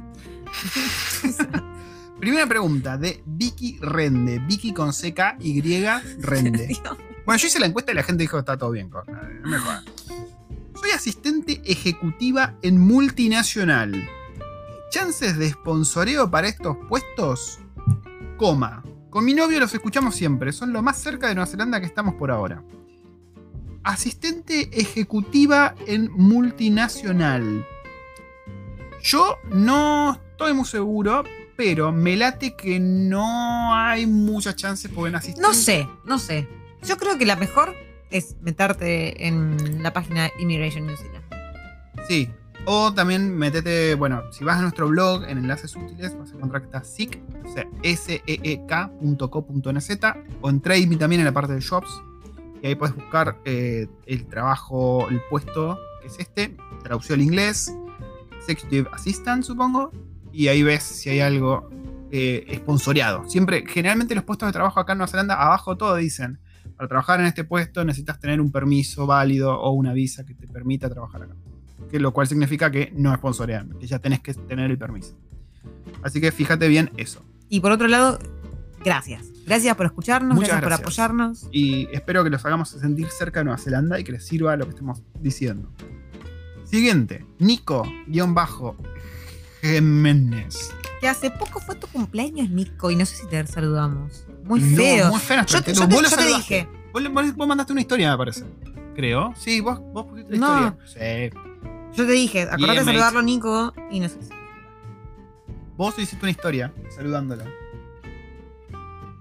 [2.19, 4.41] Primera pregunta de Vicky Rende.
[4.41, 5.61] Vicky con CK Y
[6.19, 6.77] Rende.
[7.25, 9.85] Bueno, yo hice la encuesta y la gente dijo está todo bien, no me jodas.
[10.75, 13.95] Soy asistente ejecutiva en multinacional.
[13.95, 14.09] ¿Hay
[14.91, 17.61] ¿Chances de sponsoreo para estos puestos?
[18.39, 18.83] Coma.
[19.11, 22.15] Con mi novio los escuchamos siempre, son lo más cerca de Nueva Zelanda que estamos
[22.15, 22.63] por ahora.
[23.83, 27.67] Asistente ejecutiva en multinacional.
[29.03, 31.25] Yo no estoy muy seguro,
[31.57, 35.49] pero me late que no hay muchas chances porque en asistente.
[35.49, 36.47] No sé, no sé.
[36.83, 37.75] Yo creo que la mejor
[38.11, 41.25] es meterte en la página Immigration New Zealand.
[42.07, 42.31] Sí.
[42.65, 46.63] O también metete, bueno, si vas a nuestro blog en enlaces útiles, vas a encontrar
[46.63, 49.19] que está SEEK, o sea, seek.co.nz,
[50.41, 52.03] o en Trade también en la parte de Shops.
[52.63, 57.73] Y ahí puedes buscar eh, el trabajo, el puesto que es este, traducción al inglés,
[58.49, 59.91] Executive Assistant, supongo.
[60.33, 61.69] Y ahí ves si hay algo
[62.11, 63.29] eh, esponsoreado.
[63.29, 66.39] Siempre, generalmente los puestos de trabajo acá en Nueva Zelanda, abajo todo dicen,
[66.77, 70.47] para trabajar en este puesto necesitas tener un permiso válido o una visa que te
[70.47, 71.35] permita trabajar acá.
[71.91, 75.17] Que lo cual significa que no sponsorean, que ya tenés que tener el permiso.
[76.03, 77.25] Así que fíjate bien eso.
[77.49, 78.19] Y por otro lado,
[78.85, 79.25] Gracias.
[79.45, 80.87] Gracias por escucharnos, Muchas gracias, por gracias.
[80.87, 81.49] apoyarnos.
[81.51, 84.67] Y espero que los hagamos sentir cerca de Nueva Zelanda y que les sirva lo
[84.67, 85.69] que estemos diciendo.
[86.65, 87.27] Siguiente,
[89.63, 90.71] Nico-Jiménez.
[91.01, 94.27] Que hace poco fue tu cumpleaños, Nico, y no sé si te saludamos.
[94.45, 95.05] Muy No, feo.
[95.09, 98.45] muy nuestra yo te, yo Vos dije, vos- vos mandaste una historia, me parece.
[98.95, 99.33] Creo.
[99.37, 100.69] Sí, vos, vos pusiste la No.
[100.79, 101.31] historia.
[101.33, 101.39] Sí.
[101.95, 104.19] Yo te dije, acordate de saludarlo, Nico, y no sé.
[105.77, 107.45] Vos hiciste una historia saludándolo.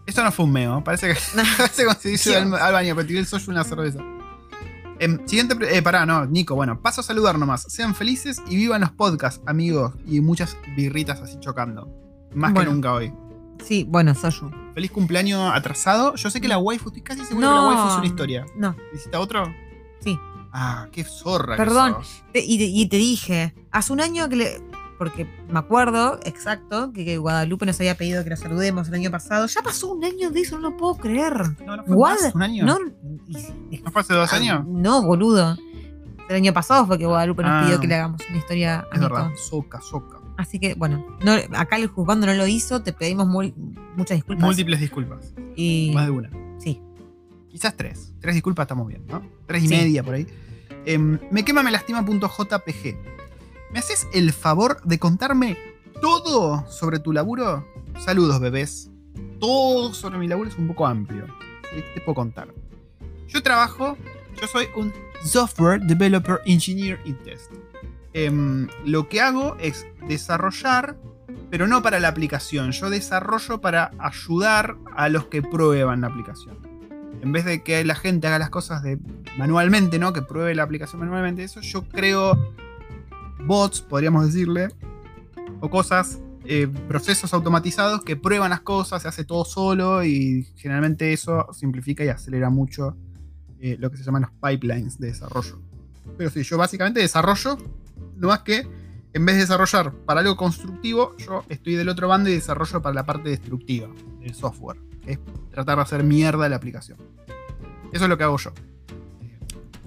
[0.05, 0.83] Eso no fue un meo.
[0.83, 1.19] Parece que
[1.57, 3.99] parece como si dice al, al baño, pero tiré el soyo en la cerveza.
[4.99, 5.55] Em, siguiente.
[5.75, 6.55] Eh, pará, no, Nico.
[6.55, 7.63] Bueno, paso a saludar nomás.
[7.67, 9.93] Sean felices y vivan los podcasts, amigos.
[10.07, 11.87] Y muchas birritas así chocando.
[12.33, 12.69] Más Bueno.
[12.69, 13.13] que nunca hoy.
[13.63, 14.49] Sí, bueno, Soyu.
[14.73, 16.15] Feliz cumpleaños atrasado.
[16.15, 17.53] Yo sé que la waifu, estoy casi seguro No.
[17.53, 18.45] que la waifu es una historia.
[18.55, 19.53] No, ¿Hiciste otro?
[20.53, 21.55] Ah, qué zorra.
[21.55, 21.93] que Perdón.
[21.95, 22.23] sos.
[22.33, 24.61] Te- y, te, y te dije, hace un año que le.
[24.97, 29.11] Porque me acuerdo, exacto, que, que Guadalupe nos había pedido que nos saludemos el año
[29.11, 29.45] pasado.
[29.45, 31.33] Ya pasó un año de eso, no lo puedo creer.
[31.65, 32.09] No, no fue What?
[32.23, 32.65] más, un año.
[32.65, 32.91] No, ¿No,
[33.69, 34.63] y- fue hace dos ah, años?
[34.67, 35.55] No, boludo.
[36.29, 37.61] El año pasado fue que Guadalupe nos Ah.
[37.65, 39.29] pidió que le hagamos una historia a Es verdad.
[39.35, 40.17] Soca, soca.
[40.37, 43.53] Así que, bueno, no, acá el juzgando no lo hizo, te pedimos muy-
[43.95, 44.45] muchas disculpas.
[44.45, 45.33] Múltiples disculpas.
[45.55, 46.29] y Más de una.
[46.59, 46.81] sí.
[47.57, 48.13] Quizás tres.
[48.21, 49.19] Tres disculpas estamos bien, ¿no?
[49.47, 49.73] Tres y Sí.
[49.75, 50.27] media por ahí.
[50.85, 52.95] Em, me quema me lastima.jpg.
[53.73, 55.57] ¿Me haces el favor de contarme
[55.99, 57.65] todo sobre tu laburo?
[57.99, 58.91] Saludos, bebés.
[59.39, 61.25] Todo sobre mi laburo es un poco amplio.
[61.73, 62.53] ¿Qué te puedo contar?
[63.27, 63.97] Yo trabajo,
[64.39, 64.93] yo soy un
[65.23, 67.51] Software Developer Engineer y Test.
[68.13, 70.95] Em, lo que hago es desarrollar,
[71.49, 72.71] pero no para la aplicación.
[72.71, 76.66] Yo desarrollo para ayudar a los que prueban la aplicación.
[77.21, 78.99] En vez de que la gente haga las cosas de,
[79.37, 80.13] manualmente, ¿no?
[80.13, 82.53] Que pruebe la aplicación manualmente, eso yo creo
[83.45, 84.69] bots, podríamos decirle,
[85.59, 91.11] o cosas, eh, procesos automatizados que prueban las cosas, se hace todo solo y generalmente
[91.13, 92.95] eso simplifica y acelera mucho
[93.59, 95.59] eh, lo que se llaman los pipelines de desarrollo.
[96.17, 97.57] Pero sí, yo básicamente desarrollo,
[98.15, 98.67] no más que
[99.17, 102.93] en vez de desarrollar para algo constructivo, yo estoy del otro bando y desarrollo para
[102.93, 103.87] la parte destructiva
[104.19, 106.99] del software, que es tratar de hacer mierda la aplicación.
[107.91, 108.53] Eso es lo que hago yo.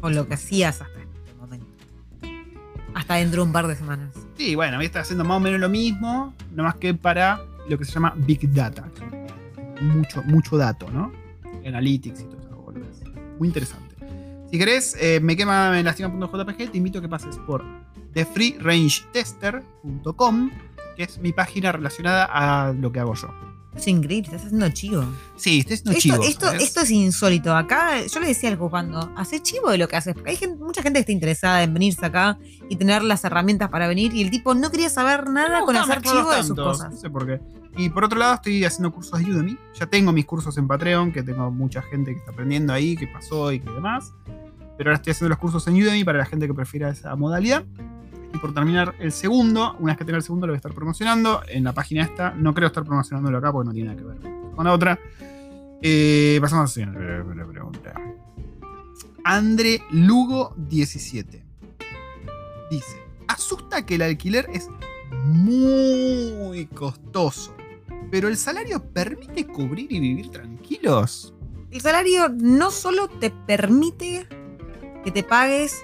[0.00, 1.66] O lo que hacías hasta este momento.
[2.92, 4.16] Hasta dentro de un par de semanas.
[4.36, 7.40] Sí, bueno, voy a estar haciendo más o menos lo mismo, no más que para
[7.68, 8.88] lo que se llama Big Data.
[9.80, 11.12] Mucho, mucho dato, ¿no?
[11.64, 13.12] Analytics y todo eso.
[13.38, 13.94] Muy interesante.
[14.50, 17.64] Si querés, eh, me quema en lastima.jpg, te invito a que pases por
[18.12, 20.50] thefreerangetester.com,
[20.96, 23.28] que es mi página relacionada a lo que hago yo.
[23.76, 25.04] Es increíble, estás haciendo chivo.
[25.36, 26.00] Sí, estoy haciendo Esto,
[26.50, 26.62] chivos.
[26.62, 27.54] esto, es insólito.
[27.54, 30.14] Acá, yo le decía al juzgando, hace chivo de lo que haces.
[30.14, 32.36] Porque hay gente- mucha gente que está interesada en venirse acá
[32.68, 34.12] y tener las herramientas para venir.
[34.12, 36.90] Y el tipo no quería saber nada No, con no, hacer chivo de sus cosas.
[36.90, 37.40] No sé por qué.
[37.76, 39.56] Y por otro lado, estoy haciendo cursos de Udemy.
[39.78, 43.06] Ya tengo mis cursos en Patreon, que tengo mucha gente que está aprendiendo ahí, que
[43.06, 44.12] pasó y que demás.
[44.76, 47.64] Pero ahora estoy haciendo los cursos en Udemy para la gente que prefiera esa modalidad.
[48.32, 50.74] Y por terminar el segundo, una vez que tenga el segundo, lo voy a estar
[50.74, 52.30] promocionando en la página esta.
[52.30, 54.18] No creo estar promocionándolo acá porque no tiene nada que ver
[54.54, 54.98] con la otra.
[55.82, 57.94] Eh, pasamos a la siguiente pregunta.
[59.24, 61.44] Andre Lugo 17
[62.70, 64.68] dice: Asusta que el alquiler es
[65.24, 67.54] muy costoso,
[68.10, 71.34] pero el salario permite cubrir y vivir tranquilos.
[71.70, 74.26] El salario no solo te permite
[75.04, 75.82] que te pagues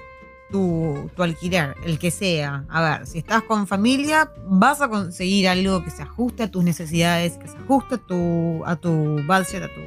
[0.51, 2.65] tu, tu alquiler, el que sea.
[2.69, 6.63] A ver, si estás con familia, vas a conseguir algo que se ajuste a tus
[6.65, 8.91] necesidades, que se ajuste a tu, a tu
[9.27, 9.81] budget, a tu,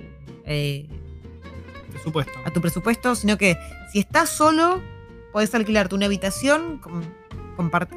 [0.45, 0.87] eh,
[1.91, 2.33] Por supuesto.
[2.45, 3.57] a tu presupuesto, sino que
[3.91, 4.81] si estás solo,
[5.31, 7.03] podés alquilarte una habitación con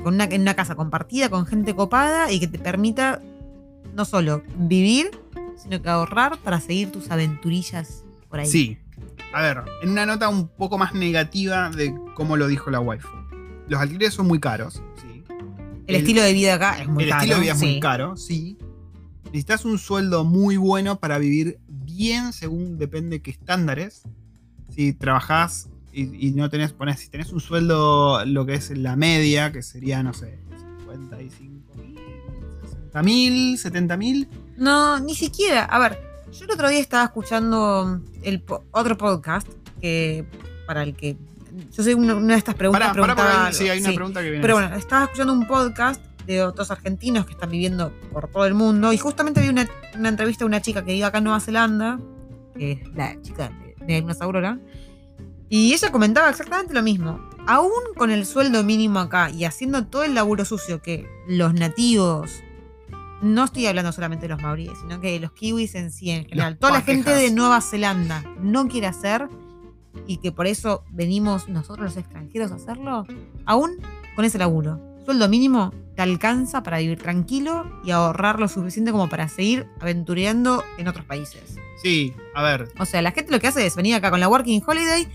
[0.04, 3.20] una, en una casa compartida con gente copada y que te permita
[3.94, 5.10] no solo vivir,
[5.56, 8.46] sino que ahorrar para seguir tus aventurillas por ahí.
[8.46, 8.78] Sí.
[9.32, 13.08] A ver, en una nota un poco más negativa de cómo lo dijo la waifu.
[13.68, 15.24] Los alquileres son muy caros, sí.
[15.86, 17.22] El, estilo de vida acá es muy el caro.
[17.22, 17.66] estilo de vida es sí.
[17.66, 18.58] muy caro, sí.
[19.24, 24.02] Necesitas un sueldo muy bueno para vivir bien según depende qué estándares.
[24.68, 28.96] Si trabajás y, y no tenés, ponés, si tenés un sueldo, lo que es la
[28.96, 30.38] media, que sería, no sé,
[30.78, 31.98] 55 mil,
[32.62, 34.28] 60 mil, 70 mil.
[34.56, 35.64] No, ni siquiera.
[35.64, 39.48] A ver, yo el otro día estaba escuchando el po- otro podcast
[39.80, 40.24] que
[40.66, 41.16] para el que
[41.70, 42.88] yo soy una, una de estas preguntas.
[42.88, 43.94] Pará, pará, preguntaba porque hay- sí, hay una sí.
[43.96, 44.42] pregunta que viene.
[44.42, 48.54] Pero bueno, estaba escuchando un podcast de otros argentinos que están viviendo por todo el
[48.54, 51.40] mundo y justamente vi una, una entrevista de una chica que vive acá en Nueva
[51.40, 51.98] Zelanda,
[52.56, 53.50] que es la chica
[53.86, 54.58] de, Agnes Aurora,
[55.48, 57.20] y ella comentaba exactamente lo mismo.
[57.46, 62.30] Aún con el sueldo mínimo acá y haciendo todo el laburo sucio que los nativos
[63.22, 66.24] no estoy hablando solamente de los maoríes, sino que de los kiwis en sí, en
[66.24, 66.52] general.
[66.52, 69.28] Los Toda la gente de Nueva Zelanda no quiere hacer
[70.06, 73.06] y que por eso venimos nosotros los extranjeros a hacerlo,
[73.46, 73.70] aún
[74.16, 74.80] con ese laburo.
[75.04, 80.64] Sueldo mínimo te alcanza para vivir tranquilo y ahorrar lo suficiente como para seguir aventureando
[80.78, 81.58] en otros países.
[81.80, 84.28] Sí, a ver, O sea, la gente lo que hace es venir acá con la
[84.28, 85.08] Working Holiday,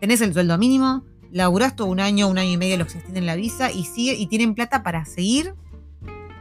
[0.00, 2.98] tenés el sueldo mínimo, laburás todo un año, un año y medio los que se
[2.98, 5.54] extienden la visa y sigue y tienen plata para seguir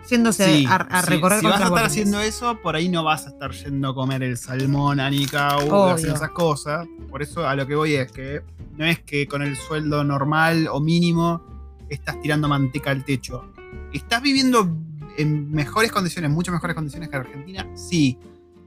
[0.09, 2.89] yéndose sí, a, a sí, recorrer si con vas a estar haciendo eso, por ahí
[2.89, 5.93] no vas a estar yendo a comer el salmón a Nicau, Obvio.
[5.95, 6.88] haciendo esas cosas.
[7.09, 8.41] Por eso a lo que voy es que
[8.77, 11.41] no es que con el sueldo normal o mínimo
[11.89, 13.45] estás tirando manteca al techo.
[13.93, 14.69] ¿Estás viviendo
[15.17, 17.67] en mejores condiciones, mucho mejores condiciones que Argentina?
[17.75, 18.17] Sí.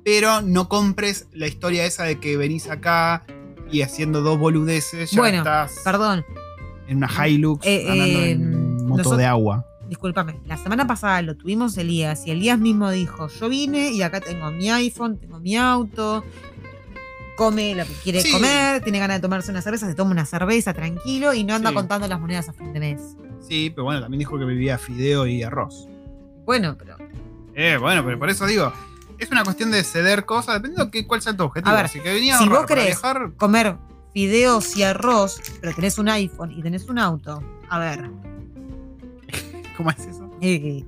[0.05, 3.23] Pero no compres la historia esa de que venís acá
[3.71, 6.25] y haciendo dos boludeces ya Bueno, estás Perdón,
[6.89, 9.67] en una Hilux Eh, andando eh, en moto nosotros- de agua.
[9.91, 10.41] Discúlpame.
[10.47, 14.51] La semana pasada lo tuvimos Elías y Elías mismo dijo, yo vine y acá tengo
[14.51, 16.25] mi iPhone, tengo mi auto,
[17.37, 18.33] come lo que quiere Sí.
[18.33, 21.71] comer, tiene ganas de tomarse una cerveza, se toma una cerveza tranquilo y no anda
[21.71, 21.75] Sí.
[21.75, 23.17] contando las monedas a fin de mes.
[23.47, 25.87] Sí, pero bueno, también dijo que vivía fideo y arroz.
[26.47, 26.97] Bueno, pero
[27.55, 28.73] Eh, bueno, pero por eso digo,
[29.19, 31.75] es una cuestión de ceder cosas, dependiendo de cuál sea tu objetivo.
[31.75, 33.77] A ver, si que venía si vos querés- viajar, comer
[34.15, 38.09] fideos y arroz, pero tenés un iPhone y tenés un auto, a ver.
[39.81, 40.31] ¿Cómo es eso?
[40.43, 40.85] eh,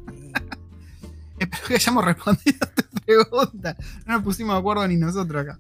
[1.38, 3.76] Espero que hayamos respondido a tu pregunta.
[4.06, 5.58] No nos pusimos de acuerdo ni nosotros acá.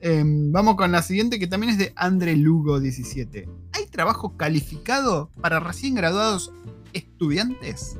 [0.00, 3.48] Eh, vamos con la siguiente, que también es de Andre Lugo 17.
[3.72, 6.52] ¿Hay trabajo calificado para recién graduados
[6.92, 7.96] estudiantes?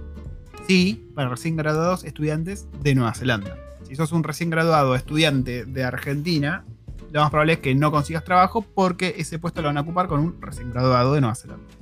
[0.67, 3.57] Sí, para recién graduados estudiantes de Nueva Zelanda.
[3.89, 6.67] Si sos un recién graduado estudiante de Argentina,
[7.11, 10.09] lo más probable es que no consigas trabajo porque ese puesto lo van a ocupar
[10.09, 11.78] con un recién graduado de Nueva Zelanda.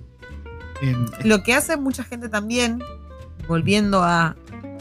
[0.82, 2.80] Eh, Lo que hace mucha gente también,
[3.48, 4.36] volviendo a.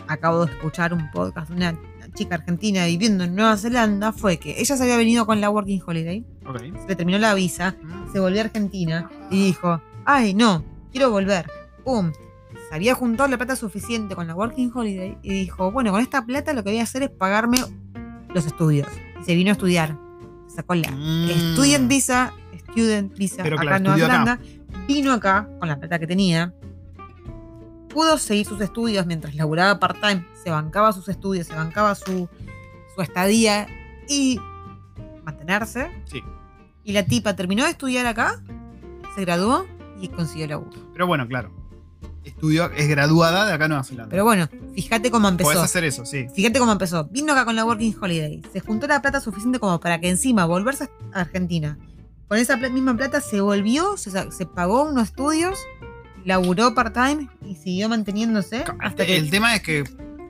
[0.08, 1.80] Acabo de escuchar un podcast de una,
[2.14, 5.82] chica argentina viviendo en Nueva Zelanda, fue que ella se había venido con la Working
[5.86, 6.26] Holiday,
[6.82, 7.76] se le terminó la visa,
[8.14, 11.48] se volvió a Argentina y dijo: Ay, no, quiero volver.
[11.84, 12.12] ¡Pum!
[12.70, 16.26] Se había juntado la plata suficiente con la Working Holiday y dijo: Bueno, con esta
[16.26, 17.58] plata lo que voy a hacer es pagarme
[18.34, 18.88] los estudios.
[19.22, 19.98] Y se vino a estudiar.
[20.48, 21.54] Sacó la Mm.
[21.54, 22.34] Student Visa,
[22.72, 24.40] Student Visa Pero acá claro, en Nueva estudió acá.
[24.88, 26.54] Vino acá con la plata que tenía,
[27.90, 32.30] pudo seguir sus estudios mientras laburaba part-time, se bancaba sus estudios, se bancaba su,
[32.94, 33.68] su estadía
[34.08, 34.40] y
[35.24, 35.90] mantenerse.
[36.06, 36.22] Sí.
[36.84, 38.42] Y la tipa terminó de estudiar acá,
[39.16, 39.66] se graduó
[40.00, 40.78] y consiguió laburo.
[40.94, 41.52] Pero bueno, claro.
[42.24, 44.10] Estudió, es graduada de acá en Nueva Zelanda.
[44.10, 45.50] Pero bueno, fíjate cómo empezó.
[45.50, 46.28] Podés hacer eso, sí.
[46.34, 47.06] Fíjate cómo empezó.
[47.06, 48.42] Vino acá con la Working Holiday.
[48.52, 51.78] Se juntó la plata suficiente como para que encima volverse a Argentina.
[52.28, 55.60] Con esa misma plata se volvió, se, se pagó unos estudios,
[56.24, 59.16] laburó part-time y siguió manteniéndose hasta que...
[59.18, 59.84] El tema es que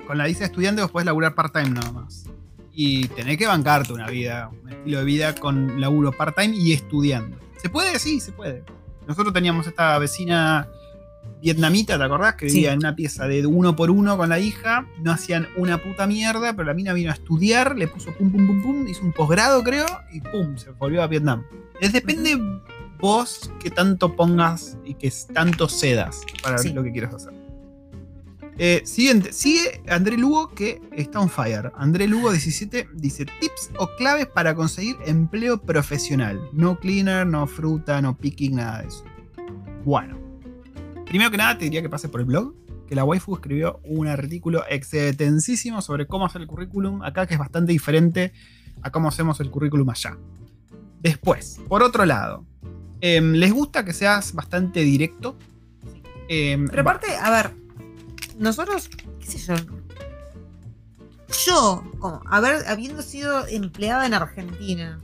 [0.06, 2.26] con la visa de estudiante vos podés laburar part-time nada más.
[2.74, 7.38] Y tenés que bancarte una vida, un estilo de vida con laburo part-time y estudiando.
[7.56, 7.98] ¿Se puede?
[8.00, 8.66] Sí, se puede.
[9.08, 10.68] Nosotros teníamos esta vecina
[11.46, 12.36] vietnamita, ¿te acordás?
[12.36, 12.56] Que Sí.
[12.58, 14.88] vivía en una pieza de uno por uno con la hija.
[15.04, 18.48] No hacían una puta mierda, pero la mina vino a estudiar, le puso pum, pum,
[18.48, 21.44] pum, pum, hizo un posgrado, creo, y pum, se volvió a Vietnam.
[21.80, 22.36] Es depende
[23.00, 26.74] vos que tanto pongas y que tanto cedas para Sí.
[26.74, 27.34] lo que quieras hacer.
[28.58, 31.72] Eh, siguiente, sigue André Lugo que está on fire.
[31.76, 36.40] André Lugo 17 dice tips o claves para conseguir empleo profesional.
[36.54, 39.04] No cleaner, no fruta, no picking, nada de eso.
[39.84, 40.18] Bueno,
[41.16, 42.54] primero que nada te diría que pases por el blog,
[42.90, 47.40] que la waifu escribió un artículo extensísimo sobre cómo hacer el currículum acá, que es
[47.40, 48.34] bastante diferente
[48.82, 50.18] a cómo hacemos el currículum allá.
[51.00, 52.46] Después, por otro lado,
[53.00, 55.38] em, les gusta que seas bastante directo.
[56.28, 57.52] Em, Pero aparte, a ver,
[58.38, 58.90] nosotros,
[59.22, 59.56] qué sé yo,
[61.46, 65.00] yo, como haber, habiendo sido empleada en Argentina,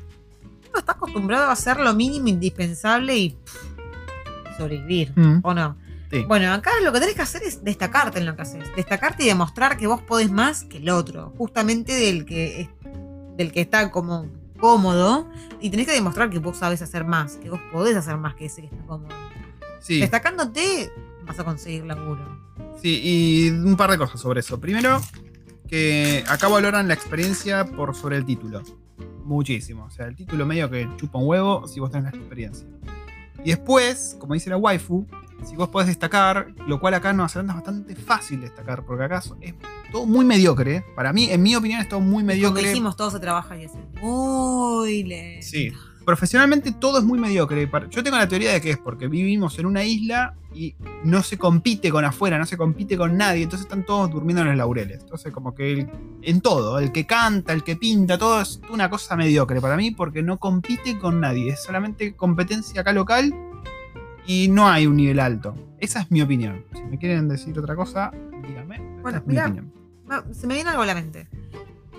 [0.71, 5.77] uno está acostumbrado a hacer lo mínimo indispensable y pff, sobrevivir, Mm, ¿o no?
[6.11, 6.23] Sí.
[6.27, 8.63] Bueno, acá lo que tenés que hacer es destacarte en lo que haces.
[8.75, 11.33] Destacarte y demostrar que vos podés más que el otro.
[11.37, 12.69] Justamente del que,
[13.37, 14.27] del que está como
[14.59, 15.29] cómodo.
[15.61, 17.37] Y tenés que demostrar que vos sabes hacer más.
[17.37, 19.15] Que vos podés hacer más que ese que está cómodo.
[19.79, 20.01] sí.
[20.01, 20.91] Destacándote,
[21.25, 22.39] vas a conseguir laburo.
[22.81, 24.59] Sí, y un par de cosas sobre eso.
[24.59, 24.99] Primero,
[25.67, 28.61] que acá valoran la experiencia por sobre el título.
[29.23, 29.85] Muchísimo.
[29.85, 32.67] O sea, el título medio que chupa un huevo si vos tenés la experiencia.
[33.43, 35.07] Y después, como dice la waifu,
[35.43, 39.03] si vos podés destacar, lo cual acá en Nueva Zelanda es bastante fácil destacar, porque
[39.03, 39.33] acá es
[39.91, 40.83] todo muy mediocre.
[40.95, 42.67] Para mí, en mi opinión, es todo muy Como mediocre.
[42.67, 45.47] dijimos, todo se trabaja y es muy lento.
[45.47, 45.71] Sí.
[46.03, 47.69] profesionalmente todo es muy mediocre.
[47.91, 51.37] Yo tengo la teoría de que es porque vivimos en una isla y no se
[51.37, 55.01] compite con afuera, no se compite con nadie, entonces están todos durmiendo en los laureles.
[55.01, 55.89] Entonces, como que el-
[56.23, 59.91] en todo, el que canta, el que pinta, todo es una cosa mediocre para mí
[59.91, 63.33] porque no compite con nadie, es solamente competencia acá local
[64.25, 65.55] y no hay un nivel alto.
[65.79, 66.65] Esa es mi opinión.
[66.73, 68.11] Si me quieren decir otra cosa,
[68.47, 68.75] díganme.
[68.75, 69.73] Esa Bueno, es mi opinión.
[70.33, 71.27] Se me viene algo a la mente.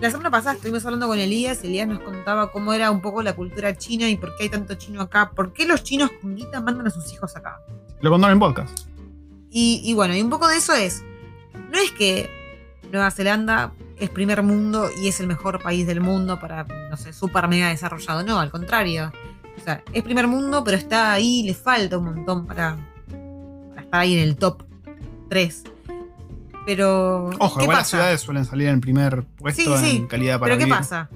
[0.01, 3.23] La semana pasada estuvimos hablando con Elías y Elías nos contaba cómo era un poco
[3.23, 5.31] la cultura china y por qué hay tanto chino acá.
[5.31, 7.61] ¿Por qué los chinos con guita mandan a sus hijos acá?
[8.01, 8.86] Lo contaron en podcast.
[9.51, 11.05] Y, y bueno, y un poco de eso es,
[11.70, 12.28] no es que
[12.90, 17.12] Nueva Zelanda es primer mundo y es el mejor país del mundo para, no sé,
[17.12, 18.24] super mega desarrollado.
[18.24, 19.12] No, al contrario.
[19.62, 22.76] O sea, es primer mundo, pero está ahí, le falta un montón para,
[23.68, 24.64] para estar ahí en el top
[25.28, 25.62] 3.
[26.66, 27.30] Pero.
[27.39, 27.97] Ojo, ¿qué igual las pasa?
[27.98, 31.09] ciudades suelen salir en primer puesto Sí, sí, en calidad para Pero ¿qué pasa?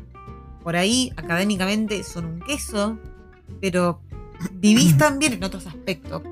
[0.62, 2.98] Por ahí, académicamente, son un queso,
[3.60, 4.00] pero
[4.52, 6.22] vivís también en otros aspectos.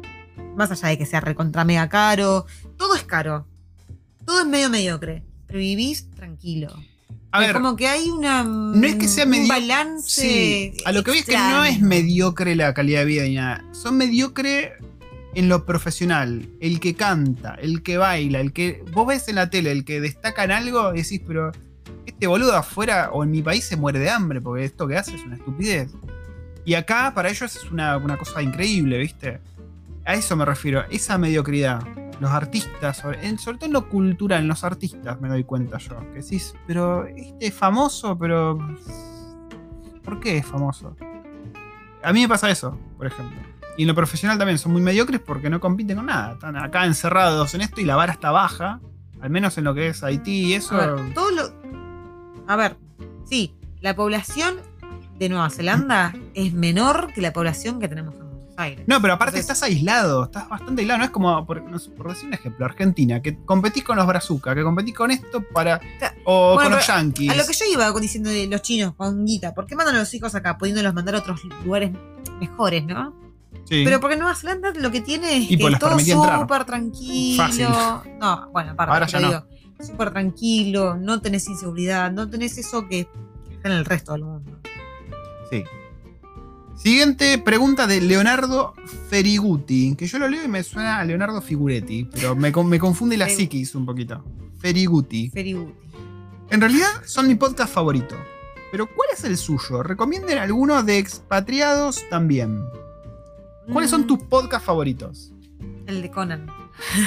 [0.54, 2.46] Más allá de que sea recontra mega caro,
[2.76, 3.44] todo es caro.
[4.24, 5.24] Todo es medio mediocre.
[5.48, 6.72] Pero vivís tranquilo.
[7.30, 8.44] A ver, como que hay una.
[8.44, 10.22] no es que sea un balance.
[10.22, 11.88] Sí, a lo que voy es que no es extraño.
[11.88, 13.64] mediocre la calidad de vida ni nada.
[13.72, 14.74] Son mediocre
[15.34, 16.48] en lo profesional.
[16.60, 18.84] El que canta, el que baila, el que.
[18.92, 21.50] Vos ves en la tele, el que destaca en algo y decís, pero
[22.06, 25.14] este boludo afuera o en mi país se muere de hambre porque esto que hace
[25.16, 25.90] es una estupidez.
[26.64, 29.40] Y acá para ellos es una, una cosa increíble, ¿viste?
[30.04, 31.82] A eso me refiero, esa mediocridad.
[32.20, 35.78] Los artistas, sobre, en- sobre todo en lo cultural, en los artistas me doy cuenta
[35.78, 35.98] yo.
[36.12, 38.58] Que decís, pero este es famoso, pero.
[40.04, 40.96] ¿Por qué es famoso?
[42.02, 43.38] A mí me pasa eso, por ejemplo.
[43.76, 46.34] Y en lo profesional también son muy mediocres porque no compiten con nada.
[46.34, 48.80] Están acá encerrados en esto y la vara está baja.
[49.20, 50.76] Al menos en lo que es Haití y eso.
[50.80, 51.42] A ver, todo lo.
[52.46, 52.76] A ver,
[53.24, 54.56] sí, la población
[55.18, 58.23] de Nueva Zelanda es menor que la población que tenemos en Buenos
[58.56, 58.84] Aires.
[58.86, 60.98] No, pero aparte Entonces- estás aislado, estás bastante aislado.
[60.98, 64.62] No es como, por, no decir un ejemplo, Argentina, que competís con los brazucas, que
[64.62, 65.80] competís con esto para.
[66.24, 67.30] O Bueno, con los yankees.
[67.30, 69.98] A lo que yo iba diciendo de los chinos con guita, ¿por qué mandan a
[70.00, 71.90] los hijos acá pudiéndolos mandar a otros lugares
[72.40, 73.14] mejores, no?
[73.64, 73.82] Sí.
[73.84, 76.64] Pero porque Nueva Zelanda lo que tiene es Y que pues es les todo súper
[76.64, 77.42] tranquilo.
[77.44, 77.66] Fácil.
[78.20, 79.46] No, bueno, aparte, Ahora ya digo,
[79.80, 83.08] súper tranquilo, no tenés inseguridad, no tenés eso que
[83.50, 84.58] está en el resto del mundo.
[85.50, 85.64] Sí.
[86.76, 88.74] Siguiente pregunta de Leonardo
[89.08, 92.78] Feriguti, que yo lo leo y me suena a Leonardo Figuretti, pero me, con- me
[92.78, 94.22] confunde la psiquis un poquito.
[94.58, 95.30] Feriguti.
[95.30, 95.74] Feributi.
[96.50, 98.16] En realidad son mi podcast favorito.
[98.70, 99.82] Pero ¿cuál es el suyo?
[99.82, 102.60] Recomienden alguno de expatriados también.
[103.72, 105.32] ¿Cuáles son Mm, tus podcasts favoritos?
[105.86, 106.46] El de Conan.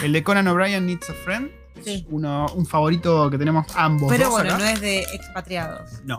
[0.03, 1.52] El de Conan O'Brien Needs a Friend.
[1.76, 2.07] es Sí.
[2.10, 4.11] Uno, un favorito que tenemos ambos.
[4.11, 4.64] Pero bueno, acá.
[4.64, 6.02] no es de expatriados.
[6.06, 6.18] No.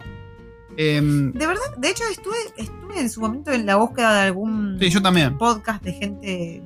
[0.80, 4.76] Em, De verdad, de hecho estuve, estuve en su momento en la búsqueda de algún
[4.78, 5.36] sí, yo también.
[5.36, 6.62] podcast de gente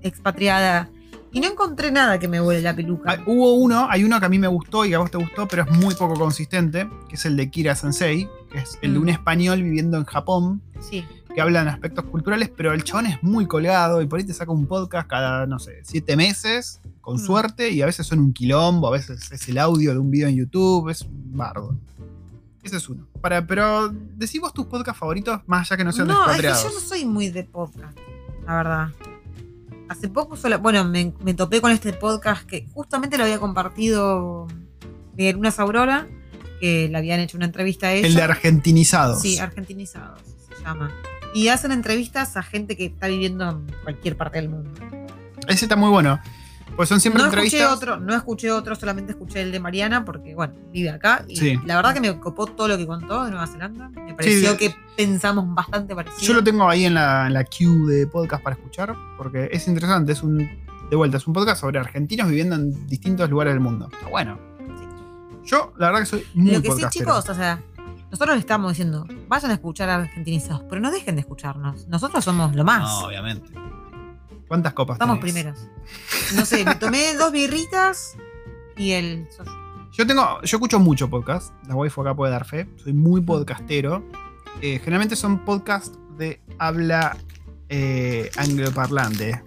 [0.00, 0.88] expatriada
[1.32, 3.12] y no encontré nada que me vuele la peluca.
[3.12, 5.18] Ah, hubo uno, hay uno que a mí me gustó y que a vos te
[5.18, 8.92] gustó, pero es muy poco consistente, que es el de Kira Sensei, que es el
[8.94, 9.10] de un Mm.
[9.10, 11.04] español viviendo en Japón, Sí.
[11.34, 14.50] que hablan aspectos culturales, pero el chabón es muy colgado y por ahí te saca
[14.52, 17.18] un podcast cada, no sé, siete meses, con Mm.
[17.26, 20.28] suerte, y a veces son un quilombo, a veces es el audio de un video
[20.28, 21.76] en YouTube, es un bardo.
[22.62, 23.08] Ese es uno.
[23.20, 26.70] Para, pero decimos tus podcasts favoritos, más allá que no sean No, es que yo
[26.72, 27.98] no soy muy de podcast,
[28.46, 28.88] la verdad.
[29.88, 34.46] Hace poco solo, bueno, me, me topé con este podcast que justamente lo había compartido
[35.14, 36.06] de Lunas Aurora,
[36.60, 38.06] que le habían hecho una entrevista a ella.
[38.06, 39.20] el de argentinizados.
[39.20, 40.90] Sí, argentinizados se llama.
[41.34, 44.70] Y hacen entrevistas a gente que está viviendo en cualquier parte del mundo.
[45.48, 46.20] Ese está muy bueno.
[46.76, 50.34] Pues son siempre No escuché otro, no escuché otro, solamente escuché el de Mariana porque,
[50.34, 51.24] bueno, vive acá.
[51.28, 51.58] Y Sí.
[51.66, 53.88] la verdad que me copó todo lo que contó de Nueva Zelanda.
[53.90, 54.56] Me pareció Sí.
[54.56, 56.20] que pensamos bastante parecido.
[56.22, 59.68] Yo lo tengo ahí en la, en la queue de podcast para escuchar, porque es
[59.68, 63.60] interesante, es un, de vuelta, es un podcast sobre argentinos viviendo en distintos lugares del
[63.60, 63.88] mundo.
[63.92, 64.38] Está bueno.
[65.44, 67.60] Yo, la verdad que soy muy Lo que sí, chicos, o sea,
[68.10, 71.88] nosotros le estamos diciendo, vayan a escuchar a Argentinizados, pero no dejen de escucharnos.
[71.88, 72.82] Nosotros somos lo más.
[72.82, 73.50] No, obviamente.
[74.52, 75.32] ¿Cuántas copas Estamos tenés?
[75.32, 75.66] primeros.
[76.36, 78.18] No sé, me tomé dos birritas
[78.76, 79.26] y el.
[79.92, 84.04] Yo tengo, yo escucho mucho podcast, la waifu acá puede dar fe, soy muy podcastero.
[84.60, 87.16] Eh, generalmente son podcasts de habla
[87.70, 89.42] eh, angloparlante.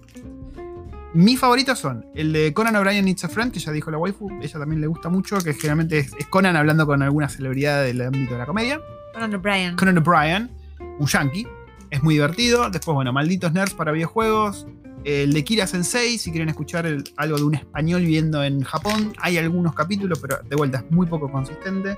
[1.14, 4.32] Mis favoritos son el de Conan O'Brien Needs a Friend, que ya dijo la waifu,
[4.41, 8.02] ella también le gusta mucho, que generalmente es, es Conan hablando con alguna celebridad del
[8.02, 8.82] ámbito de la comedia.
[9.14, 9.76] Conan O'Brien.
[9.76, 10.49] Conan O'Brien,
[10.98, 11.48] un yankee,
[11.91, 12.72] es muy divertido.
[12.72, 14.65] Después, bueno, Malditos Nerds para videojuegos.
[15.06, 19.14] El de Kira Sensei, si quieren escuchar el- algo de un español viviendo en Japón.
[19.22, 21.98] Hay algunos capítulos, pero de vuelta es muy poco consistente.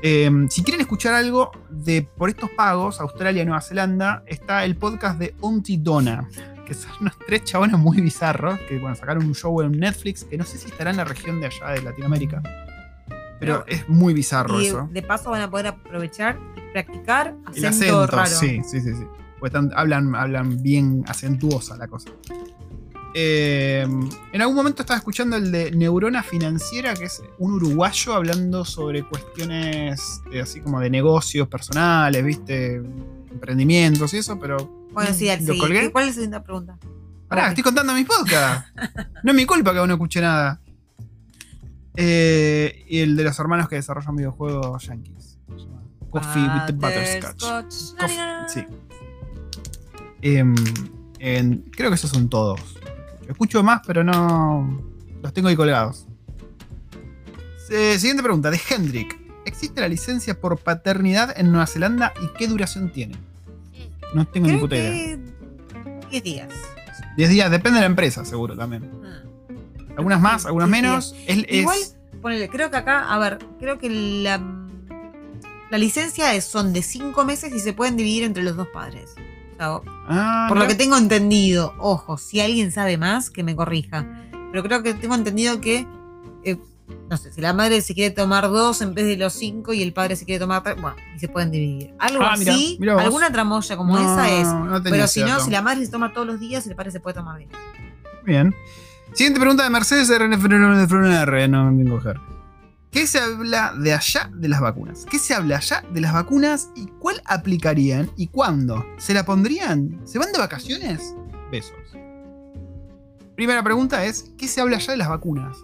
[0.00, 4.76] Eh, si quieren escuchar algo de por estos pagos, Australia y Nueva Zelanda, está el
[4.76, 6.28] podcast de Auntie Donna,
[6.64, 10.36] que son unos tres chabones muy bizarros que bueno, sacaron un show en Netflix que
[10.38, 12.40] no sé si estará en la región de allá de Latinoamérica.
[13.40, 14.88] Pero es muy bizarro Y eso.
[14.92, 18.30] de paso van a poder aprovechar y practicar El acento, acento, raro.
[18.30, 19.04] sí, sí, sí, sí.
[19.42, 22.10] Están- hablan, hablan bien acentuosa la cosa.
[23.14, 23.86] Eh,
[24.32, 29.02] en algún momento estaba escuchando el de Neurona Financiera, que es un uruguayo hablando sobre
[29.02, 32.76] cuestiones de- así como de negocios personales, ¿viste?
[33.30, 34.56] Emprendimientos y eso, pero.
[34.92, 35.58] Bueno, sí, al ¿Lo sí.
[35.60, 35.90] colgué?
[35.90, 36.78] ¿Cuál es la segunda pregunta?
[37.28, 38.72] Pará, estoy contando mis podcasts.
[39.22, 40.60] No es mi culpa que aún no escuché nada.
[41.96, 45.38] Eh, y el de los hermanos que desarrollan videojuegos yankees.
[46.10, 47.42] Coffee with the Butterscotch.
[47.42, 48.00] Butterscotch.
[48.00, 48.64] Cof- sí.
[50.22, 50.54] Em,
[51.18, 52.60] en- creo que esos son todos.
[53.28, 54.82] Escucho más, pero no.
[55.22, 56.06] Los tengo ahí colgados.
[57.70, 59.18] Eh, siguiente pregunta, de Hendrik.
[59.44, 63.16] ¿Existe la licencia por paternidad en Nueva Zelanda y qué duración tiene?
[64.14, 64.90] No tengo ni puta idea.
[64.90, 65.18] que
[66.10, 66.48] 10 días.
[67.16, 68.90] 10 días, depende de la empresa, seguro también.
[69.04, 69.22] Ah.
[69.96, 71.14] Algunas más, algunas 10 menos.
[71.26, 71.78] Es, es- Igual,
[72.22, 74.40] ponele, creo que acá, a ver, creo que la,
[75.70, 79.14] la licencia es, son de 5 meses y se pueden dividir entre los dos padres.
[79.60, 84.06] Ah, por lo que tengo entendido, ojo, si alguien sabe más, que me corrija.
[84.50, 85.86] Pero creo que tengo entendido que,
[86.44, 86.56] eh,
[87.10, 89.82] no sé, si la madre se quiere tomar dos en vez de los cinco y
[89.82, 91.94] el padre se quiere tomar tres, bueno, y se pueden dividir.
[91.98, 94.46] Algo Ah, así, mirá alguna tramoya como No, esa es.
[94.46, 97.00] no Pero si no, si la madre se toma todos los días, el padre se
[97.00, 97.50] puede tomar bien.
[98.24, 98.54] Bien.
[99.12, 102.20] Siguiente pregunta de Mercedes RNFR, no coger.
[102.90, 105.06] ¿Qué se habla de allá de las vacunas?
[105.10, 108.84] ¿Qué se habla allá de las vacunas y cuál aplicarían y cuándo?
[108.96, 110.00] ¿Se la pondrían?
[110.04, 111.14] ¿Se van de vacaciones?
[111.50, 111.76] Besos.
[113.36, 115.58] Primera pregunta es, ¿qué se habla allá de las vacunas?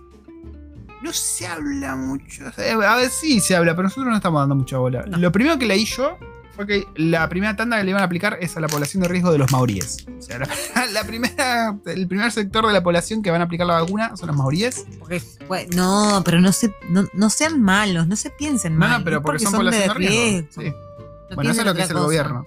[1.02, 2.44] No se habla mucho.
[2.56, 5.04] A ver, sí se habla, pero nosotros no estamos dando mucha bola.
[5.06, 5.18] No.
[5.18, 6.18] Lo primero que leí yo
[6.56, 9.32] que la primera tanda que le iban a aplicar es a la población de riesgo
[9.32, 10.06] de los maoríes.
[10.18, 10.48] O sea, la,
[10.92, 14.28] la primera, el primer sector de la población que van a aplicar la vacuna son
[14.28, 14.86] los maoríes.
[14.98, 18.98] Porque, bueno, no, pero no, se, no, no sean malos, no se piensen No, mal.
[19.00, 20.62] no, pero es porque, son, población de riesgo.
[20.62, 20.72] Sí.
[21.30, 22.04] No Bueno, eso es lo que dice el cosa.
[22.06, 22.46] gobierno.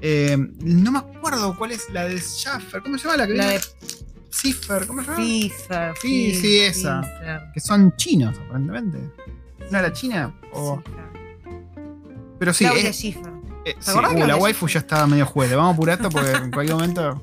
[0.00, 2.82] Eh, no me acuerdo cuál es la de Schaffer.
[2.82, 3.60] ¿Cómo se llama la que La de
[4.30, 5.18] Cipher, ¿cómo se llama?
[5.18, 5.94] Pfizer.
[6.00, 7.00] Sí, sí, esa.
[7.52, 8.98] Que son chinos, aparentemente.
[9.70, 10.32] ¿No era china?
[10.52, 10.80] O-.
[12.38, 13.32] Pero sí, Claudia es- Schiffer.
[13.64, 15.50] Eh, sí, acordás uh, la waifu ya estaba medio juez.
[15.54, 17.22] Vamos a apurar esto porque en cualquier momento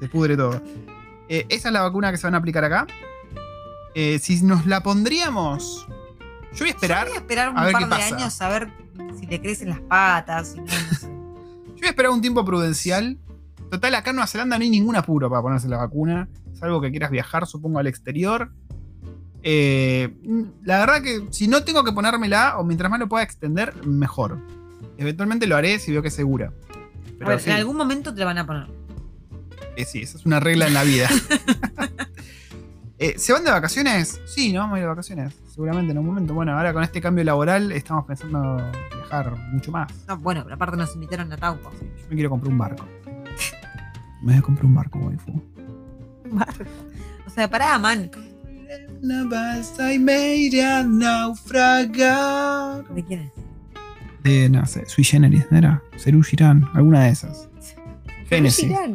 [0.00, 0.60] se pudre todo.
[1.28, 2.86] Eh, esa es la vacuna que se van a aplicar acá.
[3.94, 5.86] Eh, si nos la pondríamos.
[6.52, 7.04] Yo voy a esperar.
[7.06, 8.16] Yo voy a esperar un a par de pasa.
[8.16, 8.70] años a ver
[9.18, 10.48] si le crecen las patas.
[10.52, 11.06] si no, no sé.
[11.76, 13.18] Yo voy a esperar un tiempo prudencial.
[13.70, 16.28] Total, acá en Nueva Zelanda no hay ningún apuro para ponerse la vacuna.
[16.54, 18.50] Salvo que quieras viajar, supongo, al exterior.
[19.48, 20.12] Eh,
[20.64, 24.40] la verdad que si no tengo que ponérmela, o mientras más lo pueda extender, mejor.
[24.98, 26.48] Eventualmente lo haré si veo que es segura.
[26.48, 26.72] A
[27.18, 27.50] Pero ver, sí.
[27.50, 28.66] En algún momento te la van a poner.
[29.76, 31.08] Eh, sí, esa es una regla en la vida.
[32.98, 34.22] Eh, ¿Se van de vacaciones?
[34.24, 35.34] Sí, nos vamos a ir de vacaciones.
[35.52, 36.32] Seguramente en un momento.
[36.32, 38.56] Bueno, ahora con este cambio laboral estamos pensando
[38.90, 39.92] viajar mucho más.
[40.08, 41.70] No, bueno, pero aparte nos invitaron a Taupo.
[41.78, 42.86] Yo me quiero comprar un barco.
[44.22, 45.42] Me voy a comprar un barco, waifu.
[47.26, 48.10] O sea, pará, man.
[49.02, 52.84] La basta y me iré a naufragar.
[52.88, 53.32] ¿De quién es?
[54.22, 55.82] De, no sé, Sui Generis, ¿no era?
[55.96, 57.48] Serú Girán, alguna de esas.
[58.28, 58.66] Génesis.
[58.66, 58.94] Girán.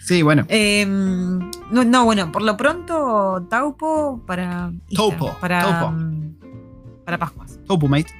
[0.00, 0.44] Sí, bueno.
[0.48, 4.72] Eh, no, no, bueno, por lo pronto, Taupo para.
[4.94, 5.92] Taupo, Para, Taupo.
[5.92, 6.34] mm,
[7.04, 7.58] para Pascuas.
[7.66, 8.12] Topu, mate.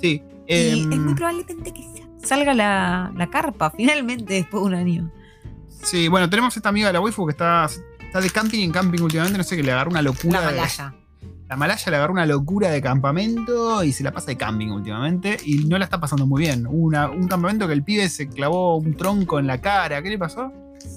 [0.00, 0.22] Sí.
[0.46, 4.74] Y em, es muy probablemente que sa- salga la, la carpa finalmente después de un
[4.74, 5.10] año.
[5.82, 7.66] Sí, bueno, tenemos esta amiga de la waifu que está,
[8.10, 10.40] está de camping en camping últimamente, no sé, que le agarró una locura.
[10.40, 10.94] La de- malaya.
[11.48, 15.36] la malaya le agarró una locura de campamento y se la pasa de camping últimamente
[15.44, 16.66] y no la está pasando muy bien.
[16.68, 20.02] Una, un campamento que el pibe se clavó un tronco en la cara.
[20.02, 20.52] ¿Qué le pasó?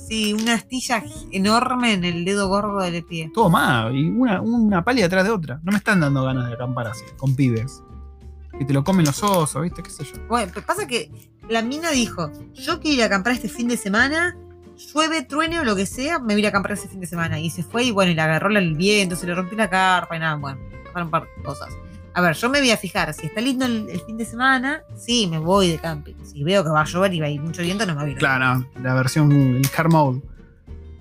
[0.08, 3.30] Sí, una astilla enorme en el dedo gordo del pie.
[3.34, 5.60] Todo mal, y una, una pálida atrás de otra.
[5.64, 7.84] No me están dando ganas de acampar así, con pibes.
[8.58, 9.84] Que te lo comen los osos, ¿viste?
[9.84, 10.14] ¿Qué sé yo?
[10.30, 11.12] Bueno, pasa que
[11.50, 14.38] la mina dijo, yo quiero ir a acampar este fin de semana,
[14.92, 17.08] llueve, truene o lo que sea, me voy a ir a acampar ese fin de
[17.08, 17.40] semana.
[17.40, 20.16] Y se fue y bueno, y le agarró el viento, se le rompió la carpa
[20.16, 21.70] y nada, bueno, pasaron un par de cosas.
[22.16, 24.84] A ver, yo me voy a fijar, si está lindo el, el fin de semana,
[24.96, 26.14] sí, me voy de camping.
[26.24, 28.10] Si veo que va a llover y va a ir mucho viento, no me voy
[28.10, 28.18] a ir.
[28.20, 30.22] Claro, no, la versión, el hard mode.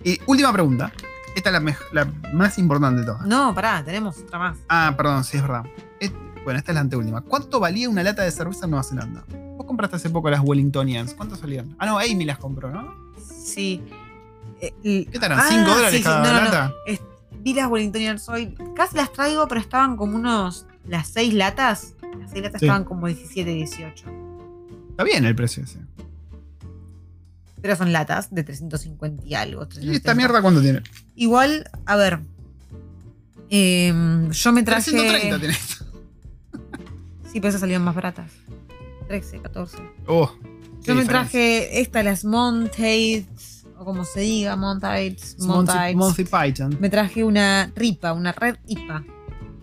[0.05, 0.91] Y última pregunta.
[1.37, 3.27] Esta es la, la más importante de todas.
[3.27, 4.59] No, pará, tenemos otra más.
[4.69, 5.65] Ah, perdón, sí, es verdad.
[6.01, 6.13] Es-
[6.45, 7.21] bueno, esta es la anteúltima.
[7.23, 9.25] ¿Cuánto valía una lata de cerveza en Nueva Zelanda?
[9.57, 11.15] Vos compraste hace poco las Wellingtonians.
[11.15, 11.75] ¿Cuánto salían?
[11.79, 12.95] Ah, no, Amy las compró, ¿no?
[13.43, 13.83] Sí.
[14.61, 15.33] Eh, ¿Qué tal?
[15.33, 16.45] Ah, ¿5 dólares sí, sí, cada no, no, no.
[16.45, 16.73] lata?
[16.87, 17.01] Es-
[17.41, 22.31] vi las Wellingtonians hoy, casi las traigo, pero estaban como unos las seis latas, las
[22.31, 22.67] seis latas Sí.
[22.67, 24.05] estaban como 17, 18.
[24.91, 25.81] Está bien el precio ese.
[27.61, 29.63] Pero son latas de 350 y algo.
[29.63, 30.15] ¿Y esta 370.
[30.15, 30.83] mierda cuánto tiene?
[31.17, 32.21] Igual, a ver.
[33.51, 34.91] em, yo me traje.
[34.93, 35.85] 330 tenés.
[37.31, 38.31] Sí, pero esas salieron más baratas.
[39.09, 39.79] 13, 14.
[40.07, 40.33] Oh,
[40.83, 41.31] Yo me diferencia.
[41.31, 45.95] traje esta, las Montades, o como se diga, Montades, Monty.
[45.95, 46.77] Monty Python.
[46.81, 49.05] Me traje una ripa, una red IPA.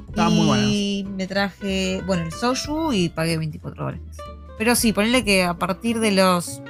[0.07, 4.17] Estaban muy Y me traje, bueno, el soju y pagué 24 dólares.
[4.57, 6.61] Pero sí, ponele que a partir de los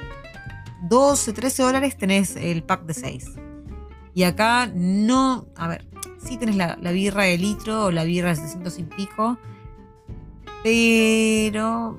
[0.88, 3.24] 12, 13 dólares tenés el pack de 6.
[4.14, 5.86] Y acá no, a ver,
[6.22, 9.38] sí tenés la, la birra de litro o la birra de 700 y pico,
[10.62, 11.98] pero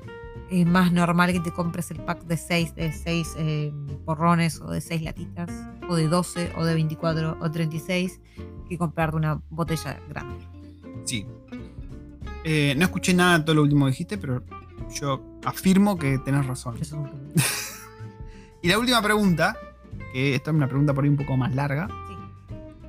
[0.60, 3.36] es más normal que te compres el pack de 6, de 6
[4.04, 5.50] porrones o de 6 latitas,
[5.88, 8.20] o de 12, o de 24, o 36,
[8.68, 10.44] que comprarte una botella grande.
[11.04, 11.26] Sí.
[12.44, 14.42] Eh, no escuché nada de todo lo último que dijiste, pero
[14.94, 16.76] yo afirmo que tenés razón.
[16.80, 17.32] Eso es un
[18.62, 19.56] Y la última pregunta,
[20.12, 22.14] que esta es una pregunta por ahí un poco más larga, Sí.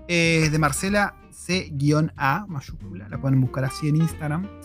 [0.08, 4.48] es de Marcela C-A, mayúscula, la pueden buscar así en Instagram.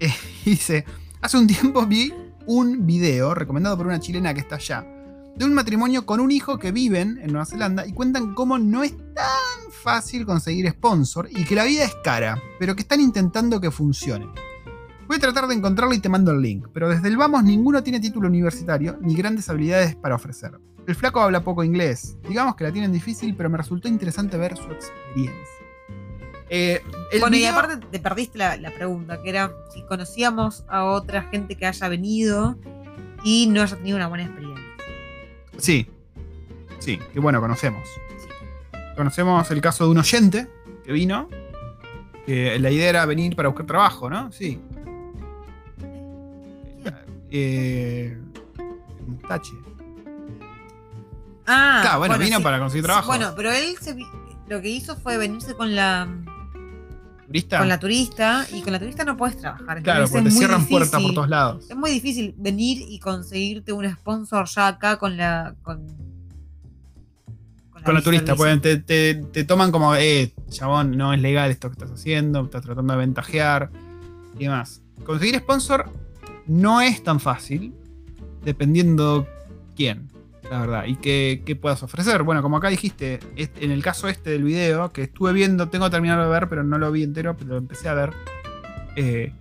[0.00, 0.12] Eh,
[0.44, 0.84] dice,
[1.24, 2.12] hace un tiempo vi
[2.44, 4.86] un video recomendado por una chilena que está allá,
[5.34, 8.82] de un matrimonio con un hijo que viven en Nueva Zelanda y cuentan cómo no
[8.82, 13.58] es tan fácil conseguir sponsor y que la vida es cara, pero que están intentando
[13.58, 14.26] que funcione.
[15.08, 17.82] Voy a tratar de encontrarlo y te mando el link, pero desde el vamos ninguno
[17.82, 20.52] tiene título universitario ni grandes habilidades para ofrecer.
[20.86, 24.58] El flaco habla poco inglés, digamos que la tienen difícil, pero me resultó interesante ver
[24.58, 25.53] su experiencia.
[26.50, 30.84] Eh, el Bueno, y aparte te perdiste la, la pregunta, que era si conocíamos a
[30.84, 32.56] otra gente que haya venido
[33.24, 34.64] y no haya tenido una buena experiencia.
[35.58, 35.88] Sí,
[36.80, 37.88] sí, que bueno, conocemos.
[38.96, 40.48] Conocemos el caso de un oyente
[40.84, 41.28] que vino,
[42.26, 44.30] que la idea era venir para buscar trabajo, ¿no?
[44.30, 44.60] Sí.
[47.30, 48.16] Eh,
[49.06, 49.52] Mustache.
[51.46, 52.42] Ah, Claro, bueno, vino sí.
[52.42, 53.08] para conseguir trabajo.
[53.08, 53.96] Bueno, pero él se
[54.48, 56.06] lo que hizo fue venirse con la,
[57.26, 57.58] ¿Turista?
[57.58, 59.82] con la turista y con la turista no puedes trabajar.
[59.82, 61.66] claro, porque te cierran puertas por todos lados.
[61.70, 65.54] Es muy difícil venir y conseguirte un sponsor ya acá con la.
[65.62, 65.86] con,
[67.84, 71.68] Con la turista, pueden, te, te- te toman como, eh, chabón, no es legal esto
[71.68, 73.70] que estás haciendo, estás tratando de ventajear
[74.38, 74.80] y demás.
[75.04, 75.90] Conseguir sponsor
[76.46, 77.74] no es tan fácil,
[78.42, 79.26] dependiendo
[79.76, 80.08] quién,
[80.50, 82.22] la verdad, y qué puedas ofrecer.
[82.22, 86.22] Bueno, como acá dijiste, en el caso este del video, que estuve viendo, tengo terminado
[86.24, 88.12] de ver, pero no lo vi entero, pero lo empecé a ver.
[88.96, 89.32] eh,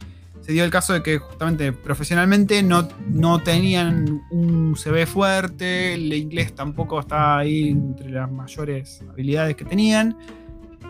[0.44, 6.12] se dio el caso de que justamente profesionalmente no, no tenían un CV fuerte, el
[6.12, 10.18] inglés tampoco estaba ahí entre las mayores habilidades que tenían,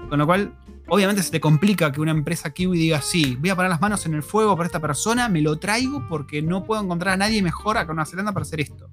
[0.09, 0.55] con lo cual
[0.87, 4.07] obviamente se te complica que una empresa kiwi diga, sí, voy a poner las manos
[4.07, 7.43] en el fuego por esta persona, me lo traigo porque no puedo encontrar a nadie
[7.43, 8.89] mejor acá en Nueva Zelanda para hacer esto.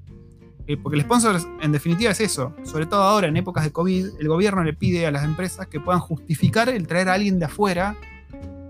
[0.70, 4.20] Eh, porque el sponsor en definitiva es eso, sobre todo ahora en épocas de COVID,
[4.20, 7.46] el gobierno le pide a las empresas que puedan justificar el traer a alguien de
[7.46, 7.96] afuera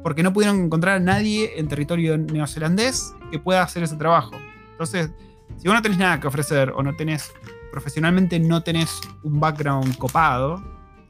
[0.02, 4.30] porque no pudieron encontrar a nadie en territorio neozelandés que pueda hacer ese trabajo.
[4.70, 5.10] Entonces,
[5.58, 7.32] si vos no tenés nada que ofrecer o no tenés,
[7.70, 10.56] profesionalmente no tenés un background copado,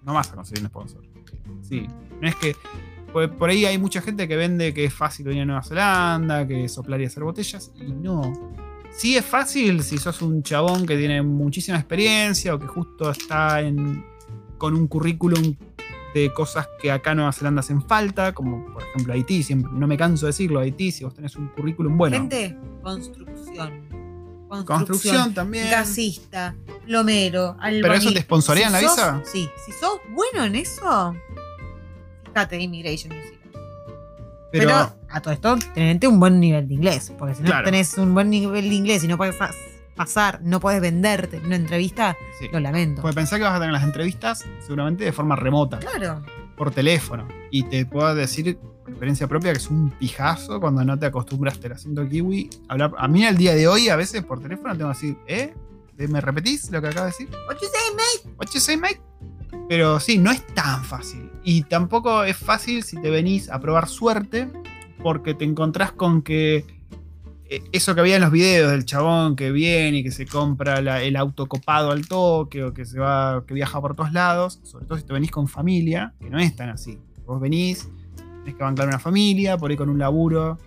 [0.02, 1.02] no vas a conseguir un sponsor.
[1.62, 1.86] Sí,
[2.20, 2.56] no es que.
[3.12, 6.68] Por, ahí hay mucha gente que vende que es fácil venir a Nueva Zelanda, que
[6.68, 8.32] soplar y hacer botellas, y no.
[8.92, 13.60] Sí es fácil si sos un chabón que tiene muchísima experiencia o que justo está
[13.60, 14.04] en,
[14.58, 15.54] con un currículum
[16.12, 19.86] de cosas que acá en Nueva Zelanda hacen falta, como por ejemplo Haití, siempre, no
[19.86, 22.16] me canso de decirlo, Haití, si vos tenés un currículum bueno.
[22.16, 23.88] Gente, construcción.
[24.48, 24.64] Construcción.
[24.66, 25.70] Construcción también.
[25.70, 27.82] Gasista, plomero, albañil.
[27.82, 29.22] ¿Pero eso te sponsorean la sos- visa?
[29.24, 29.48] Sí.
[29.64, 31.14] Si sos bueno en eso,
[32.26, 33.39] fíjate de Immigration Zealand.
[34.52, 37.12] Pero, Pero, a todo esto, tenete un buen nivel de inglés.
[37.18, 37.64] Porque si no Claro.
[37.64, 39.54] tenés un buen nivel de inglés y no puedes pas-
[39.96, 42.48] pasar, no puedes venderte en una entrevista, sí.
[42.52, 43.02] lo lamento.
[43.02, 46.24] Porque pensá que vas a tener las entrevistas seguramente de forma remota, claro.
[46.56, 47.28] por teléfono.
[47.50, 51.66] Y te puedo decir, por experiencia propia, que es un pijazo cuando no te acostumbraste
[51.66, 52.48] al acento kiwi.
[52.68, 55.54] Hablar, a mí al día de hoy, a veces por teléfono, tengo que decir, ¿eh?
[56.08, 57.28] ¿Me repetís lo que acabo de decir?
[57.46, 58.36] What you say, mate?
[58.38, 59.00] What you say, mate?
[59.68, 61.30] Pero sí, no es tan fácil.
[61.44, 64.48] Y tampoco es fácil si te venís a probar suerte,
[65.02, 66.64] porque te encontrás con que
[67.52, 70.80] eh, eso que había en los videos del chabón que viene y que se compra
[70.80, 74.60] la- el auto copado al toque o que se va, que viaja por todos lados,
[74.62, 77.00] sobre todo si te venís con familia, que no es tan así.
[77.26, 77.88] Vos venís,
[78.44, 80.58] tenés que bancar una familia, por ahí con un laburo,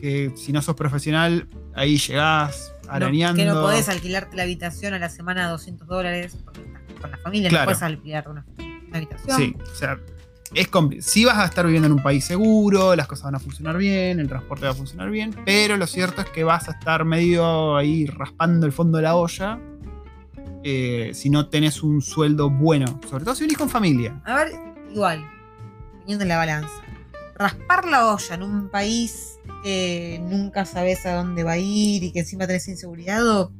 [0.00, 3.36] que si no sos profesional, ahí llegás No, arañando.
[3.42, 7.10] que no podés alquilarte la habitación a la semana a 200 dólares porque estás con
[7.10, 7.64] la familia, Claro.
[7.64, 9.36] no puedes alquilarte una, una habitación.
[9.36, 9.98] Sí, o sea,
[10.54, 10.68] es
[11.00, 14.18] sí vas a estar viviendo en un país seguro, las cosas van a funcionar bien,
[14.18, 17.76] el transporte va a funcionar bien, pero lo cierto es que vas a estar medio
[17.76, 19.60] ahí raspando el fondo de la olla
[20.62, 24.20] eh, si no tenés un sueldo bueno, sobre todo si venís con familia.
[24.24, 24.52] A ver,
[24.92, 25.24] igual,
[26.00, 26.74] teniendo en la balanza.
[27.36, 32.12] Raspar la olla en un país que nunca sabes a dónde va a ir y
[32.12, 33.52] que encima tenés inseguridad o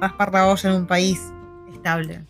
[0.00, 1.20] raspar la olla en un país
[1.72, 2.24] estable.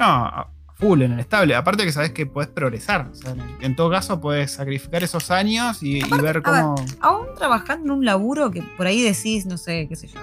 [0.00, 0.50] No, a
[0.80, 1.54] full en el estable.
[1.54, 3.10] Aparte que sabes que podés progresar.
[3.12, 6.74] O sea, en, todo caso, podés sacrificar esos años y, y ver a ver, cómo.
[7.00, 10.18] Aún trabajando en un laburo que por ahí decís, no sé, qué sé yo.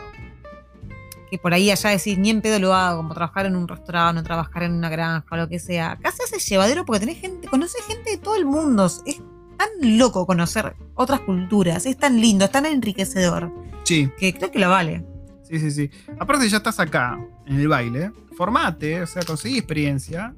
[1.29, 4.23] Que por ahí allá decís, ni en pedo lo hago, como trabajar en un restaurante
[4.23, 5.91] trabajar en una granja o lo que sea.
[5.91, 8.85] Acá se hace llevadero porque tenés gente, conoces gente de todo el mundo.
[9.05, 9.21] Es
[9.57, 13.51] tan loco conocer otras culturas, es tan lindo, es tan enriquecedor,
[13.83, 15.05] Sí, que creo que lo vale.
[15.49, 15.91] Sí, sí, sí.
[16.19, 18.11] Aparte, ya estás acá, en el baile.
[18.35, 20.33] Formate, o sea, conseguí experiencia.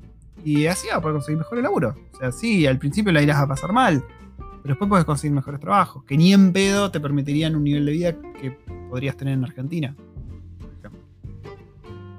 [0.46, 1.96] Y así vas a poder conseguir mejores laburo.
[2.14, 4.04] O sea, sí, al principio la irás a pasar mal.
[4.38, 6.04] Pero después puedes conseguir mejores trabajos.
[6.06, 8.52] Que ni en pedo te permitirían un nivel de vida que
[8.90, 9.96] podrías tener en Argentina.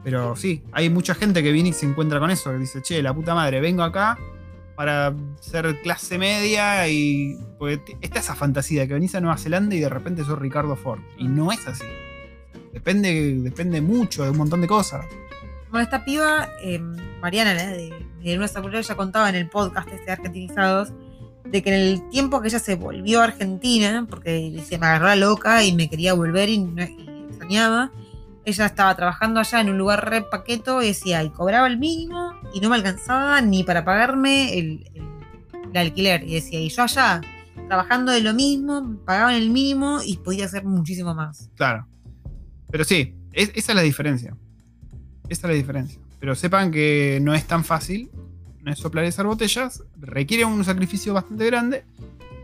[0.02, 2.50] Pero sí, hay mucha gente que viene y se encuentra con eso.
[2.50, 4.18] Que dice, che, la puta madre, vengo acá
[4.76, 7.36] para ser clase media y.
[7.58, 10.38] Porque te- está esa fantasía de que venís a Nueva Zelanda y de repente sos
[10.38, 11.00] Ricardo Ford.
[11.18, 11.84] Y no es así.
[12.72, 15.04] Depende, depende mucho de un montón de cosas.
[15.70, 16.80] Bueno, esta piba, eh,
[17.20, 17.92] Mariana, de,
[18.22, 20.92] de Nuestra Cultura, ya contaba en el podcast este de Argentinizados,
[21.44, 25.06] de que en el tiempo que ella se volvió a Argentina, porque se me agarró
[25.06, 26.68] la loca y me quería volver y,
[27.28, 27.90] extrañaba,
[28.44, 32.32] ella estaba trabajando allá en un lugar re paqueto y decía, y cobraba el mínimo
[32.54, 35.10] y no me alcanzaba ni para pagarme el, el-
[35.72, 36.24] el alquiler.
[36.24, 37.20] Y decía, y yo allá,
[37.68, 41.48] trabajando de lo mismo, pagaban el mínimo y podía hacer muchísimo más.
[41.56, 41.86] Claro.
[42.70, 44.34] Pero sí, es- esa es la diferencia.
[45.28, 45.98] Esa es la diferencia.
[46.18, 48.10] Pero sepan que no es tan fácil.
[48.62, 49.82] No es soplar hacer botellas.
[50.00, 51.84] Requiere un sacrificio bastante grande.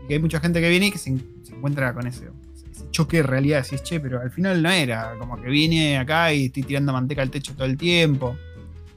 [0.03, 2.25] Y que hay mucha gente que viene y que se, en- se encuentra con ese,
[2.71, 3.63] ese choque de realidad.
[3.63, 5.13] Decís, che, pero al final no era.
[5.19, 8.35] Como que vine acá y estoy tirando manteca al techo todo el tiempo.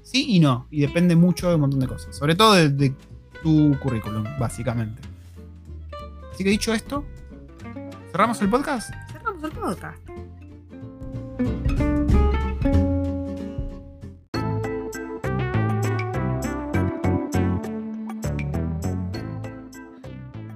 [0.02, 0.66] Sí y no.
[0.70, 2.16] Y depende mucho de un montón de cosas.
[2.16, 2.94] Sobre todo de, de
[3.42, 5.00] tu currículum, básicamente.
[6.32, 7.04] Así que dicho esto,
[8.12, 8.90] ¿cerramos el podcast?
[9.12, 9.98] Cerramos el podcast.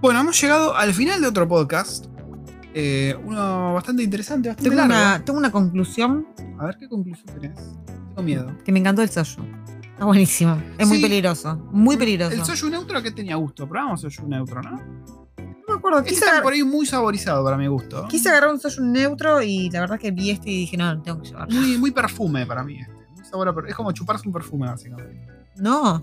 [0.04, 2.04] Bueno, hemos llegado al final de otro podcast.
[2.74, 4.94] Eh, uno bastante interesante, bastante Tengo largo.
[4.94, 6.26] una, tengo una conclusión
[6.58, 7.58] A ver qué conclusión tenés.
[7.86, 8.54] Tengo miedo.
[8.66, 9.42] que me encantó el soyo.
[9.92, 10.62] Está buenísimo.
[10.76, 11.56] Es muy peligroso.
[11.72, 12.34] Muy peligroso.
[12.34, 13.66] El soyu neutro que tenía gusto.
[13.66, 14.72] Probamos soyu neutro, ¿no?
[14.72, 14.82] no
[15.68, 16.04] me acuerdo.
[16.04, 18.06] Quise, por ahí muy saborizado para mi gusto.
[18.06, 21.22] quise agarrar un soyo neutro y la verdad que vi este y dije, no, tengo
[21.22, 21.58] que llevarlo.
[21.58, 22.92] Muy, muy perfume para mí este.
[23.16, 25.26] Muy sabor a es como chuparse un perfume, básicamente.
[25.56, 26.02] No.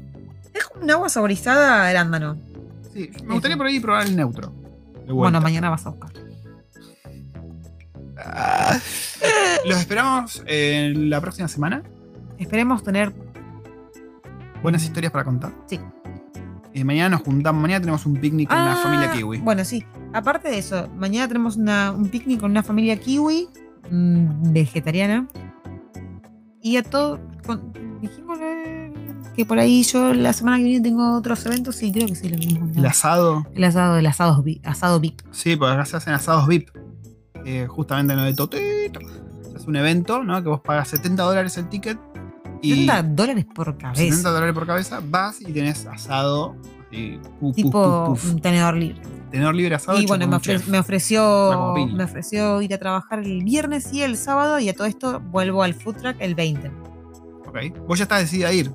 [0.55, 2.49] Es como un agua saborizada al ándano.
[2.93, 4.53] Sí, me gustaría por ahí probar el neutro.
[5.07, 6.11] Bueno, mañana vas a buscar.
[8.17, 8.77] Ah.
[9.65, 11.83] Los esperamos eh, la próxima semana.
[12.37, 13.13] Esperemos tener.
[14.61, 15.51] Buenas historias para contar.
[15.67, 15.79] Sí.
[16.73, 17.61] Eh, mañana nos juntamos.
[17.61, 19.39] Mañana tenemos un picnic con la Ah, familia Kiwi.
[19.39, 19.83] Bueno, sí.
[20.13, 23.49] Aparte de eso, mañana tenemos una- un picnic con una familia kiwi
[23.89, 25.27] mm, vegetariana.
[26.61, 27.19] Y a todo.
[27.45, 28.93] con- dijimos eh,
[29.35, 32.29] que por ahí yo la semana que viene tengo otros eventos y creo que sí
[32.29, 32.69] lo mismo.
[32.75, 33.45] El asado.
[33.55, 35.21] El asado, el asado, asado VIP.
[35.31, 36.69] Sí, porque acá se hacen asados VIP.
[37.45, 38.99] Eh, justamente en lo de Totito.
[39.55, 40.41] Es un evento, ¿no?
[40.43, 41.97] Que vos pagas 70 dólares el ticket.
[42.61, 44.29] Y 70 dólares por 70 cabeza.
[44.29, 45.01] dólares por cabeza.
[45.03, 46.55] Vas y tenés asado.
[46.89, 48.33] así, puf, Tipo puf, puf.
[48.33, 49.01] un tenedor libre.
[49.31, 49.99] Tenedor libre asado.
[49.99, 50.65] Y bueno, me, un ofre- chef.
[50.67, 54.75] me Una ofreció me ofreció ir a trabajar el viernes y el sábado y a
[54.75, 56.67] todo esto vuelvo al food truck el 20.
[57.47, 57.57] Ok.
[57.87, 58.71] Vos ya estás decidida a ir.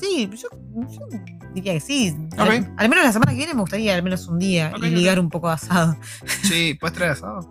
[0.00, 0.48] Sí, yo,
[1.54, 2.16] diría que sí.
[2.36, 5.30] Al, menos la semana que viene me gustaría al menos un día y ligar un
[5.30, 5.96] poco de asado.
[6.42, 7.48] Sí, ¿puedes traer asado?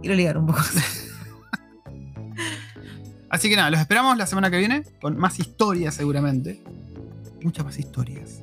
[0.00, 0.60] Quiero ligar un poco.
[3.30, 6.62] Así que nada, los esperamos la semana que viene con más historias seguramente.
[7.42, 8.40] Muchas más historias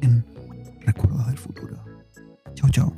[0.00, 0.24] en
[0.80, 1.76] Recuerdos del Futuro.
[2.54, 2.96] Chau, chau.